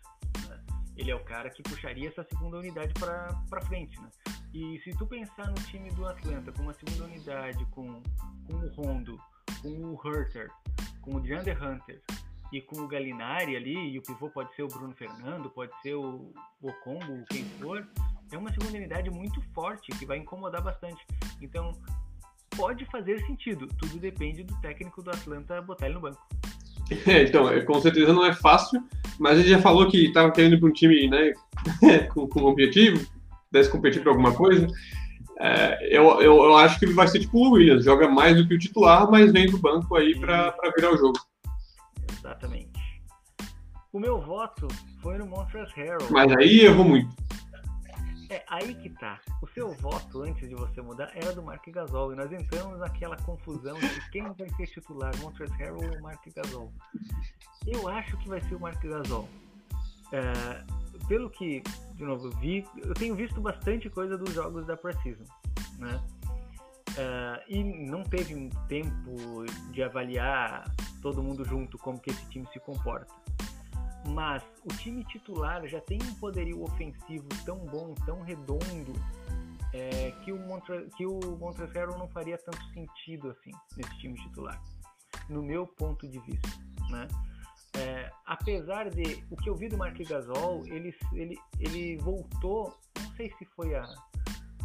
Né? 0.49 0.59
Ele 0.97 1.11
é 1.11 1.15
o 1.15 1.23
cara 1.25 1.51
que 1.51 1.63
puxaria 1.63 2.09
essa 2.09 2.25
segunda 2.25 2.57
unidade 2.57 2.95
para 2.95 3.61
frente. 3.67 4.01
Né? 4.01 4.09
E 4.55 4.81
se 4.83 4.97
tu 4.97 5.07
pensar 5.07 5.49
no 5.49 5.55
time 5.71 5.91
do 5.91 6.07
Atlanta 6.07 6.53
com 6.53 6.63
uma 6.63 6.73
segunda 6.73 7.05
unidade, 7.05 7.67
com, 7.71 8.03
com 8.47 8.55
o 8.55 8.69
Rondo, 8.71 9.21
com 9.61 9.69
o 9.69 9.93
Hurter, 9.93 10.49
com 11.07 11.15
o 11.15 11.21
DeAndre 11.21 11.53
Hunter 11.53 12.03
e 12.53 12.61
com 12.61 12.81
o 12.81 12.89
Galinari 12.89 13.57
ali, 13.57 13.93
e 13.93 13.99
o 13.99 14.03
pivô 14.03 14.29
pode 14.29 14.55
ser 14.55 14.65
o 14.65 14.69
Bruno 14.69 14.95
Fernando, 14.95 15.49
pode 15.49 15.73
ser 15.83 15.95
o 15.95 16.33
Okombo, 16.61 17.25
quem 17.31 17.45
for, 17.61 17.87
é 18.33 18.37
uma 18.37 18.51
segunda 18.53 18.77
unidade 18.77 19.11
muito 19.11 19.41
forte 19.55 19.93
que 19.93 20.05
vai 20.05 20.19
incomodar 20.19 20.63
bastante. 20.63 21.05
Então, 21.41 21.73
pode 22.57 22.85
fazer 22.87 23.21
sentido, 23.27 23.67
tudo 23.79 23.99
depende 23.99 24.43
do 24.43 24.55
técnico 24.61 25.03
do 25.03 25.11
Atlanta 25.11 25.63
botar 25.63 25.87
ele 25.87 25.95
no 25.95 26.01
banco. 26.01 26.21
Então, 27.07 27.51
é, 27.51 27.63
com 27.63 27.81
certeza 27.81 28.13
não 28.13 28.25
é 28.25 28.33
fácil, 28.33 28.81
mas 29.19 29.41
ele 29.41 29.49
já 29.49 29.61
falou 29.61 29.91
que 29.91 30.07
estava 30.07 30.31
querendo 30.31 30.61
para 30.61 30.69
um 30.69 30.73
time 30.73 31.09
né, 31.09 31.33
com, 32.15 32.29
com 32.29 32.45
objetivo, 32.45 33.05
desse 33.51 33.69
competir 33.69 34.03
para 34.03 34.13
alguma 34.13 34.33
coisa. 34.33 34.69
É, 35.39 35.97
eu, 35.97 36.21
eu, 36.23 36.37
eu, 36.45 36.57
acho 36.57 36.79
que 36.79 36.87
ele 36.87 36.95
vai 36.95 37.07
ser 37.07 37.21
tipo 37.21 37.39
o 37.39 37.53
Williams, 37.53 37.85
joga 37.85 38.09
mais 38.09 38.37
do 38.37 38.49
que 38.49 38.55
o 38.55 38.59
titular, 38.59 39.11
mas 39.11 39.33
vem 39.33 39.51
do 39.51 39.59
banco 39.59 39.95
aí 39.95 40.19
para 40.19 40.55
virar 40.75 40.93
o 40.93 40.97
jogo. 40.97 41.19
Exatamente. 42.11 42.77
O 43.93 44.01
meu 44.01 44.21
voto 44.21 44.69
foi 45.03 45.19
no 45.19 45.27
Monsters 45.27 45.77
Herald. 45.77 46.11
Mas 46.11 46.33
aí 46.37 46.61
errou 46.61 46.85
muito. 46.85 47.15
É, 48.29 48.43
aí 48.49 48.75
que 48.75 48.91
tá. 48.91 49.21
O 49.41 49.47
seu 49.49 49.73
voto, 49.75 50.23
antes 50.23 50.49
de 50.49 50.55
você 50.55 50.83
mudar, 50.83 51.11
era 51.15 51.33
do 51.33 51.43
Mark 51.43 51.65
Gasol. 51.69 52.13
E 52.13 52.17
nós 52.17 52.33
entramos 52.33 52.79
naquela 52.79 53.17
confusão 53.19 53.79
de 53.79 54.11
quem 54.11 54.25
vai 54.33 54.49
ser 54.57 54.67
titular, 54.67 55.17
Monsters 55.19 55.53
Herald 55.61 55.87
ou 55.95 56.03
Mark 56.03 56.25
Gasol. 56.35 56.73
Eu 57.67 57.89
acho 57.89 58.17
que 58.19 58.29
vai 58.29 58.41
ser 58.41 58.57
o 58.57 58.61
Mark 58.61 58.83
Gasol. 58.83 59.29
É, 60.13 60.63
pelo 61.07 61.31
que, 61.31 61.63
de 61.97 62.05
novo, 62.05 62.31
vi, 62.39 62.65
eu 62.77 62.95
tenho 62.95 63.15
visto 63.15 63.41
bastante 63.41 63.89
coisa 63.89 64.19
dos 64.19 64.33
jogos 64.33 64.67
da 64.67 64.77
Precision, 64.77 65.27
né? 65.79 66.03
Uh, 66.91 67.43
e 67.49 67.65
não 67.65 68.03
teve 68.03 68.35
um 68.35 68.49
tempo 68.69 69.45
de 69.73 69.83
avaliar 69.83 70.65
todo 71.03 71.23
mundo 71.23 71.45
junto 71.45 71.77
como 71.79 71.99
que 71.99 72.11
esse 72.11 72.27
time 72.29 72.47
se 72.53 72.61
comporta. 72.61 73.13
Mas 74.09 74.43
o 74.65 74.69
time 74.69 75.05
titular 75.05 75.67
já 75.67 75.81
tem 75.81 75.99
um 76.03 76.15
poderio 76.15 76.63
ofensivo 76.63 77.29
tão 77.45 77.59
bom, 77.59 77.95
tão 78.07 78.21
redondo, 78.23 78.93
é, 79.73 80.13
que 80.23 80.33
o 80.33 80.39
Montre 80.39 80.89
que 80.97 81.05
o 81.05 81.19
Montrezl 81.39 81.99
não 81.99 82.09
faria 82.09 82.39
tanto 82.39 82.63
sentido 82.73 83.31
assim 83.31 83.51
nesse 83.77 83.99
time 83.99 84.15
titular, 84.15 84.63
no 85.29 85.43
meu 85.43 85.67
ponto 85.67 86.09
de 86.09 86.19
vista, 86.21 86.49
né? 86.91 87.09
É, 87.79 88.11
apesar 88.25 88.91
de 88.91 89.25
o 89.31 89.37
que 89.37 89.51
eu 89.51 89.55
vi 89.55 89.69
do 89.69 89.77
Mark 89.77 89.97
Gasol, 89.99 90.65
ele, 90.67 90.95
ele, 91.13 91.39
ele 91.59 91.97
voltou, 91.99 92.75
não 92.99 93.11
sei 93.17 93.31
se 93.39 93.45
foi 93.57 93.75
a, 93.75 93.85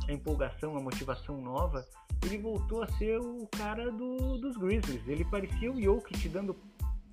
a 0.08 0.12
empolgação, 0.12 0.78
a 0.78 0.82
motivação 0.82 1.42
nova, 1.42 1.86
ele 2.24 2.38
voltou 2.38 2.84
a 2.84 2.88
ser 2.94 3.20
o 3.20 3.48
cara 3.52 3.92
do, 3.92 4.38
dos 4.38 4.56
Grizzlies. 4.58 5.08
Ele 5.08 5.26
parecia 5.26 5.72
o 5.72 5.82
Jokic 5.82 6.30
dando 6.30 6.56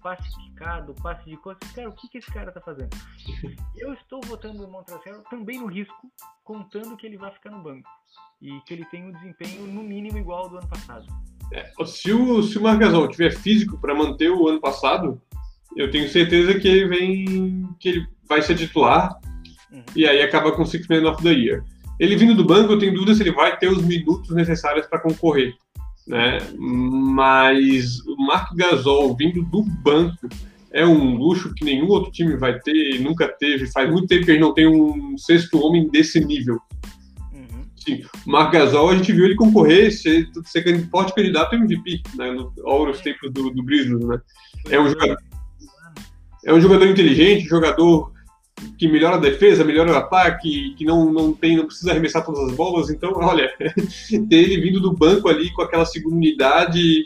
passe 0.03 0.28
quicado, 0.36 0.94
passe 0.94 1.28
de 1.28 1.36
costas. 1.38 1.70
Cara, 1.72 1.88
o 1.88 1.92
que, 1.92 2.09
que 2.09 2.18
esse 2.18 2.30
cara 2.30 2.53
tá 2.53 2.61
fazendo? 2.61 2.90
Eu 3.76 3.92
estou 3.94 4.20
votando 4.22 4.62
no 4.62 4.68
Montrezl 4.68 5.20
também 5.30 5.59
no 5.59 5.66
risco, 5.66 6.11
contando 6.44 6.96
que 6.96 7.07
ele 7.07 7.16
vai 7.16 7.32
ficar 7.32 7.51
no 7.51 7.62
banco 7.62 7.88
e 8.40 8.61
que 8.61 8.74
ele 8.74 8.84
tem 8.86 9.05
um 9.05 9.12
desempenho 9.12 9.66
no 9.66 9.82
mínimo 9.82 10.18
igual 10.18 10.44
ao 10.44 10.49
do 10.49 10.59
ano 10.59 10.68
passado. 10.68 11.07
É, 11.53 11.72
se 11.86 12.12
o, 12.12 12.42
se 12.42 12.59
o 12.59 12.62
Gasol 12.62 13.09
tiver 13.09 13.30
físico 13.30 13.78
para 13.78 13.94
manter 13.94 14.30
o 14.30 14.49
ano 14.49 14.61
passado, 14.61 15.20
eu 15.78 15.88
tenho 15.92 16.08
certeza 16.08 16.58
que 16.58 16.66
ele 16.66 16.88
vem, 16.88 17.68
que 17.78 17.88
ele 17.88 18.06
vai 18.28 18.42
ser 18.42 18.56
titular 18.56 19.16
uhum. 19.72 19.82
e 19.94 20.06
aí 20.06 20.20
acaba 20.20 20.50
com 20.50 20.62
o 20.62 20.66
Six 20.66 20.88
Man 20.88 21.08
of 21.08 21.22
the 21.22 21.32
Year. 21.32 21.62
Ele 22.00 22.16
vindo 22.16 22.34
do 22.34 22.44
banco, 22.44 22.72
eu 22.72 22.78
tenho 22.78 22.92
dúvida 22.92 23.14
se 23.14 23.22
ele 23.22 23.30
vai 23.30 23.56
ter 23.56 23.68
os 23.68 23.82
minutos 23.82 24.34
necessários 24.34 24.86
para 24.86 25.00
concorrer. 25.00 25.54
né? 26.06 26.38
Mas 26.58 28.00
o 28.00 28.16
Mark 28.26 28.54
Gasol 28.56 29.16
vindo 29.16 29.42
do 29.44 29.62
banco 29.62 30.28
é 30.72 30.84
um 30.84 31.16
luxo 31.16 31.54
que 31.54 31.64
nenhum 31.64 31.86
outro 31.88 32.10
time 32.10 32.36
vai 32.36 32.58
ter, 32.58 33.00
nunca 33.00 33.28
teve. 33.28 33.70
Faz 33.70 33.88
muito 33.88 34.08
tempo 34.08 34.24
que 34.24 34.32
a 34.32 34.34
gente 34.34 34.42
não 34.42 34.54
tem 34.54 34.66
um 34.66 35.16
sexto 35.16 35.60
homem 35.60 35.88
desse 35.88 36.18
nível. 36.24 36.60
Uhum. 37.32 37.64
Sim, 37.76 38.02
o 38.26 38.30
Mark 38.30 38.52
Gasol, 38.52 38.90
a 38.90 38.96
gente 38.96 39.12
viu 39.12 39.24
ele 39.24 39.36
concorrer, 39.36 39.92
ser, 39.92 40.28
ser 40.44 40.88
forte 40.88 41.14
candidato 41.14 41.54
MVP, 41.54 42.02
né? 42.16 42.32
No, 42.32 42.52
tempos 42.94 43.32
do, 43.32 43.50
do 43.50 43.62
Grizzlies, 43.62 44.04
né? 44.04 44.20
É 44.70 44.78
um 44.78 44.88
jogador, 44.88 45.16
é 46.49 46.55
um 46.55 46.61
jogador 46.61 46.86
inteligente, 46.86 47.46
jogador 47.46 48.11
que 48.78 48.88
melhora 48.88 49.16
a 49.16 49.20
defesa, 49.20 49.62
melhora 49.62 49.92
o 49.92 49.96
ataque, 49.96 50.74
que 50.76 50.84
não, 50.84 51.12
não 51.12 51.32
tem, 51.32 51.59
não 51.59 51.66
precisa 51.66 51.90
arremessar 51.90 52.24
todas 52.24 52.49
as 52.49 52.57
bolas. 52.57 52.88
Então, 52.88 53.12
olha, 53.20 53.53
ter 54.30 54.36
ele 54.36 54.59
vindo 54.59 54.80
do 54.80 54.94
banco 54.94 55.28
ali 55.28 55.53
com 55.53 55.61
aquela 55.61 55.84
segunda 55.84 56.16
unidade, 56.16 57.05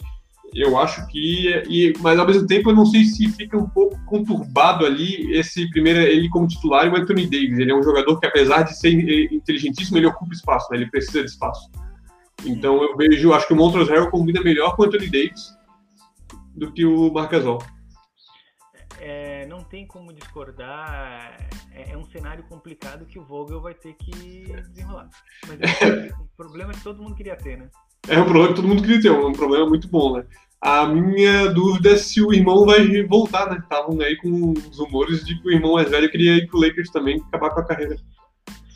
eu 0.54 0.78
acho 0.78 1.04
que. 1.08 1.48
E, 1.68 1.92
mas 1.98 2.20
ao 2.20 2.26
mesmo 2.26 2.46
tempo, 2.46 2.70
eu 2.70 2.76
não 2.76 2.86
sei 2.86 3.04
se 3.04 3.28
fica 3.32 3.58
um 3.58 3.68
pouco 3.68 3.98
conturbado 4.06 4.86
ali 4.86 5.36
esse 5.36 5.68
primeiro, 5.70 5.98
ele 5.98 6.28
como 6.28 6.46
titular 6.46 6.86
e 6.86 6.90
o 6.90 6.96
Anthony 6.96 7.24
Davis. 7.26 7.58
Ele 7.58 7.72
é 7.72 7.74
um 7.74 7.82
jogador 7.82 8.20
que, 8.20 8.26
apesar 8.26 8.62
de 8.62 8.78
ser 8.78 8.92
inteligentíssimo, 9.32 9.98
ele 9.98 10.06
ocupa 10.06 10.32
espaço, 10.32 10.68
né? 10.70 10.76
ele 10.76 10.90
precisa 10.90 11.24
de 11.24 11.30
espaço. 11.30 11.68
Então 12.46 12.80
eu 12.80 12.96
vejo, 12.96 13.32
acho 13.32 13.48
que 13.48 13.54
o 13.54 13.56
Montrezl 13.56 13.90
Harrell 13.90 14.10
combina 14.10 14.40
melhor 14.40 14.76
com 14.76 14.82
o 14.82 14.84
Anthony 14.86 15.08
Davis 15.08 15.56
do 16.54 16.70
que 16.70 16.84
o 16.84 17.12
Marcasol 17.12 17.58
é, 17.58 17.81
tem 19.72 19.86
como 19.86 20.12
discordar. 20.12 21.34
É, 21.74 21.92
é, 21.92 21.96
um 21.96 22.04
cenário 22.04 22.44
complicado 22.44 23.06
que 23.06 23.18
o 23.18 23.24
Vogel 23.24 23.58
vai 23.58 23.72
ter 23.72 23.94
que 23.94 24.44
desenrolar. 24.68 25.08
Mas 25.48 25.58
é, 25.80 26.12
o 26.12 26.28
problema 26.36 26.74
que 26.74 26.84
todo 26.84 27.02
mundo 27.02 27.16
queria 27.16 27.34
ter, 27.34 27.56
né? 27.56 27.70
É 28.06 28.20
um 28.20 28.24
problema 28.24 28.48
que 28.48 28.54
todo 28.54 28.68
mundo 28.68 28.82
queria 28.82 29.00
ter, 29.00 29.10
um 29.10 29.32
problema 29.32 29.66
muito 29.66 29.88
bom, 29.88 30.18
né? 30.18 30.26
A 30.60 30.86
minha 30.86 31.48
dúvida 31.48 31.92
é 31.92 31.96
se 31.96 32.20
o 32.20 32.32
irmão 32.34 32.66
vai 32.66 33.02
voltar, 33.04 33.50
né? 33.50 33.58
Estavam 33.58 33.98
aí 34.00 34.16
com 34.18 34.52
os 34.52 34.78
rumores 34.78 35.24
de 35.24 35.40
que 35.40 35.48
o 35.48 35.50
irmão 35.50 35.72
mais 35.72 35.88
velho 35.88 36.10
queria 36.10 36.36
ir 36.36 36.46
pro 36.48 36.60
Lakers 36.60 36.90
também, 36.90 37.22
acabar 37.28 37.50
com 37.50 37.60
a 37.60 37.64
carreira. 37.64 37.96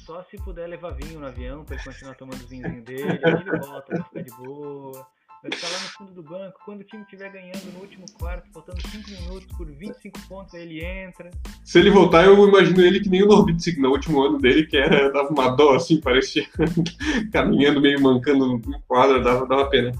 Só 0.06 0.22
se 0.24 0.36
puder 0.38 0.66
levar 0.66 0.92
vinho 0.92 1.20
no 1.20 1.26
avião 1.26 1.64
pra 1.64 1.74
ele 1.74 1.84
continuar 1.84 2.14
tomando 2.14 2.42
o 2.42 2.46
vinhozinho 2.46 2.82
dele, 2.82 3.20
aí 3.22 3.32
ele 3.32 3.58
volta 3.58 3.94
pra 3.94 4.04
ficar 4.04 4.22
de 4.22 4.30
boa. 4.36 5.06
Vai 5.46 5.56
ficar 5.56 5.68
lá 5.68 5.78
no 5.78 5.88
fundo 5.90 6.12
do 6.12 6.22
banco. 6.24 6.58
Quando 6.64 6.80
o 6.80 6.84
time 6.84 7.04
estiver 7.04 7.30
ganhando 7.30 7.72
no 7.72 7.80
último 7.80 8.04
quarto, 8.18 8.50
faltando 8.52 8.80
5 8.88 9.10
minutos 9.10 9.56
por 9.56 9.70
25 9.70 10.20
pontos, 10.28 10.54
aí 10.54 10.62
ele 10.62 10.84
entra. 10.84 11.30
Se 11.64 11.78
ele 11.78 11.90
voltar, 11.90 12.24
eu 12.24 12.48
imagino 12.48 12.80
ele 12.80 12.98
que 12.98 13.08
nem 13.08 13.22
o 13.22 13.28
Nowitzki 13.28 13.80
no 13.80 13.90
último 13.90 14.22
ano 14.22 14.38
dele, 14.38 14.66
que 14.66 14.76
era, 14.76 15.12
dava 15.12 15.28
uma 15.28 15.50
dó 15.50 15.76
assim, 15.76 16.00
parecia 16.00 16.44
caminhando 17.32 17.80
meio 17.80 18.02
mancando 18.02 18.58
no 18.58 18.80
quadro, 18.88 19.22
dava, 19.22 19.46
dava 19.46 19.70
pena. 19.70 19.92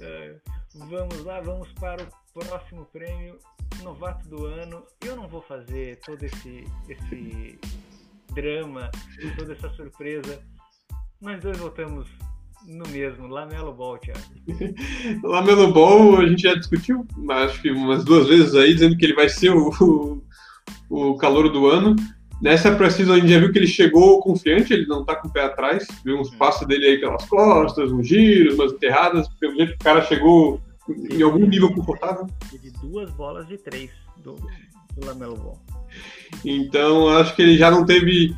É, 0.00 0.34
vamos 0.74 1.24
lá, 1.24 1.40
vamos 1.40 1.72
para 1.72 2.02
o 2.02 2.38
próximo 2.38 2.84
prêmio, 2.92 3.38
novato 3.82 4.28
do 4.28 4.44
ano. 4.44 4.84
Eu 5.02 5.16
não 5.16 5.26
vou 5.28 5.40
fazer 5.40 5.98
todo 6.04 6.22
esse, 6.22 6.64
esse 6.90 7.58
drama, 8.34 8.90
toda 9.34 9.54
essa 9.54 9.70
surpresa. 9.70 10.42
Nós 11.22 11.40
dois 11.40 11.56
voltamos 11.56 12.06
no 12.66 12.86
mesmo, 12.88 13.26
Lamelo 13.28 13.72
Ball, 13.72 13.98
Thiago. 13.98 14.20
Lamelo 15.22 15.72
Ball, 15.72 16.18
a 16.18 16.26
gente 16.26 16.42
já 16.42 16.54
discutiu, 16.54 17.06
acho 17.30 17.62
que 17.62 17.70
umas 17.70 18.04
duas 18.04 18.28
vezes 18.28 18.54
aí, 18.54 18.74
dizendo 18.74 18.96
que 18.96 19.06
ele 19.06 19.14
vai 19.14 19.28
ser 19.28 19.50
o, 19.50 19.70
o, 19.80 21.10
o 21.10 21.16
calor 21.16 21.50
do 21.50 21.66
ano. 21.66 21.96
Nessa 22.40 22.74
precisa 22.74 23.14
a 23.14 23.18
gente 23.18 23.32
já 23.32 23.40
viu 23.40 23.50
que 23.50 23.58
ele 23.58 23.66
chegou 23.66 24.20
confiante, 24.20 24.72
ele 24.72 24.86
não 24.86 25.04
tá 25.04 25.16
com 25.16 25.26
o 25.26 25.32
pé 25.32 25.44
atrás, 25.44 25.86
viu 26.04 26.18
uns 26.18 26.30
passos 26.36 26.66
dele 26.68 26.86
aí 26.86 27.00
pelas 27.00 27.24
costas, 27.24 27.90
uns 27.90 28.06
giros, 28.06 28.54
umas 28.54 28.72
enterradas, 28.72 29.28
pelo 29.40 29.56
jeito 29.56 29.70
que 29.70 29.80
o 29.80 29.84
cara 29.84 30.02
chegou 30.02 30.60
em 31.10 31.22
algum 31.22 31.46
nível 31.46 31.72
confortável. 31.74 32.26
de 32.62 32.70
duas 32.80 33.10
bolas 33.10 33.46
de 33.48 33.58
três 33.58 33.90
do, 34.18 34.36
do 34.96 35.06
Lamelo 35.06 35.36
Ball. 35.36 35.58
Então, 36.44 37.08
acho 37.08 37.34
que 37.34 37.42
ele 37.42 37.56
já 37.56 37.70
não 37.70 37.84
teve 37.84 38.36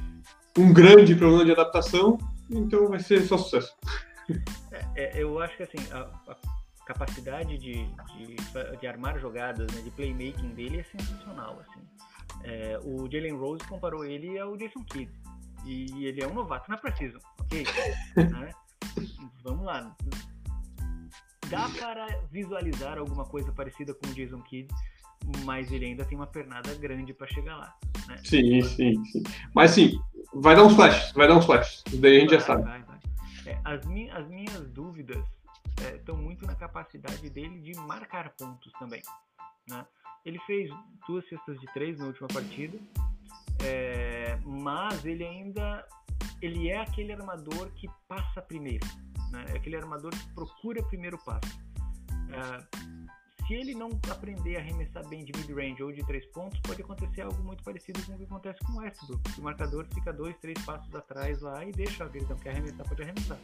um 0.57 0.73
grande 0.73 1.15
problema 1.15 1.45
de 1.45 1.53
adaptação, 1.53 2.19
então 2.51 2.89
vai 2.89 3.01
ser 3.01 3.21
só 3.23 3.37
sucesso. 3.37 3.73
É, 4.73 5.19
é, 5.19 5.23
eu 5.23 5.39
acho 5.41 5.57
que 5.57 5.63
assim, 5.63 5.79
a, 5.93 6.01
a 6.31 6.37
capacidade 6.87 7.57
de, 7.59 7.85
de, 7.85 8.37
de, 8.81 8.87
armar 8.87 9.19
jogadas, 9.19 9.71
né, 9.73 9.81
de 9.83 9.91
playmaking 9.91 10.55
dele 10.55 10.81
é 10.81 10.83
sensacional. 10.83 11.61
Assim. 11.61 11.81
É, 12.43 12.79
o 12.85 13.09
Jalen 13.11 13.37
Rose 13.37 13.65
comparou 13.65 14.05
ele 14.05 14.39
ao 14.39 14.57
Jason 14.57 14.85
Kidd. 14.85 15.11
E 15.65 16.07
ele 16.07 16.23
é 16.23 16.27
um 16.27 16.33
novato 16.33 16.71
na 16.71 16.77
Precision, 16.79 17.21
ok? 17.39 17.65
né? 18.17 18.51
Vamos 19.43 19.67
lá. 19.67 19.95
Dá 21.49 21.69
para 21.79 22.07
visualizar 22.31 22.99
alguma 22.99 23.25
coisa 23.25 23.53
parecida 23.53 23.93
com 23.93 24.07
o 24.07 24.15
Jason 24.15 24.41
Kidd, 24.41 24.73
mas 25.45 25.71
ele 25.71 25.87
ainda 25.87 26.05
tem 26.05 26.17
uma 26.17 26.27
pernada 26.27 26.75
grande 26.75 27.13
para 27.13 27.27
chegar 27.27 27.57
lá. 27.57 27.75
Né? 28.07 28.17
Sim, 28.25 28.63
sim, 28.63 29.05
sim. 29.05 29.23
Mas 29.55 29.73
sim, 29.73 30.01
vai 30.33 30.57
dar 30.57 30.65
uns 30.65 30.75
flashes, 30.75 31.13
vai 31.13 31.29
dar 31.29 31.37
uns 31.37 31.45
flashes. 31.45 31.83
Daí 31.95 32.17
a 32.17 32.21
gente 32.21 32.31
vai, 32.31 32.39
já 32.39 32.47
sabe. 32.47 32.63
Vai, 32.63 32.83
vai. 32.83 32.90
É, 33.47 33.59
as, 33.65 33.85
mi 33.87 34.11
as 34.11 34.27
minhas 34.29 34.69
dúvidas 34.71 35.25
estão 35.95 36.17
é, 36.17 36.19
muito 36.19 36.47
na 36.47 36.55
capacidade 36.55 37.29
dele 37.31 37.61
de 37.61 37.79
marcar 37.81 38.31
pontos 38.31 38.73
também. 38.79 39.03
Né? 39.69 39.87
Ele 40.25 40.39
fez 40.41 40.71
duas 41.07 41.27
cestas 41.29 41.59
de 41.61 41.67
três 41.73 41.99
na 41.99 42.07
última 42.07 42.29
partida, 42.29 42.79
é, 43.65 44.39
mas 44.45 45.05
ele 45.05 45.25
ainda 45.25 45.87
ele 46.43 46.69
é 46.69 46.81
aquele 46.81 47.13
armador 47.13 47.71
que 47.73 47.89
passa 48.09 48.41
primeiro, 48.43 48.87
né? 49.31 49.45
é 49.49 49.57
aquele 49.57 49.77
armador 49.77 50.11
que 50.11 50.35
procura 50.35 50.83
primeiro 50.85 51.19
passo. 51.19 51.61
É, 52.31 52.80
se 53.51 53.55
ele 53.55 53.75
não 53.75 53.91
aprender 54.09 54.59
a 54.59 54.61
arremessar 54.61 55.05
bem 55.09 55.25
de 55.25 55.33
mid-range 55.37 55.83
ou 55.83 55.91
de 55.91 56.07
três 56.07 56.25
pontos, 56.27 56.61
pode 56.61 56.83
acontecer 56.83 57.23
algo 57.23 57.43
muito 57.43 57.65
parecido 57.65 58.01
com 58.07 58.13
o 58.13 58.17
que 58.17 58.23
acontece 58.23 58.61
com 58.61 58.75
o 58.75 58.77
Westbrook. 58.77 59.41
O 59.41 59.43
marcador 59.43 59.87
fica 59.93 60.13
dois, 60.13 60.39
três 60.39 60.57
passos 60.65 60.95
atrás 60.95 61.41
lá 61.41 61.65
e 61.65 61.73
deixa 61.73 62.09
ele 62.15 62.25
não 62.27 62.37
quer 62.37 62.51
arremessar, 62.51 62.89
pode 62.89 63.03
arremessar. 63.03 63.39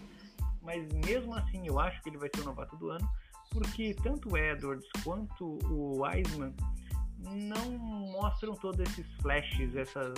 Mas 0.62 0.86
mesmo 1.04 1.34
assim, 1.34 1.66
eu 1.66 1.80
acho 1.80 2.00
que 2.02 2.08
ele 2.08 2.18
vai 2.18 2.30
ser 2.32 2.42
o 2.42 2.44
novato 2.44 2.76
do 2.76 2.90
ano, 2.90 3.08
porque 3.50 3.94
tanto 3.94 4.32
o 4.32 4.38
Edwards 4.38 4.86
quanto 5.02 5.58
o 5.68 6.04
Wiseman 6.04 6.54
não 7.18 7.68
mostram 8.12 8.54
todos 8.54 8.78
esses 8.88 9.12
flashes, 9.20 9.74
essas, 9.74 10.14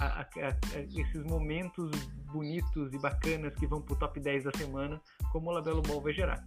a, 0.00 0.06
a, 0.06 0.20
a, 0.22 0.80
esses 0.96 1.22
momentos 1.22 1.92
bonitos 2.32 2.92
e 2.92 2.98
bacanas 2.98 3.54
que 3.54 3.68
vão 3.68 3.80
pro 3.80 3.94
top 3.94 4.18
10 4.18 4.42
da 4.42 4.50
semana, 4.56 5.00
como 5.30 5.48
o 5.48 5.52
Labelo 5.52 5.80
Ball 5.80 6.00
vai 6.00 6.12
gerar. 6.12 6.44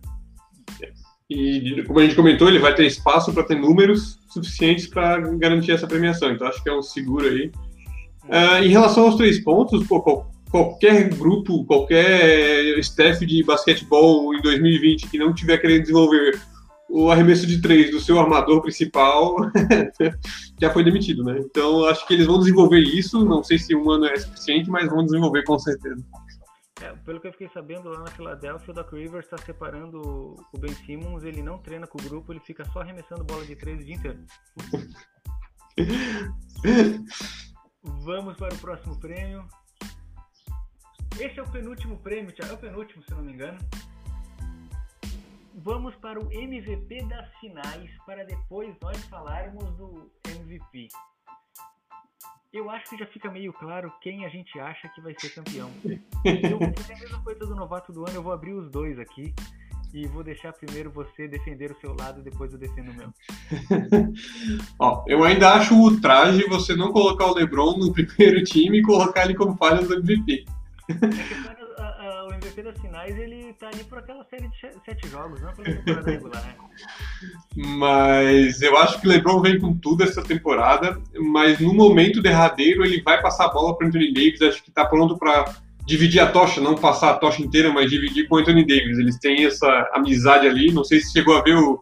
E, 1.29 1.83
como 1.87 1.99
a 1.99 2.03
gente 2.03 2.15
comentou, 2.15 2.47
ele 2.47 2.59
vai 2.59 2.75
ter 2.75 2.85
espaço 2.85 3.33
para 3.33 3.43
ter 3.43 3.55
números 3.55 4.19
suficientes 4.29 4.87
para 4.87 5.17
garantir 5.37 5.71
essa 5.71 5.87
premiação. 5.87 6.31
Então, 6.31 6.47
acho 6.47 6.61
que 6.61 6.69
é 6.69 6.75
um 6.75 6.83
seguro 6.83 7.27
aí. 7.27 7.51
Uh, 8.25 8.63
em 8.63 8.69
relação 8.69 9.05
aos 9.05 9.15
três 9.15 9.43
pontos, 9.43 9.85
pô, 9.87 10.25
qualquer 10.51 11.09
grupo, 11.09 11.65
qualquer 11.65 12.77
staff 12.79 13.25
de 13.25 13.43
basquetebol 13.43 14.33
em 14.35 14.41
2020 14.41 15.09
que 15.09 15.17
não 15.17 15.33
tiver 15.33 15.57
querendo 15.57 15.81
desenvolver 15.81 16.39
o 16.89 17.09
arremesso 17.09 17.45
de 17.47 17.61
três 17.61 17.91
do 17.91 17.99
seu 17.99 18.19
armador 18.19 18.61
principal 18.61 19.35
já 20.61 20.69
foi 20.69 20.83
demitido, 20.83 21.23
né? 21.23 21.39
Então, 21.39 21.85
acho 21.85 22.07
que 22.07 22.13
eles 22.13 22.27
vão 22.27 22.39
desenvolver 22.39 22.79
isso. 22.79 23.25
Não 23.25 23.43
sei 23.43 23.57
se 23.57 23.75
um 23.75 23.89
ano 23.89 24.05
é 24.05 24.15
suficiente, 24.15 24.69
mas 24.69 24.89
vão 24.89 25.03
desenvolver 25.03 25.43
com 25.43 25.57
certeza. 25.57 26.03
É, 26.81 26.91
pelo 27.05 27.21
que 27.21 27.27
eu 27.27 27.31
fiquei 27.31 27.49
sabendo 27.49 27.89
lá 27.89 27.99
na 27.99 28.11
Filadélfia, 28.11 28.71
o 28.71 28.73
Doc 28.73 28.91
Rivers 28.91 29.25
está 29.25 29.37
separando 29.37 30.35
o 30.51 30.57
Ben 30.57 30.73
Simmons, 30.73 31.23
ele 31.23 31.41
não 31.41 31.57
treina 31.57 31.87
com 31.87 31.97
o 31.97 32.03
grupo, 32.03 32.33
ele 32.33 32.41
fica 32.41 32.65
só 32.65 32.81
arremessando 32.81 33.23
bola 33.23 33.45
de 33.45 33.55
três 33.55 33.79
o 33.81 33.85
dia 33.85 33.95
inteiro. 33.95 34.25
Vamos 37.81 38.35
para 38.35 38.53
o 38.53 38.57
próximo 38.57 38.99
prêmio. 38.99 39.47
Esse 41.17 41.39
é 41.39 41.43
o 41.43 41.49
penúltimo 41.49 41.97
prêmio, 41.99 42.33
Thiago. 42.33 42.53
É 42.53 42.55
o 42.55 42.59
penúltimo, 42.59 43.03
se 43.03 43.11
não 43.11 43.23
me 43.23 43.31
engano. 43.31 43.57
Vamos 45.55 45.95
para 45.95 46.19
o 46.19 46.29
MVP 46.29 47.05
das 47.05 47.33
finais, 47.39 47.89
para 48.05 48.25
depois 48.25 48.75
nós 48.81 49.01
falarmos 49.05 49.63
do 49.77 50.11
MVP 50.27 50.89
eu 52.55 52.69
acho 52.69 52.89
que 52.89 52.97
já 52.97 53.05
fica 53.05 53.29
meio 53.29 53.51
claro 53.51 53.91
quem 54.01 54.25
a 54.25 54.29
gente 54.29 54.57
acha 54.59 54.87
que 54.89 55.01
vai 55.01 55.13
ser 55.19 55.29
campeão. 55.29 55.69
Eu 56.23 56.57
vou 56.57 56.73
fazer 56.77 56.93
a 56.93 56.99
mesma 56.99 57.21
coisa 57.21 57.45
do 57.45 57.55
novato 57.55 57.91
do 57.91 58.07
ano, 58.07 58.15
eu 58.15 58.23
vou 58.23 58.31
abrir 58.31 58.53
os 58.53 58.69
dois 58.71 58.97
aqui 58.97 59.33
e 59.93 60.07
vou 60.07 60.23
deixar 60.23 60.53
primeiro 60.53 60.89
você 60.89 61.27
defender 61.27 61.71
o 61.71 61.79
seu 61.79 61.93
lado, 61.93 62.21
depois 62.21 62.53
eu 62.53 62.57
defendo 62.57 62.91
o 62.91 62.93
meu. 62.93 63.13
Ó, 64.79 65.03
eu 65.07 65.23
ainda 65.23 65.53
acho 65.53 65.77
o 65.79 65.99
traje 65.99 66.47
você 66.47 66.75
não 66.75 66.93
colocar 66.93 67.27
o 67.27 67.33
LeBron 67.33 67.77
no 67.77 67.91
primeiro 67.93 68.43
time 68.43 68.79
e 68.79 68.83
colocar 68.83 69.25
ele 69.25 69.35
como 69.35 69.57
falha 69.57 69.81
do 69.81 69.93
MVP. 69.93 70.45
É 70.89 71.64
Das 72.63 72.79
finais, 72.79 73.17
ele 73.17 73.53
tá 73.53 73.67
ali 73.67 73.83
por 73.83 73.97
aquela 73.97 74.23
série 74.25 74.47
de 74.47 74.57
sete 74.85 75.07
jogos, 75.09 75.41
não 75.41 75.53
pela 75.53 75.75
temporada 75.75 76.09
regular. 76.11 76.55
Mas 77.55 78.61
eu 78.61 78.77
acho 78.77 78.99
que 79.01 79.07
o 79.07 79.09
LeBron 79.09 79.41
vem 79.41 79.59
com 79.59 79.75
tudo 79.75 80.03
essa 80.03 80.23
temporada, 80.23 80.99
mas 81.19 81.59
no 81.59 81.73
momento 81.73 82.21
derradeiro 82.21 82.85
ele 82.85 83.01
vai 83.01 83.21
passar 83.21 83.45
a 83.45 83.51
bola 83.51 83.77
para 83.77 83.87
Anthony 83.87 84.13
Davis, 84.13 84.41
acho 84.41 84.63
que 84.63 84.71
tá 84.71 84.85
pronto 84.85 85.17
para 85.17 85.53
dividir 85.85 86.19
a 86.19 86.31
tocha, 86.31 86.59
não 86.59 86.75
passar 86.75 87.11
a 87.11 87.17
tocha 87.17 87.41
inteira, 87.41 87.71
mas 87.71 87.89
dividir 87.89 88.27
com 88.27 88.35
o 88.35 88.37
Anthony 88.39 88.65
Davis. 88.65 88.97
Eles 88.97 89.19
têm 89.19 89.45
essa 89.45 89.89
amizade 89.93 90.47
ali. 90.47 90.71
Não 90.71 90.83
sei 90.83 90.99
se 90.99 91.11
chegou 91.11 91.37
a 91.37 91.41
ver 91.41 91.55
o, 91.55 91.79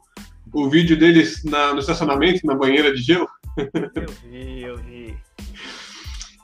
o 0.54 0.70
vídeo 0.70 0.98
deles 0.98 1.44
na, 1.44 1.74
no 1.74 1.80
estacionamento, 1.80 2.46
na 2.46 2.56
banheira 2.56 2.94
de 2.94 3.02
gelo. 3.02 3.28
Eu 3.96 4.08
vi, 4.30 4.62
eu 4.64 4.78
vi. 4.78 5.18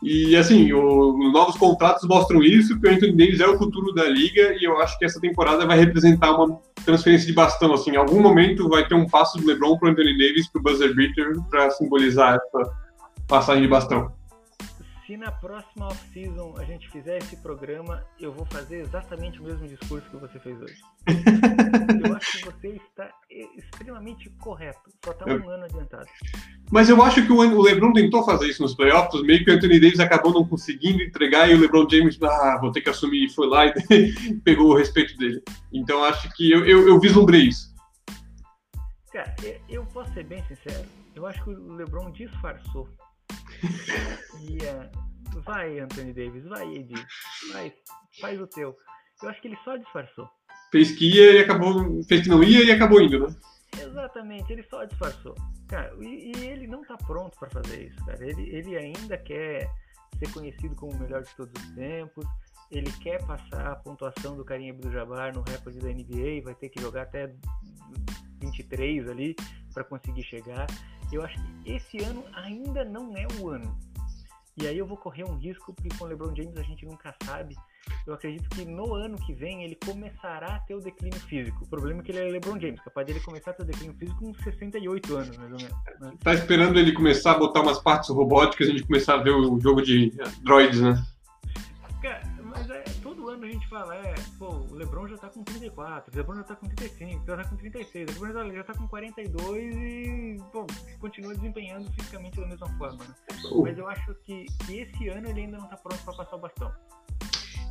E 0.02 0.36
assim, 0.36 0.72
os 0.72 1.34
novos 1.34 1.58
contratos 1.58 2.08
mostram 2.08 2.42
isso, 2.42 2.80
que 2.80 2.88
o 2.88 2.92
Anthony 2.92 3.16
Davis 3.18 3.40
é 3.40 3.48
o 3.48 3.58
futuro 3.58 3.94
da 3.94 4.06
liga, 4.06 4.56
e 4.60 4.64
eu 4.64 4.80
acho 4.80 4.98
que 4.98 5.06
essa 5.06 5.20
temporada 5.20 5.66
vai 5.66 5.78
representar 5.78 6.32
uma 6.32 6.60
transferência 6.86 7.28
de 7.28 7.34
bastão. 7.34 7.74
Assim, 7.74 7.92
em 7.92 7.98
algum 7.98 8.22
momento 8.22 8.70
vai 8.70 8.88
ter 8.88 8.96
um 8.96 9.08
passo 9.08 9.38
do 9.38 9.46
LeBron 9.46 9.78
para 9.78 9.92
Anthony 9.92 10.18
Davis 10.18 10.50
para 10.50 10.60
o 10.60 10.64
buzzer 10.64 10.96
beater 10.96 11.34
para 11.50 11.70
simbolizar 11.72 12.36
essa 12.36 12.72
passagem 13.28 13.64
de 13.64 13.68
bastão 13.68 14.19
se 15.10 15.18
na 15.18 15.32
próxima 15.32 15.88
off-season 15.88 16.54
a 16.56 16.64
gente 16.64 16.88
fizer 16.92 17.18
esse 17.18 17.36
programa, 17.38 18.06
eu 18.20 18.32
vou 18.32 18.46
fazer 18.46 18.82
exatamente 18.82 19.42
o 19.42 19.44
mesmo 19.44 19.68
discurso 19.68 20.08
que 20.08 20.18
você 20.18 20.40
fez 20.40 20.62
hoje. 20.62 20.80
eu 22.06 22.16
acho 22.16 22.38
que 22.38 22.46
você 22.46 22.68
está 22.76 23.10
extremamente 23.58 24.30
correto, 24.40 24.80
só 25.04 25.10
está 25.10 25.26
um 25.26 25.50
ano 25.50 25.64
adiantado. 25.64 26.06
Mas 26.70 26.90
eu 26.90 27.02
acho 27.02 27.26
que 27.26 27.32
o 27.32 27.60
LeBron 27.60 27.92
tentou 27.92 28.24
fazer 28.24 28.50
isso 28.50 28.62
nos 28.62 28.76
playoffs, 28.76 29.24
meio 29.24 29.44
que 29.44 29.50
o 29.50 29.56
Anthony 29.56 29.80
Davis 29.80 30.00
acabou 30.00 30.32
não 30.32 30.48
conseguindo 30.48 31.02
entregar 31.02 31.50
e 31.50 31.56
o 31.56 31.60
LeBron 31.60 31.90
James, 31.90 32.22
ah, 32.22 32.60
vou 32.62 32.72
ter 32.72 32.82
que 32.82 32.92
assumir, 32.92 33.30
foi 33.30 33.48
lá 33.48 33.66
e 33.66 33.74
pegou 34.46 34.74
o 34.74 34.78
respeito 34.78 35.18
dele. 35.18 35.42
Então 35.74 36.04
acho 36.04 36.30
que 36.36 36.52
eu, 36.52 36.64
eu, 36.68 36.88
eu 36.88 37.00
vislumbrei 37.00 37.48
isso. 37.48 37.74
Cara, 39.12 39.34
eu 39.68 39.84
posso 39.88 40.14
ser 40.14 40.24
bem 40.26 40.44
sincero, 40.44 40.86
eu 41.16 41.26
acho 41.26 41.44
que 41.44 41.50
o 41.50 41.74
LeBron 41.74 42.12
disfarçou 42.12 42.88
ia. 44.42 44.92
Vai, 45.46 45.80
Anthony 45.80 46.12
Davis, 46.12 46.44
vai, 46.44 46.68
Ed. 46.76 46.94
Vai, 47.54 47.74
faz 48.20 48.42
o 48.42 48.48
teu. 48.48 48.76
Eu 49.22 49.30
acho 49.30 49.42
que 49.42 49.48
ele 49.48 49.58
só 49.64 49.78
disfarçou. 49.78 50.28
Fez 50.72 50.92
que 50.92 51.08
ia 51.08 51.34
e 51.34 51.40
acabou. 51.40 52.04
Fez 52.04 52.24
que 52.24 52.30
não 52.30 52.44
ia 52.44 52.64
e 52.64 52.72
acabou 52.72 53.02
indo, 53.02 53.20
né? 53.20 53.36
Exatamente, 53.80 54.52
ele 54.52 54.64
só 54.64 54.84
disfarçou. 54.86 55.36
Cara, 55.68 55.94
e, 56.02 56.32
e 56.36 56.48
ele 56.48 56.68
não 56.68 56.84
tá 56.84 56.98
pronto 56.98 57.38
para 57.38 57.50
fazer 57.50 57.88
isso, 57.88 58.06
cara. 58.06 58.26
Ele, 58.26 58.50
ele 58.50 58.76
ainda 58.76 59.18
quer 59.18 59.70
ser 60.18 60.32
conhecido 60.32 60.76
como 60.76 60.92
o 60.94 61.00
melhor 61.00 61.24
de 61.24 61.36
todos 61.36 61.54
os 61.62 61.76
tempos. 61.76 62.26
Ele 62.72 62.92
quer 63.02 63.26
passar 63.26 63.72
a 63.72 63.76
pontuação 63.76 64.36
do 64.36 64.44
Karim 64.44 64.70
Abdul-Jabbar 64.72 65.34
no 65.34 65.42
recorde 65.42 65.80
da 65.80 65.90
NBA, 65.90 66.44
vai 66.44 66.56
ter 66.56 66.70
que 66.70 66.82
jogar 66.82 67.04
até 67.04 67.34
23 68.42 69.08
ali 69.10 69.36
para 69.74 69.84
conseguir 69.84 70.24
chegar. 70.24 70.68
Eu 71.12 71.24
acho 71.24 71.36
que 71.36 71.72
esse 71.72 71.98
ano 72.04 72.24
ainda 72.34 72.86
não 72.86 73.16
é 73.18 73.28
o 73.40 73.50
ano. 73.50 73.78
E 74.62 74.68
aí 74.68 74.78
eu 74.78 74.86
vou 74.86 74.98
correr 74.98 75.24
um 75.24 75.38
risco, 75.38 75.74
porque 75.74 75.90
com 75.98 76.04
o 76.04 76.08
LeBron 76.08 76.36
James 76.36 76.58
a 76.58 76.62
gente 76.64 76.86
nunca 76.86 77.16
sabe. 77.24 77.56
Eu 78.06 78.14
acredito 78.14 78.50
que 78.50 78.66
no 78.66 78.94
ano 78.94 79.16
que 79.18 79.34
vem 79.34 79.64
ele 79.64 79.78
começará 79.86 80.56
a 80.56 80.60
ter 80.60 80.76
o 80.76 80.82
declínio 80.82 81.20
físico. 81.22 81.64
O 81.64 81.68
problema 81.68 82.02
é 82.02 82.04
que 82.04 82.12
ele 82.12 82.20
é 82.20 82.30
LeBron 82.30 82.60
James, 82.60 82.82
capaz 82.82 83.08
dele 83.08 83.22
começar 83.22 83.52
a 83.52 83.54
ter 83.54 83.64
o 83.64 83.66
declínio 83.66 83.96
físico 83.98 84.20
com 84.20 84.34
68 84.34 85.16
anos, 85.16 85.38
mais 85.38 85.52
ou 85.54 85.58
menos. 85.58 85.76
Né? 86.02 86.14
Tá 86.22 86.34
esperando 86.34 86.78
ele 86.78 86.92
começar 86.92 87.32
a 87.32 87.38
botar 87.38 87.62
umas 87.62 87.80
partes 87.80 88.10
robóticas 88.10 88.68
e 88.68 88.72
a 88.72 88.74
gente 88.74 88.86
começar 88.86 89.14
a 89.14 89.24
ver 89.24 89.32
o 89.32 89.60
jogo 89.62 89.82
de 89.82 90.12
droids, 90.44 90.82
né? 90.82 91.02
Cara, 92.02 92.22
mas 92.44 92.70
é, 92.70 92.84
ano 93.30 93.46
a 93.46 93.50
gente 93.50 93.68
fala, 93.68 93.96
é, 93.96 94.16
pô, 94.38 94.48
o 94.70 94.74
Lebron 94.74 95.08
já 95.08 95.18
tá 95.18 95.30
com 95.30 95.44
34, 95.44 96.14
o 96.14 96.18
Lebron 96.18 96.36
já 96.36 96.44
tá 96.44 96.56
com 96.56 96.68
35, 96.68 97.24
já 97.26 97.38
tá 97.38 97.44
com 97.44 97.56
36, 97.56 98.18
o 98.18 98.26
Lebron 98.26 98.54
já 98.54 98.64
tá 98.64 98.74
com 98.74 98.88
42 98.88 99.76
e, 99.76 100.38
pô, 100.52 100.66
continua 101.00 101.34
desempenhando 101.36 101.92
fisicamente 101.92 102.40
da 102.40 102.48
mesma 102.48 102.68
forma, 102.78 102.98
né? 103.04 103.16
Uh. 103.52 103.64
Mas 103.64 103.78
eu 103.78 103.88
acho 103.88 104.16
que, 104.26 104.46
que 104.66 104.80
esse 104.80 105.08
ano 105.10 105.30
ele 105.30 105.42
ainda 105.42 105.58
não 105.58 105.68
tá 105.68 105.78
pronto 105.78 106.04
para 106.04 106.14
passar 106.14 106.36
o 106.36 106.40
bastão. 106.40 106.72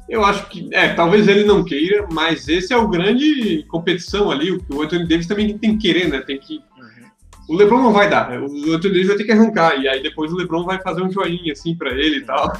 Eu 0.08 0.24
acho 0.24 0.48
que, 0.48 0.68
é, 0.72 0.94
talvez 0.94 1.28
ele 1.28 1.44
não 1.44 1.62
queira, 1.62 2.06
mas 2.10 2.48
esse 2.48 2.72
é 2.72 2.76
o 2.76 2.88
grande 2.88 3.64
competição 3.68 4.30
ali, 4.30 4.52
o 4.52 4.82
Anthony 4.82 5.06
Davis 5.06 5.26
também 5.26 5.58
tem 5.58 5.76
que 5.76 5.86
querer, 5.86 6.08
né? 6.08 6.20
Tem 6.22 6.38
que 6.38 6.62
uhum. 6.78 7.08
o 7.50 7.56
LeBron 7.56 7.82
não 7.82 7.92
vai 7.92 8.08
dar, 8.08 8.30
o 8.40 8.72
Anthony 8.72 8.94
Davis 8.94 9.08
vai 9.08 9.16
ter 9.16 9.24
que 9.24 9.32
arrancar, 9.32 9.76
e 9.76 9.86
aí 9.86 10.02
depois 10.02 10.32
o 10.32 10.36
LeBron 10.36 10.64
vai 10.64 10.80
fazer 10.80 11.02
um 11.02 11.10
joinha 11.10 11.52
assim 11.52 11.76
para 11.76 11.90
ele 11.90 12.18
e 12.18 12.24
tal. 12.24 12.52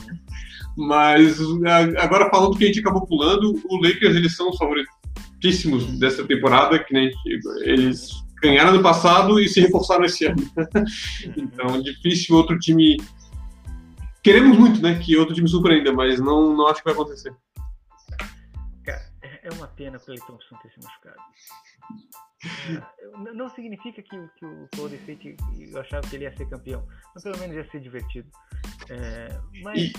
Mas 0.78 1.40
agora 1.98 2.30
falando 2.30 2.56
que 2.56 2.62
a 2.62 2.66
gente 2.68 2.78
acabou 2.78 3.04
pulando, 3.04 3.52
o 3.68 3.82
Lakers 3.82 4.14
eles 4.14 4.36
são 4.36 4.50
os 4.50 4.56
favoritíssimos 4.56 5.98
dessa 5.98 6.24
temporada, 6.24 6.78
que 6.78 6.94
nem 6.94 7.10
eles 7.62 8.12
ganharam 8.40 8.72
no 8.72 8.80
passado 8.80 9.40
e 9.40 9.48
se 9.48 9.60
reforçaram 9.60 10.04
esse 10.04 10.26
ano. 10.26 10.36
então, 11.36 11.82
difícil 11.82 12.36
outro 12.36 12.56
time. 12.60 12.96
Queremos 14.22 14.56
muito, 14.56 14.80
né, 14.80 14.96
que 15.00 15.16
outro 15.16 15.34
time 15.34 15.48
surpreenda, 15.48 15.92
mas 15.92 16.20
não, 16.20 16.56
não 16.56 16.68
acho 16.68 16.78
que 16.78 16.84
vai 16.84 16.94
acontecer. 16.94 17.34
Cara, 18.84 19.10
é, 19.22 19.48
é 19.48 19.52
uma 19.54 19.66
pena 19.66 19.96
o 19.96 20.00
Clay 20.00 20.18
Thompson 20.18 20.56
ter 20.62 20.70
se 20.70 20.78
machucado. 20.80 21.16
É, 22.70 23.34
não 23.34 23.48
significa 23.48 24.00
que, 24.00 24.16
que 24.38 24.46
o 24.46 24.68
Golden 24.76 25.00
State 25.00 25.36
eu 25.58 25.80
achava 25.80 26.06
que 26.06 26.14
ele 26.14 26.24
ia 26.24 26.36
ser 26.36 26.48
campeão, 26.48 26.86
mas 27.12 27.24
pelo 27.24 27.38
menos 27.38 27.56
ia 27.56 27.68
ser 27.68 27.80
divertido. 27.80 28.30
É, 28.88 29.40
mas 29.64 29.76
e 29.76 29.92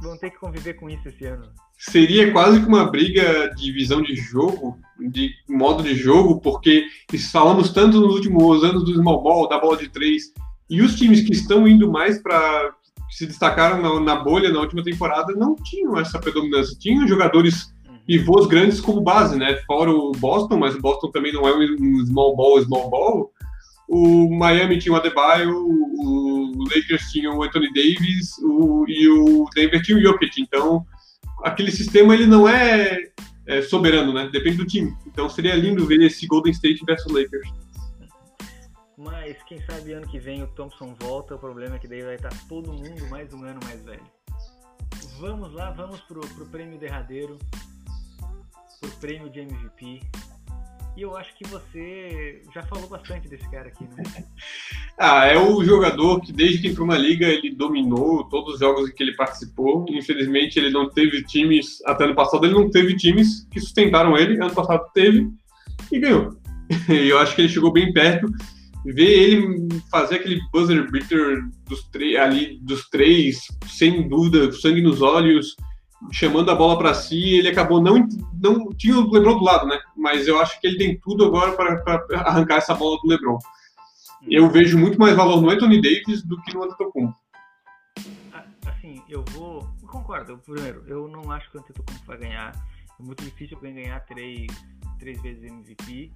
vão 0.00 0.16
ter 0.16 0.30
que 0.30 0.38
conviver 0.38 0.74
com 0.74 0.88
isso 0.88 1.08
esse 1.08 1.24
ano. 1.24 1.46
Seria 1.78 2.30
quase 2.32 2.60
que 2.60 2.66
uma 2.66 2.90
briga 2.90 3.52
de 3.54 3.72
visão 3.72 4.02
de 4.02 4.14
jogo, 4.14 4.78
de 4.98 5.30
modo 5.48 5.82
de 5.82 5.94
jogo, 5.94 6.40
porque 6.40 6.86
falamos 7.32 7.72
tanto 7.72 8.00
nos 8.00 8.14
últimos 8.14 8.62
anos 8.64 8.84
do 8.84 8.94
small 8.94 9.22
ball, 9.22 9.48
da 9.48 9.58
bola 9.58 9.76
de 9.76 9.88
três, 9.88 10.32
e 10.68 10.82
os 10.82 10.94
times 10.96 11.22
que 11.22 11.32
estão 11.32 11.66
indo 11.66 11.90
mais 11.90 12.22
para 12.22 12.74
se 13.10 13.26
destacaram 13.26 13.82
na, 13.82 14.00
na, 14.00 14.22
bolha 14.22 14.52
na 14.52 14.60
última 14.60 14.84
temporada 14.84 15.34
não 15.34 15.56
tinham 15.56 15.98
essa 15.98 16.18
predominância. 16.18 16.78
Tinham 16.78 17.08
jogadores 17.08 17.74
uhum. 17.88 17.98
pivôs 18.06 18.46
grandes 18.46 18.80
como 18.80 19.00
base, 19.00 19.36
né? 19.36 19.56
Fora 19.66 19.90
o 19.90 20.12
Boston, 20.12 20.58
mas 20.58 20.76
o 20.76 20.80
Boston 20.80 21.10
também 21.10 21.32
não 21.32 21.46
é 21.46 21.52
um 21.52 22.06
small 22.06 22.36
ball, 22.36 22.62
small 22.62 22.88
ball. 22.88 23.32
O 23.92 24.30
Miami 24.30 24.78
tinha 24.78 24.92
o 24.92 24.96
Adebayo, 24.96 25.52
o 25.52 26.64
Lakers 26.72 27.10
tinha 27.10 27.28
o 27.32 27.42
Anthony 27.42 27.72
Davis 27.72 28.38
o, 28.38 28.84
e 28.86 29.08
o 29.08 29.44
Denver 29.52 29.82
tinha 29.82 29.98
o 29.98 30.00
Jokic. 30.00 30.40
Então, 30.40 30.86
aquele 31.42 31.72
sistema 31.72 32.14
ele 32.14 32.26
não 32.26 32.48
é, 32.48 33.10
é, 33.46 33.62
soberano, 33.62 34.12
né? 34.12 34.30
Depende 34.32 34.58
do 34.58 34.64
time. 34.64 34.96
Então, 35.08 35.28
seria 35.28 35.56
lindo 35.56 35.84
ver 35.86 36.00
esse 36.02 36.24
Golden 36.28 36.52
State 36.52 36.84
versus 36.86 37.12
Lakers. 37.12 37.48
Mas 38.96 39.42
quem 39.42 39.60
sabe 39.62 39.92
ano 39.92 40.06
que 40.06 40.20
vem 40.20 40.42
o 40.44 40.46
Thompson 40.46 40.94
volta. 41.00 41.34
O 41.34 41.38
problema 41.38 41.74
é 41.74 41.78
que 41.80 41.88
daí 41.88 42.02
vai 42.02 42.14
estar 42.14 42.30
todo 42.48 42.72
mundo 42.72 43.08
mais 43.08 43.32
um 43.32 43.42
ano 43.42 43.58
mais 43.64 43.82
velho. 43.82 44.04
Vamos 45.18 45.52
lá, 45.52 45.72
vamos 45.72 46.00
pro, 46.02 46.20
pro 46.20 46.46
prêmio 46.46 46.78
derradeiro, 46.78 47.38
pro 48.80 48.90
prêmio 49.00 49.28
de 49.28 49.40
MVP. 49.40 50.00
E 51.00 51.02
eu 51.02 51.16
acho 51.16 51.34
que 51.34 51.48
você 51.48 52.42
já 52.54 52.62
falou 52.64 52.86
bastante 52.86 53.26
desse 53.26 53.50
cara 53.50 53.68
aqui, 53.68 53.84
né? 53.84 54.04
ah, 55.00 55.24
é 55.24 55.38
o 55.38 55.64
jogador 55.64 56.20
que 56.20 56.30
desde 56.30 56.58
que 56.58 56.68
entrou 56.68 56.86
na 56.86 56.98
liga 56.98 57.26
ele 57.26 57.54
dominou 57.54 58.24
todos 58.24 58.52
os 58.52 58.60
jogos 58.60 58.86
em 58.86 58.92
que 58.92 59.02
ele 59.02 59.16
participou. 59.16 59.86
Infelizmente 59.88 60.58
ele 60.58 60.68
não 60.68 60.90
teve 60.90 61.22
times, 61.22 61.82
até 61.86 62.04
ano 62.04 62.14
passado 62.14 62.44
ele 62.44 62.52
não 62.52 62.68
teve 62.68 62.94
times 62.98 63.48
que 63.50 63.58
sustentaram 63.60 64.14
ele. 64.14 64.34
Ano 64.34 64.54
passado 64.54 64.90
teve 64.92 65.26
e 65.90 65.98
ganhou. 65.98 66.38
E 66.90 67.08
eu 67.08 67.18
acho 67.18 67.34
que 67.34 67.40
ele 67.40 67.48
chegou 67.48 67.72
bem 67.72 67.94
perto. 67.94 68.30
Ver 68.84 69.08
ele 69.08 69.68
fazer 69.90 70.16
aquele 70.16 70.38
buzzer 70.52 70.90
beater 70.90 71.40
dos 71.66 71.88
ali 72.20 72.58
dos 72.60 72.90
três, 72.90 73.46
sem 73.66 74.06
dúvida, 74.06 74.52
sangue 74.52 74.82
nos 74.82 75.00
olhos, 75.00 75.56
chamando 76.10 76.50
a 76.50 76.54
bola 76.54 76.78
para 76.78 76.94
si, 76.94 77.34
ele 77.34 77.48
acabou 77.48 77.80
não 77.80 78.08
não 78.40 78.72
tinha 78.72 78.96
o 78.96 79.10
LeBron 79.10 79.38
do 79.38 79.44
lado, 79.44 79.66
né? 79.66 79.78
Mas 79.96 80.26
eu 80.26 80.40
acho 80.40 80.60
que 80.60 80.66
ele 80.66 80.78
tem 80.78 80.98
tudo 80.98 81.24
agora 81.26 81.52
para 81.52 82.04
arrancar 82.20 82.56
essa 82.56 82.74
bola 82.74 82.98
do 83.02 83.08
LeBron. 83.08 83.38
Eu 84.28 84.48
vejo 84.50 84.78
muito 84.78 84.98
mais 84.98 85.14
valor 85.14 85.40
no 85.40 85.50
Anthony 85.50 85.80
Davis 85.80 86.22
do 86.22 86.40
que 86.42 86.54
no 86.54 86.64
Antetokounmpo. 86.64 87.18
Ah, 88.32 88.44
assim, 88.66 89.02
eu 89.08 89.24
vou 89.30 89.68
concordo. 89.86 90.38
Primeiro, 90.38 90.84
eu 90.86 91.08
não 91.08 91.30
acho 91.30 91.50
que 91.50 91.56
o 91.56 91.60
Antetokounmpo 91.60 92.06
vai 92.06 92.18
ganhar. 92.18 92.54
É 92.98 93.02
muito 93.02 93.24
difícil 93.24 93.56
alguém 93.56 93.74
ganhar 93.74 94.00
três 94.00 94.46
três 94.98 95.20
vezes 95.20 95.42
MVP. 95.42 96.12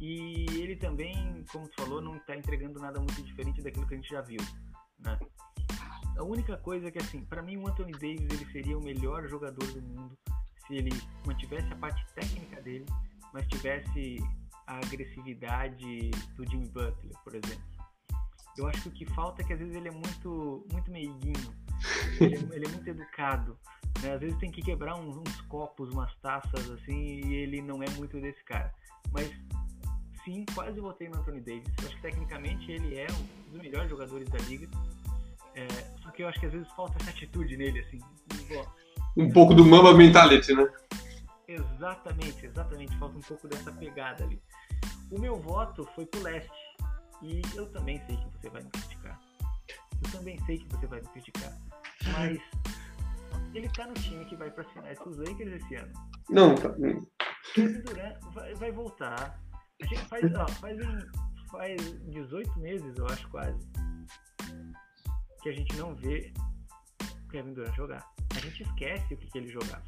E 0.00 0.46
ele 0.50 0.76
também, 0.76 1.44
como 1.52 1.68
tu 1.68 1.82
falou, 1.82 2.00
não 2.00 2.16
está 2.16 2.36
entregando 2.36 2.78
nada 2.80 3.00
muito 3.00 3.20
diferente 3.22 3.60
daquilo 3.60 3.86
que 3.86 3.94
a 3.94 3.96
gente 3.96 4.10
já 4.10 4.20
viu, 4.20 4.40
né? 5.00 5.18
A 6.18 6.24
única 6.24 6.56
coisa 6.56 6.88
é 6.88 6.90
que, 6.90 6.98
assim, 6.98 7.24
para 7.24 7.42
mim 7.42 7.56
o 7.56 7.68
Anthony 7.68 7.92
Davis 7.92 8.28
ele 8.30 8.52
seria 8.52 8.76
o 8.76 8.82
melhor 8.82 9.28
jogador 9.28 9.64
do 9.64 9.80
mundo 9.80 10.18
se 10.66 10.74
ele 10.74 10.90
mantivesse 11.24 11.72
a 11.72 11.76
parte 11.76 12.04
técnica 12.12 12.60
dele, 12.60 12.84
mas 13.32 13.46
tivesse 13.46 14.18
a 14.66 14.76
agressividade 14.78 16.10
do 16.36 16.44
Jimmy 16.50 16.68
Butler, 16.68 17.12
por 17.24 17.34
exemplo. 17.34 17.64
Eu 18.56 18.66
acho 18.66 18.82
que 18.82 18.88
o 18.88 18.92
que 18.92 19.06
falta 19.14 19.40
é 19.40 19.44
que 19.44 19.52
às 19.52 19.58
vezes 19.60 19.74
ele 19.74 19.88
é 19.88 19.92
muito, 19.92 20.66
muito 20.72 20.90
meiguinho, 20.90 21.54
ele 22.20 22.34
é, 22.34 22.38
ele 22.56 22.66
é 22.66 22.68
muito 22.68 22.88
educado. 22.88 23.56
Né? 24.02 24.12
Às 24.12 24.20
vezes 24.20 24.36
tem 24.38 24.50
que 24.50 24.60
quebrar 24.60 24.98
uns, 24.98 25.16
uns 25.16 25.40
copos, 25.42 25.90
umas 25.90 26.14
taças 26.16 26.68
assim, 26.70 27.20
e 27.24 27.34
ele 27.34 27.62
não 27.62 27.82
é 27.82 27.88
muito 27.90 28.20
desse 28.20 28.42
cara. 28.44 28.74
Mas 29.12 29.30
sim, 30.24 30.44
quase 30.52 30.80
votei 30.80 31.08
no 31.08 31.18
Anthony 31.18 31.40
Davis. 31.40 31.72
Acho 31.78 31.96
que 31.96 32.02
tecnicamente 32.02 32.70
ele 32.70 32.98
é 32.98 33.06
um 33.10 33.50
dos 33.50 33.60
melhores 33.62 33.88
jogadores 33.88 34.28
da 34.28 34.38
liga. 34.40 34.68
É, 35.58 35.66
só 36.02 36.10
que 36.12 36.22
eu 36.22 36.28
acho 36.28 36.38
que 36.38 36.46
às 36.46 36.52
vezes 36.52 36.68
falta 36.76 36.96
essa 37.00 37.10
atitude 37.10 37.56
nele, 37.56 37.80
assim. 37.80 37.98
Um 39.16 39.28
pouco 39.32 39.54
do 39.54 39.64
Mamba 39.64 39.92
Mentality, 39.92 40.54
né? 40.54 40.68
Exatamente, 41.48 42.46
exatamente. 42.46 42.96
Falta 42.98 43.18
um 43.18 43.22
pouco 43.22 43.48
dessa 43.48 43.72
pegada 43.72 44.22
ali. 44.22 44.40
O 45.10 45.18
meu 45.18 45.36
voto 45.36 45.84
foi 45.96 46.06
pro 46.06 46.22
leste. 46.22 46.50
E 47.22 47.42
eu 47.56 47.66
também 47.72 48.00
sei 48.06 48.16
que 48.16 48.28
você 48.38 48.50
vai 48.50 48.62
me 48.62 48.70
criticar. 48.70 49.20
Eu 50.04 50.12
também 50.12 50.38
sei 50.46 50.58
que 50.58 50.68
você 50.68 50.86
vai 50.86 51.00
me 51.00 51.08
criticar. 51.08 51.52
Mas 52.12 52.38
ele 53.52 53.68
tá 53.70 53.86
no 53.88 53.94
time 53.94 54.24
que 54.26 54.36
vai 54.36 54.50
para 54.52 54.62
as 54.62 54.70
finais 54.70 54.98
com 55.00 55.10
os 55.10 55.18
Lakers 55.18 55.54
esse 55.54 55.74
ano. 55.74 55.92
Não, 56.30 56.54
tá. 56.54 56.72
Kevin 57.54 57.80
Durant 57.80 58.20
vai, 58.32 58.54
vai 58.54 58.70
voltar. 58.70 59.40
A 59.82 59.86
gente 59.86 60.04
faz, 60.04 60.24
ó, 60.36 60.46
faz, 60.46 60.78
faz 61.50 62.00
18 62.10 62.60
meses, 62.60 62.96
eu 62.96 63.06
acho 63.06 63.28
quase, 63.30 63.58
que 65.42 65.48
a 65.48 65.52
gente 65.52 65.76
não 65.76 65.94
vê 65.94 66.32
Kevin 67.30 67.52
Durant 67.54 67.74
jogar. 67.74 68.06
A 68.36 68.40
gente 68.40 68.62
esquece 68.62 69.14
o 69.14 69.16
que, 69.16 69.26
que 69.30 69.38
ele 69.38 69.48
jogava. 69.48 69.84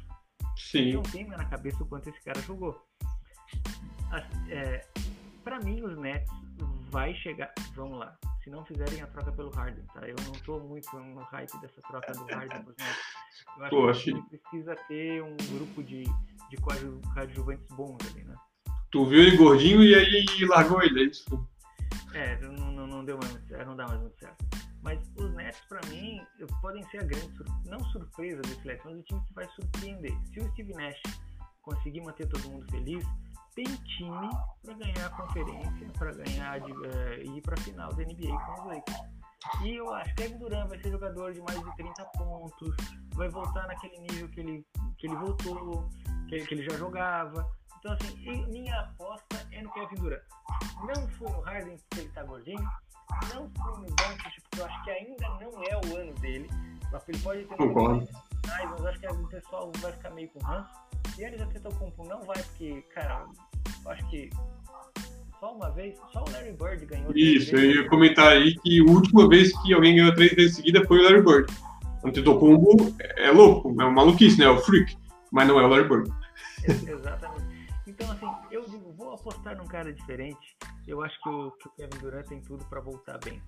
Sim. 0.57 0.93
Não 0.93 1.03
tem 1.03 1.27
na 1.27 1.45
cabeça 1.45 1.81
o 1.83 1.85
quanto 1.85 2.09
esse 2.09 2.21
cara 2.23 2.39
jogou. 2.41 2.79
É, 4.49 4.85
para 5.43 5.59
mim, 5.59 5.81
os 5.81 5.97
Nets 5.97 6.29
vai 6.89 7.13
chegar. 7.15 7.53
Vamos 7.75 7.99
lá. 7.99 8.17
Se 8.43 8.49
não 8.49 8.65
fizerem 8.65 9.01
a 9.01 9.07
troca 9.07 9.31
pelo 9.31 9.49
Harden, 9.51 9.85
tá? 9.93 10.01
Eu 10.07 10.15
não 10.25 10.31
tô 10.43 10.59
muito 10.59 10.89
no 10.97 11.21
hype 11.21 11.59
dessa 11.61 11.81
troca 11.81 12.11
do 12.13 12.25
Harden 12.25 12.63
pros 12.63 12.75
Nets. 12.77 12.97
Eu 13.57 13.63
acho 13.63 13.69
Poxa. 13.69 14.03
que 14.03 14.09
ele 14.09 14.21
precisa 14.23 14.75
ter 14.87 15.23
um 15.23 15.37
grupo 15.37 15.83
de, 15.83 16.03
de 16.49 16.57
coadju- 16.57 17.01
coadjuvantes 17.13 17.67
bons 17.75 17.97
ali, 18.11 18.23
né? 18.23 18.35
Tu 18.91 19.05
viu 19.05 19.21
ele 19.21 19.37
gordinho 19.37 19.83
e 19.83 19.95
aí 19.95 20.25
largou 20.47 20.81
ele, 20.81 21.01
é 21.01 21.03
isso? 21.05 21.47
É, 22.13 22.39
não, 22.41 22.71
não, 22.71 22.87
não 22.87 23.05
deu 23.05 23.17
mais 23.17 23.31
muito 23.31 23.47
certo, 23.47 23.67
não 23.67 23.75
dá 23.75 23.87
mais 23.87 24.01
muito 24.01 24.19
certo. 24.19 24.45
Mas 24.83 24.99
os 25.17 25.33
Nets, 25.35 25.59
pra 25.69 25.79
mim, 25.89 26.25
podem 26.61 26.83
ser 26.89 26.99
a 26.99 27.03
grande 27.03 27.31
sur- 27.35 27.45
não 27.65 27.79
surpresa 27.91 28.41
desse 28.41 28.65
Nets, 28.65 28.83
mas 28.85 28.97
o 28.97 29.03
time 29.03 29.21
que 29.25 29.33
vai 29.33 29.47
surpreender. 29.49 30.11
Se 30.33 30.39
o 30.39 30.51
Steve 30.51 30.73
Nash 30.73 31.01
conseguir 31.61 32.01
manter 32.01 32.27
todo 32.27 32.49
mundo 32.49 32.65
feliz, 32.71 33.05
tem 33.55 33.65
time 33.65 34.29
pra 34.63 34.73
ganhar 34.73 35.05
a 35.05 35.09
conferência, 35.09 35.89
pra 35.99 36.11
ganhar 36.13 36.59
de, 36.61 36.71
eh, 36.87 37.23
ir 37.25 37.41
pra 37.41 37.55
final 37.57 37.93
da 37.93 38.01
NBA 38.03 38.27
com 38.45 38.53
os 38.53 38.65
Lakers. 38.67 38.99
E 39.63 39.75
eu 39.75 39.91
acho 39.93 40.09
que 40.15 40.23
Kevin 40.23 40.37
Durant 40.37 40.69
vai 40.69 40.79
ser 40.79 40.91
jogador 40.91 41.33
de 41.33 41.41
mais 41.41 41.59
de 41.59 41.75
30 41.75 42.05
pontos, 42.17 42.75
vai 43.15 43.27
voltar 43.29 43.67
naquele 43.67 43.99
nível 43.99 44.29
que 44.29 44.39
ele, 44.39 44.65
que 44.97 45.07
ele 45.07 45.15
voltou, 45.15 45.89
que, 46.27 46.35
ele- 46.35 46.45
que 46.47 46.53
ele 46.55 46.69
já 46.69 46.77
jogava. 46.77 47.47
Então, 47.79 47.93
assim, 47.93 48.15
e 48.23 48.45
minha 48.47 48.79
aposta 48.79 49.47
é 49.51 49.61
no 49.61 49.71
Kevin 49.73 49.95
Durant. 49.95 50.21
Não 50.95 51.07
fui 51.09 51.29
no 51.29 51.41
Harden 51.41 51.77
porque 51.89 51.99
ele 52.05 52.09
tá 52.13 52.23
gordinho, 52.23 52.69
não 53.33 53.49
fui 53.49 53.81
no 53.81 53.87
Doncic 53.87 54.41
porque 54.43 54.61
eu 54.61 54.65
acho 54.65 54.83
que 54.83 54.91
ainda 54.91 55.29
não 55.39 55.63
é 55.63 55.79
o 55.85 55.97
ano 55.97 56.13
dele. 56.15 56.49
Ele 57.07 57.17
pode 57.19 57.45
ter 57.45 57.57
mais, 57.57 58.69
mas 58.69 58.79
eu 58.79 58.87
acho 58.87 58.99
que 58.99 59.07
o 59.07 59.27
pessoal 59.27 59.71
vai 59.79 59.91
ficar 59.93 60.09
meio 60.11 60.29
com 60.29 60.39
ranço. 60.45 60.69
E 61.17 61.23
ele 61.23 61.37
já 61.37 61.45
tentou 61.45 61.71
compo 61.73 62.05
não 62.07 62.21
vai, 62.23 62.41
porque, 62.43 62.81
cara, 62.93 63.25
eu 63.85 63.91
acho 63.91 64.09
que 64.09 64.29
só 65.39 65.53
uma 65.55 65.71
vez, 65.71 65.97
só 66.11 66.23
o 66.23 66.31
Larry 66.31 66.51
Bird 66.51 66.85
ganhou. 66.85 67.11
Isso, 67.15 67.55
eu 67.55 67.71
ia 67.71 67.89
comentar 67.89 68.33
aí 68.33 68.55
que 68.59 68.79
a 68.79 68.91
última 68.91 69.27
vez 69.27 69.51
que 69.61 69.73
alguém 69.73 69.95
ganhou 69.95 70.13
três 70.13 70.33
vezes 70.33 70.55
seguida 70.55 70.85
foi 70.85 70.99
o 70.99 71.03
Larry 71.03 71.21
Bird. 71.23 71.53
Antetokounmpo 72.03 72.93
é 72.99 73.31
louco, 73.31 73.69
é 73.69 73.85
uma 73.85 73.91
maluquice, 73.91 74.37
né? 74.37 74.45
É 74.45 74.49
o 74.49 74.59
freak, 74.59 74.97
mas 75.31 75.47
não 75.47 75.59
é 75.59 75.63
o 75.63 75.67
Larry 75.67 75.87
Bird. 75.87 76.11
Exatamente. 76.63 77.45
Então, 77.87 78.11
assim, 78.11 78.27
eu 78.51 78.63
apostar 79.21 79.55
num 79.55 79.65
cara 79.65 79.93
diferente. 79.93 80.57
Eu 80.87 81.03
acho 81.03 81.19
que 81.21 81.29
o, 81.29 81.51
que 81.51 81.67
o 81.67 81.71
Kevin 81.71 81.97
Durant 82.01 82.27
tem 82.27 82.41
tudo 82.41 82.65
pra 82.65 82.81
voltar 82.81 83.19
bem. 83.23 83.41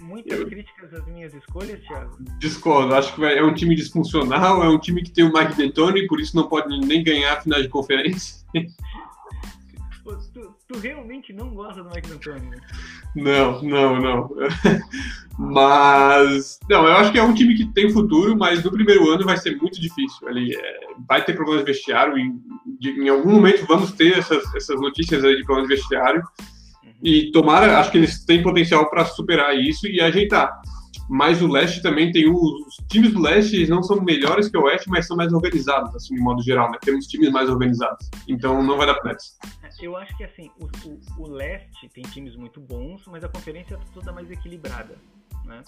Muitas 0.00 0.38
Eu- 0.38 0.46
críticas 0.48 0.94
às 0.94 1.06
minhas 1.06 1.34
escolhas, 1.34 1.80
Thiago. 1.86 2.16
Discordo, 2.38 2.94
acho 2.94 3.14
que 3.14 3.24
é 3.24 3.42
um 3.44 3.52
time 3.54 3.74
disfuncional, 3.74 4.62
é 4.62 4.68
um 4.68 4.78
time 4.78 5.02
que 5.02 5.10
tem 5.10 5.24
o 5.24 5.32
Mike 5.32 5.54
D'Antoni, 5.56 6.06
por 6.06 6.20
isso 6.20 6.36
não 6.36 6.48
pode 6.48 6.68
nem 6.86 7.02
ganhar 7.02 7.34
a 7.34 7.40
final 7.40 7.60
de 7.60 7.68
conferência. 7.68 8.46
Pô, 10.04 10.16
tu, 10.32 10.54
tu 10.68 10.78
realmente 10.78 11.32
não 11.32 11.48
gosta 11.54 11.82
do 11.82 11.90
Mike 11.90 12.08
D'Antoni, 12.08 12.50
né? 12.50 12.56
Não, 13.16 13.62
não, 13.62 14.00
não. 14.00 14.30
Mas, 15.38 16.58
não, 16.68 16.84
eu 16.86 16.94
acho 16.96 17.12
que 17.12 17.18
é 17.18 17.22
um 17.22 17.32
time 17.32 17.54
que 17.56 17.66
tem 17.72 17.90
futuro, 17.92 18.36
mas 18.36 18.64
no 18.64 18.72
primeiro 18.72 19.08
ano 19.08 19.24
vai 19.24 19.36
ser 19.36 19.56
muito 19.56 19.80
difícil. 19.80 20.28
Ele 20.28 20.52
é, 20.54 20.80
vai 21.08 21.24
ter 21.24 21.34
problemas 21.34 21.64
de 21.64 21.72
vestiário, 21.72 22.18
em, 22.18 22.40
de- 22.80 22.90
em 23.00 23.08
algum 23.08 23.32
momento 23.32 23.64
vamos 23.66 23.92
ter 23.92 24.18
essas, 24.18 24.42
essas 24.56 24.80
notícias 24.80 25.24
aí 25.24 25.36
de 25.36 25.44
problemas 25.44 25.68
de 25.70 25.76
vestiário. 25.76 26.22
E 27.00 27.30
tomara, 27.30 27.78
acho 27.78 27.92
que 27.92 27.98
eles 27.98 28.24
têm 28.24 28.42
potencial 28.42 28.90
para 28.90 29.04
superar 29.04 29.56
isso 29.56 29.86
e 29.86 30.00
ajeitar. 30.00 30.50
Mas 31.08 31.40
o 31.40 31.46
leste 31.46 31.80
também 31.80 32.12
tem 32.12 32.30
os, 32.30 32.76
times 32.88 33.12
do 33.12 33.20
leste 33.20 33.56
eles 33.56 33.68
não 33.70 33.82
são 33.82 34.00
melhores 34.02 34.48
que 34.48 34.58
o 34.58 34.62
oeste, 34.64 34.90
mas 34.90 35.06
são 35.06 35.16
mais 35.16 35.32
organizados, 35.32 35.94
assim, 35.96 36.14
de 36.14 36.20
modo 36.20 36.42
geral, 36.42 36.70
né? 36.70 36.78
Temos 36.82 37.06
times 37.06 37.30
mais 37.30 37.48
organizados. 37.48 38.10
Então 38.28 38.62
não 38.62 38.76
vai 38.76 38.86
dar 38.86 39.02
Nets. 39.04 39.38
Eu 39.80 39.96
acho 39.96 40.14
que 40.16 40.24
assim, 40.24 40.50
o, 40.60 40.66
o, 40.88 41.22
o 41.22 41.30
leste 41.30 41.88
tem 41.88 42.02
times 42.04 42.36
muito 42.36 42.60
bons, 42.60 43.06
mas 43.06 43.24
a 43.24 43.28
conferência 43.28 43.74
é 43.74 43.78
toda 43.94 44.12
mais 44.12 44.30
equilibrada, 44.30 44.96
né? 45.44 45.62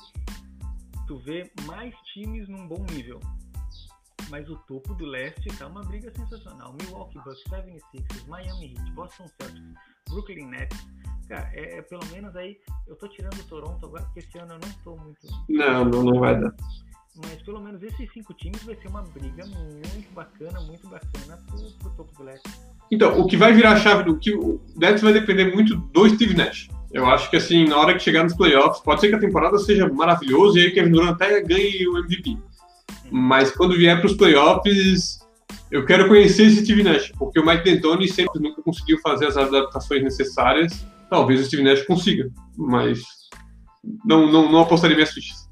Tu 1.07 1.17
vê 1.19 1.51
mais 1.65 1.95
times 2.13 2.49
num 2.49 2.69
bom 2.69 2.85
nível. 2.93 3.19
Mas 4.29 4.49
o 4.49 4.57
topo 4.57 4.95
do 4.95 5.07
leste 5.07 5.49
tá 5.59 5.67
uma 5.67 5.83
briga 5.83 6.13
sensacional. 6.13 6.77
Milwaukee 6.81 7.19
Bucks, 7.19 7.43
76ers, 7.51 8.29
Miami 8.29 8.75
Heat, 8.77 8.93
Boston 8.93 9.27
Celtics, 9.27 9.75
Brooklyn 10.09 10.47
Nets. 10.47 10.79
Cara, 11.31 11.49
é, 11.55 11.79
é 11.79 11.83
pelo 11.83 12.05
menos 12.11 12.35
aí, 12.35 12.57
eu 12.89 12.97
tô 12.97 13.07
tirando 13.07 13.39
o 13.39 13.45
Toronto 13.45 13.87
agora, 13.87 14.03
porque 14.03 14.19
esse 14.19 14.37
ano 14.37 14.55
eu 14.55 14.59
não 14.59 14.73
tô 14.83 15.01
muito... 15.01 15.21
Não, 15.49 15.85
não, 15.85 16.03
não 16.03 16.19
vai 16.19 16.41
dar. 16.41 16.53
Mas 17.15 17.41
pelo 17.43 17.61
menos 17.61 17.81
esses 17.85 18.13
cinco 18.13 18.35
times 18.35 18.61
vai 18.65 18.75
ser 18.75 18.89
uma 18.89 19.03
briga 19.03 19.47
muito 19.47 20.13
bacana, 20.13 20.61
muito 20.63 20.89
bacana 20.89 21.39
pro, 21.47 21.71
pro 21.79 21.91
topo 21.91 22.19
do 22.19 22.25
leste. 22.25 22.51
Então, 22.91 23.21
o 23.21 23.29
que 23.29 23.37
vai 23.37 23.53
virar 23.53 23.75
a 23.75 23.77
chave 23.77 24.03
do 24.03 24.19
que 24.19 24.35
o 24.35 24.61
Nets 24.77 25.03
vai 25.03 25.13
depender 25.13 25.55
muito 25.55 25.77
do 25.77 26.09
Steve 26.09 26.35
Nash. 26.35 26.69
Eu 26.93 27.07
acho 27.07 27.31
que 27.31 27.37
assim, 27.37 27.65
na 27.65 27.77
hora 27.77 27.95
que 27.95 28.01
chegar 28.01 28.25
nos 28.25 28.35
playoffs, 28.35 28.83
pode 28.83 29.01
ser 29.01 29.11
que 29.11 29.15
a 29.15 29.21
temporada 29.21 29.57
seja 29.59 29.89
maravilhosa 29.89 30.59
e 30.59 30.63
aí 30.63 30.71
Kevin 30.73 30.91
Durant 30.91 31.13
até 31.13 31.41
ganhe 31.43 31.87
o 31.87 31.97
MVP. 31.99 32.37
Mas 33.09 33.53
quando 33.53 33.77
vier 33.77 33.97
para 33.99 34.07
os 34.11 34.17
playoffs, 34.17 35.21
eu 35.71 35.87
quero 35.87 36.09
conhecer 36.09 36.47
esse 36.47 36.65
Steve 36.65 36.83
Nash, 36.83 37.13
porque 37.17 37.39
o 37.39 37.47
Mike 37.47 37.63
D'Antoni 37.63 38.09
sempre 38.09 38.43
nunca 38.43 38.61
conseguiu 38.63 38.99
fazer 38.99 39.27
as 39.27 39.37
adaptações 39.37 40.03
necessárias. 40.03 40.85
Talvez 41.11 41.41
o 41.41 41.45
Steve 41.45 41.65
Nash 41.65 41.83
consiga, 41.83 42.31
mas 42.57 43.03
não, 44.05 44.31
não, 44.31 44.51
não 44.51 44.61
apostaria 44.61 44.97
minhas 44.97 45.13
fichas. 45.13 45.51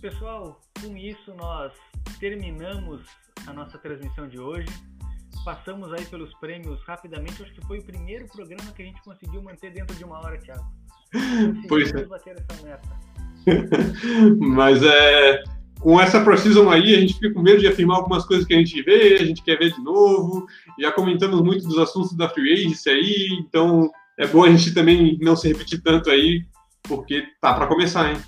Pessoal, 0.00 0.60
com 0.82 0.96
isso 0.96 1.34
nós 1.34 1.72
terminamos 2.20 3.00
a 3.46 3.52
nossa 3.52 3.78
transmissão 3.78 4.28
de 4.28 4.38
hoje. 4.38 4.68
Passamos 5.44 5.92
aí 5.92 6.04
pelos 6.04 6.32
prêmios 6.34 6.80
rapidamente. 6.84 7.42
Acho 7.42 7.52
que 7.54 7.66
foi 7.66 7.78
o 7.78 7.84
primeiro 7.84 8.26
programa 8.28 8.70
que 8.72 8.82
a 8.82 8.84
gente 8.84 9.02
conseguiu 9.02 9.42
manter 9.42 9.72
dentro 9.72 9.96
de 9.96 10.04
uma 10.04 10.18
hora, 10.18 10.38
Thiago. 10.38 10.64
Pois 11.68 11.88
é. 11.88 11.92
Conseguimos 11.92 12.08
bater 12.08 12.36
essa 12.36 12.62
meta. 12.62 12.88
Mas 14.38 14.82
é. 14.82 15.42
Com 15.82 16.00
essa 16.00 16.22
Precision 16.22 16.70
aí, 16.70 16.94
a 16.94 17.00
gente 17.00 17.14
fica 17.14 17.34
com 17.34 17.42
medo 17.42 17.58
de 17.58 17.66
afirmar 17.66 17.96
algumas 17.96 18.24
coisas 18.24 18.46
que 18.46 18.54
a 18.54 18.56
gente 18.56 18.80
vê, 18.82 19.14
a 19.14 19.24
gente 19.24 19.42
quer 19.42 19.58
ver 19.58 19.72
de 19.72 19.82
novo. 19.82 20.46
Já 20.78 20.92
comentamos 20.92 21.42
muito 21.42 21.66
dos 21.66 21.76
assuntos 21.76 22.16
da 22.16 22.28
Free 22.28 22.52
Agency 22.52 22.88
aí, 22.88 23.28
então 23.40 23.90
é 24.16 24.24
bom 24.24 24.44
a 24.44 24.50
gente 24.50 24.72
também 24.72 25.18
não 25.20 25.34
se 25.34 25.48
repetir 25.48 25.82
tanto 25.82 26.08
aí, 26.08 26.44
porque 26.84 27.26
tá 27.40 27.52
para 27.54 27.66
começar, 27.66 28.12
hein? 28.12 28.22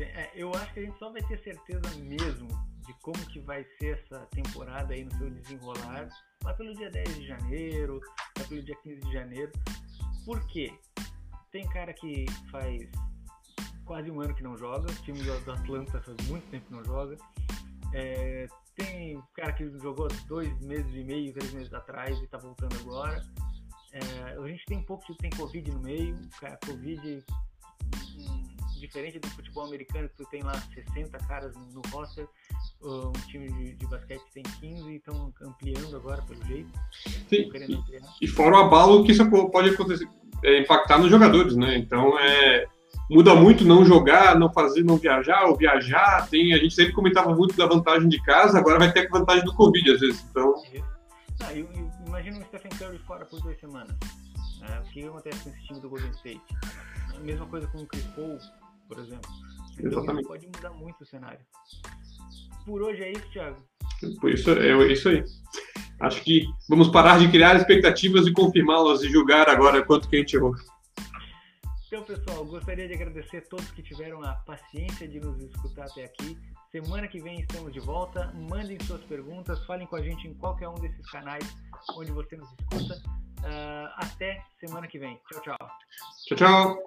É, 0.00 0.30
eu 0.34 0.52
acho 0.52 0.74
que 0.74 0.80
a 0.80 0.82
gente 0.82 0.98
só 0.98 1.12
vai 1.12 1.22
ter 1.22 1.38
certeza 1.38 1.82
mesmo 2.02 2.48
de 2.84 2.92
como 3.02 3.18
que 3.26 3.38
vai 3.38 3.64
ser 3.78 4.00
essa 4.02 4.26
temporada 4.32 4.92
aí 4.92 5.04
no 5.04 5.12
seu 5.16 5.30
desenrolar 5.30 6.08
lá 6.42 6.54
pelo 6.54 6.74
dia 6.74 6.90
10 6.90 7.14
de 7.14 7.26
janeiro, 7.28 8.00
lá 8.36 8.44
pelo 8.48 8.62
dia 8.62 8.74
15 8.82 9.00
de 9.00 9.12
janeiro. 9.12 9.52
Por 10.24 10.44
quê? 10.48 10.72
Tem 11.52 11.68
cara 11.68 11.92
que 11.92 12.26
faz 12.50 12.88
quase 13.90 14.08
um 14.08 14.20
ano 14.20 14.32
que 14.32 14.42
não 14.44 14.56
joga, 14.56 14.88
o 14.88 14.94
time 15.02 15.20
do 15.20 15.32
Atlanta 15.32 16.00
faz 16.00 16.28
muito 16.28 16.48
tempo 16.48 16.64
que 16.64 16.72
não 16.72 16.84
joga. 16.84 17.16
É, 17.92 18.46
tem 18.76 19.20
cara 19.34 19.52
que 19.52 19.68
jogou 19.80 20.06
dois 20.28 20.56
meses 20.60 20.94
e 20.94 21.02
meio, 21.02 21.32
três 21.32 21.52
meses 21.52 21.74
atrás 21.74 22.16
e 22.20 22.26
tá 22.28 22.38
voltando 22.38 22.76
agora. 22.82 23.20
É, 23.92 24.38
a 24.38 24.46
gente 24.46 24.64
tem 24.66 24.78
um 24.78 24.84
pouco 24.84 25.04
de 25.10 25.18
tem 25.18 25.30
Covid 25.30 25.72
no 25.72 25.80
meio, 25.80 26.16
cara, 26.40 26.56
Covid 26.64 27.24
diferente 28.78 29.18
do 29.18 29.28
futebol 29.30 29.66
americano, 29.66 30.08
que 30.08 30.16
tu 30.18 30.30
tem 30.30 30.40
lá 30.44 30.54
60 30.72 31.18
caras 31.26 31.52
no, 31.56 31.66
no 31.72 31.82
roster, 31.90 32.28
um 32.80 33.10
time 33.26 33.52
de, 33.52 33.74
de 33.74 33.86
basquete 33.88 34.22
tem 34.32 34.44
15 34.44 34.88
e 34.88 34.96
estão 34.98 35.34
ampliando 35.42 35.96
agora 35.96 36.22
pelo 36.22 36.42
jeito. 36.44 36.70
Sim, 37.28 37.50
ampliar. 37.76 38.02
E 38.22 38.28
fora 38.28 38.54
o 38.54 38.60
abalo 38.60 39.04
que 39.04 39.10
isso 39.10 39.28
pode 39.50 39.70
acontecer, 39.70 40.08
é, 40.44 40.60
impactar 40.60 40.98
nos 40.98 41.10
jogadores, 41.10 41.56
né? 41.56 41.76
Então 41.76 42.16
é. 42.20 42.68
Muda 43.10 43.34
muito 43.34 43.64
não 43.64 43.84
jogar, 43.84 44.38
não 44.38 44.52
fazer, 44.52 44.84
não 44.84 44.96
viajar, 44.96 45.46
ou 45.46 45.56
viajar. 45.56 46.28
Tem, 46.30 46.54
a 46.54 46.58
gente 46.58 46.72
sempre 46.72 46.92
comentava 46.92 47.34
muito 47.34 47.56
da 47.56 47.66
vantagem 47.66 48.08
de 48.08 48.22
casa, 48.22 48.56
agora 48.56 48.78
vai 48.78 48.92
ter 48.92 49.08
a 49.08 49.10
vantagem 49.10 49.44
do 49.44 49.52
Covid, 49.52 49.90
às 49.90 50.00
vezes. 50.00 50.24
Então, 50.30 50.54
Não, 51.40 51.50
eu, 51.50 51.68
eu, 51.74 51.90
imagina 52.06 52.38
um 52.38 52.44
Stephen 52.44 52.70
Curry 52.78 52.98
fora 52.98 53.24
por 53.26 53.40
duas 53.40 53.58
semanas. 53.58 53.96
né? 54.60 54.80
O 54.86 54.90
que 54.90 55.04
acontece 55.04 55.42
com 55.42 55.50
esse 55.50 55.66
time 55.66 55.80
do 55.80 55.90
Golden 55.90 56.10
State? 56.12 56.40
A 57.12 57.18
mesma 57.18 57.46
coisa 57.46 57.66
com 57.66 57.78
o 57.78 57.86
Chris 57.86 58.04
Paul, 58.14 58.38
por 58.88 58.98
exemplo. 59.00 59.30
Exatamente. 59.76 60.28
pode 60.28 60.46
mudar 60.46 60.70
muito 60.70 61.02
o 61.02 61.06
cenário. 61.06 61.40
Por 62.64 62.80
hoje 62.82 63.02
é 63.02 63.10
isso, 63.10 63.28
Thiago. 63.32 63.56
Por 64.20 64.30
isso, 64.30 64.50
é 64.52 64.92
isso 64.92 65.08
aí. 65.08 65.24
Acho 65.98 66.22
que 66.22 66.46
vamos 66.68 66.88
parar 66.88 67.18
de 67.18 67.28
criar 67.28 67.56
expectativas 67.56 68.26
e 68.26 68.32
confirmá-las 68.32 69.02
e 69.02 69.10
julgar 69.10 69.48
agora 69.48 69.84
quanto 69.84 70.08
que 70.08 70.16
a 70.16 70.18
gente 70.20 70.36
errou. 70.36 70.54
Então, 71.92 72.04
pessoal, 72.04 72.44
gostaria 72.44 72.86
de 72.86 72.94
agradecer 72.94 73.38
a 73.38 73.42
todos 73.42 73.68
que 73.72 73.82
tiveram 73.82 74.22
a 74.22 74.34
paciência 74.34 75.08
de 75.08 75.18
nos 75.18 75.42
escutar 75.42 75.86
até 75.86 76.04
aqui. 76.04 76.38
Semana 76.70 77.08
que 77.08 77.20
vem 77.20 77.40
estamos 77.40 77.72
de 77.72 77.80
volta. 77.80 78.32
Mandem 78.48 78.78
suas 78.86 79.02
perguntas, 79.02 79.66
falem 79.66 79.88
com 79.88 79.96
a 79.96 80.00
gente 80.00 80.28
em 80.28 80.34
qualquer 80.34 80.68
um 80.68 80.76
desses 80.76 81.04
canais 81.10 81.44
onde 81.96 82.12
você 82.12 82.36
nos 82.36 82.48
escuta. 82.52 82.94
Uh, 83.40 83.90
até 83.96 84.40
semana 84.60 84.86
que 84.86 85.00
vem. 85.00 85.20
Tchau, 85.32 85.42
tchau. 85.42 85.56
Tchau, 86.28 86.36
tchau. 86.36 86.78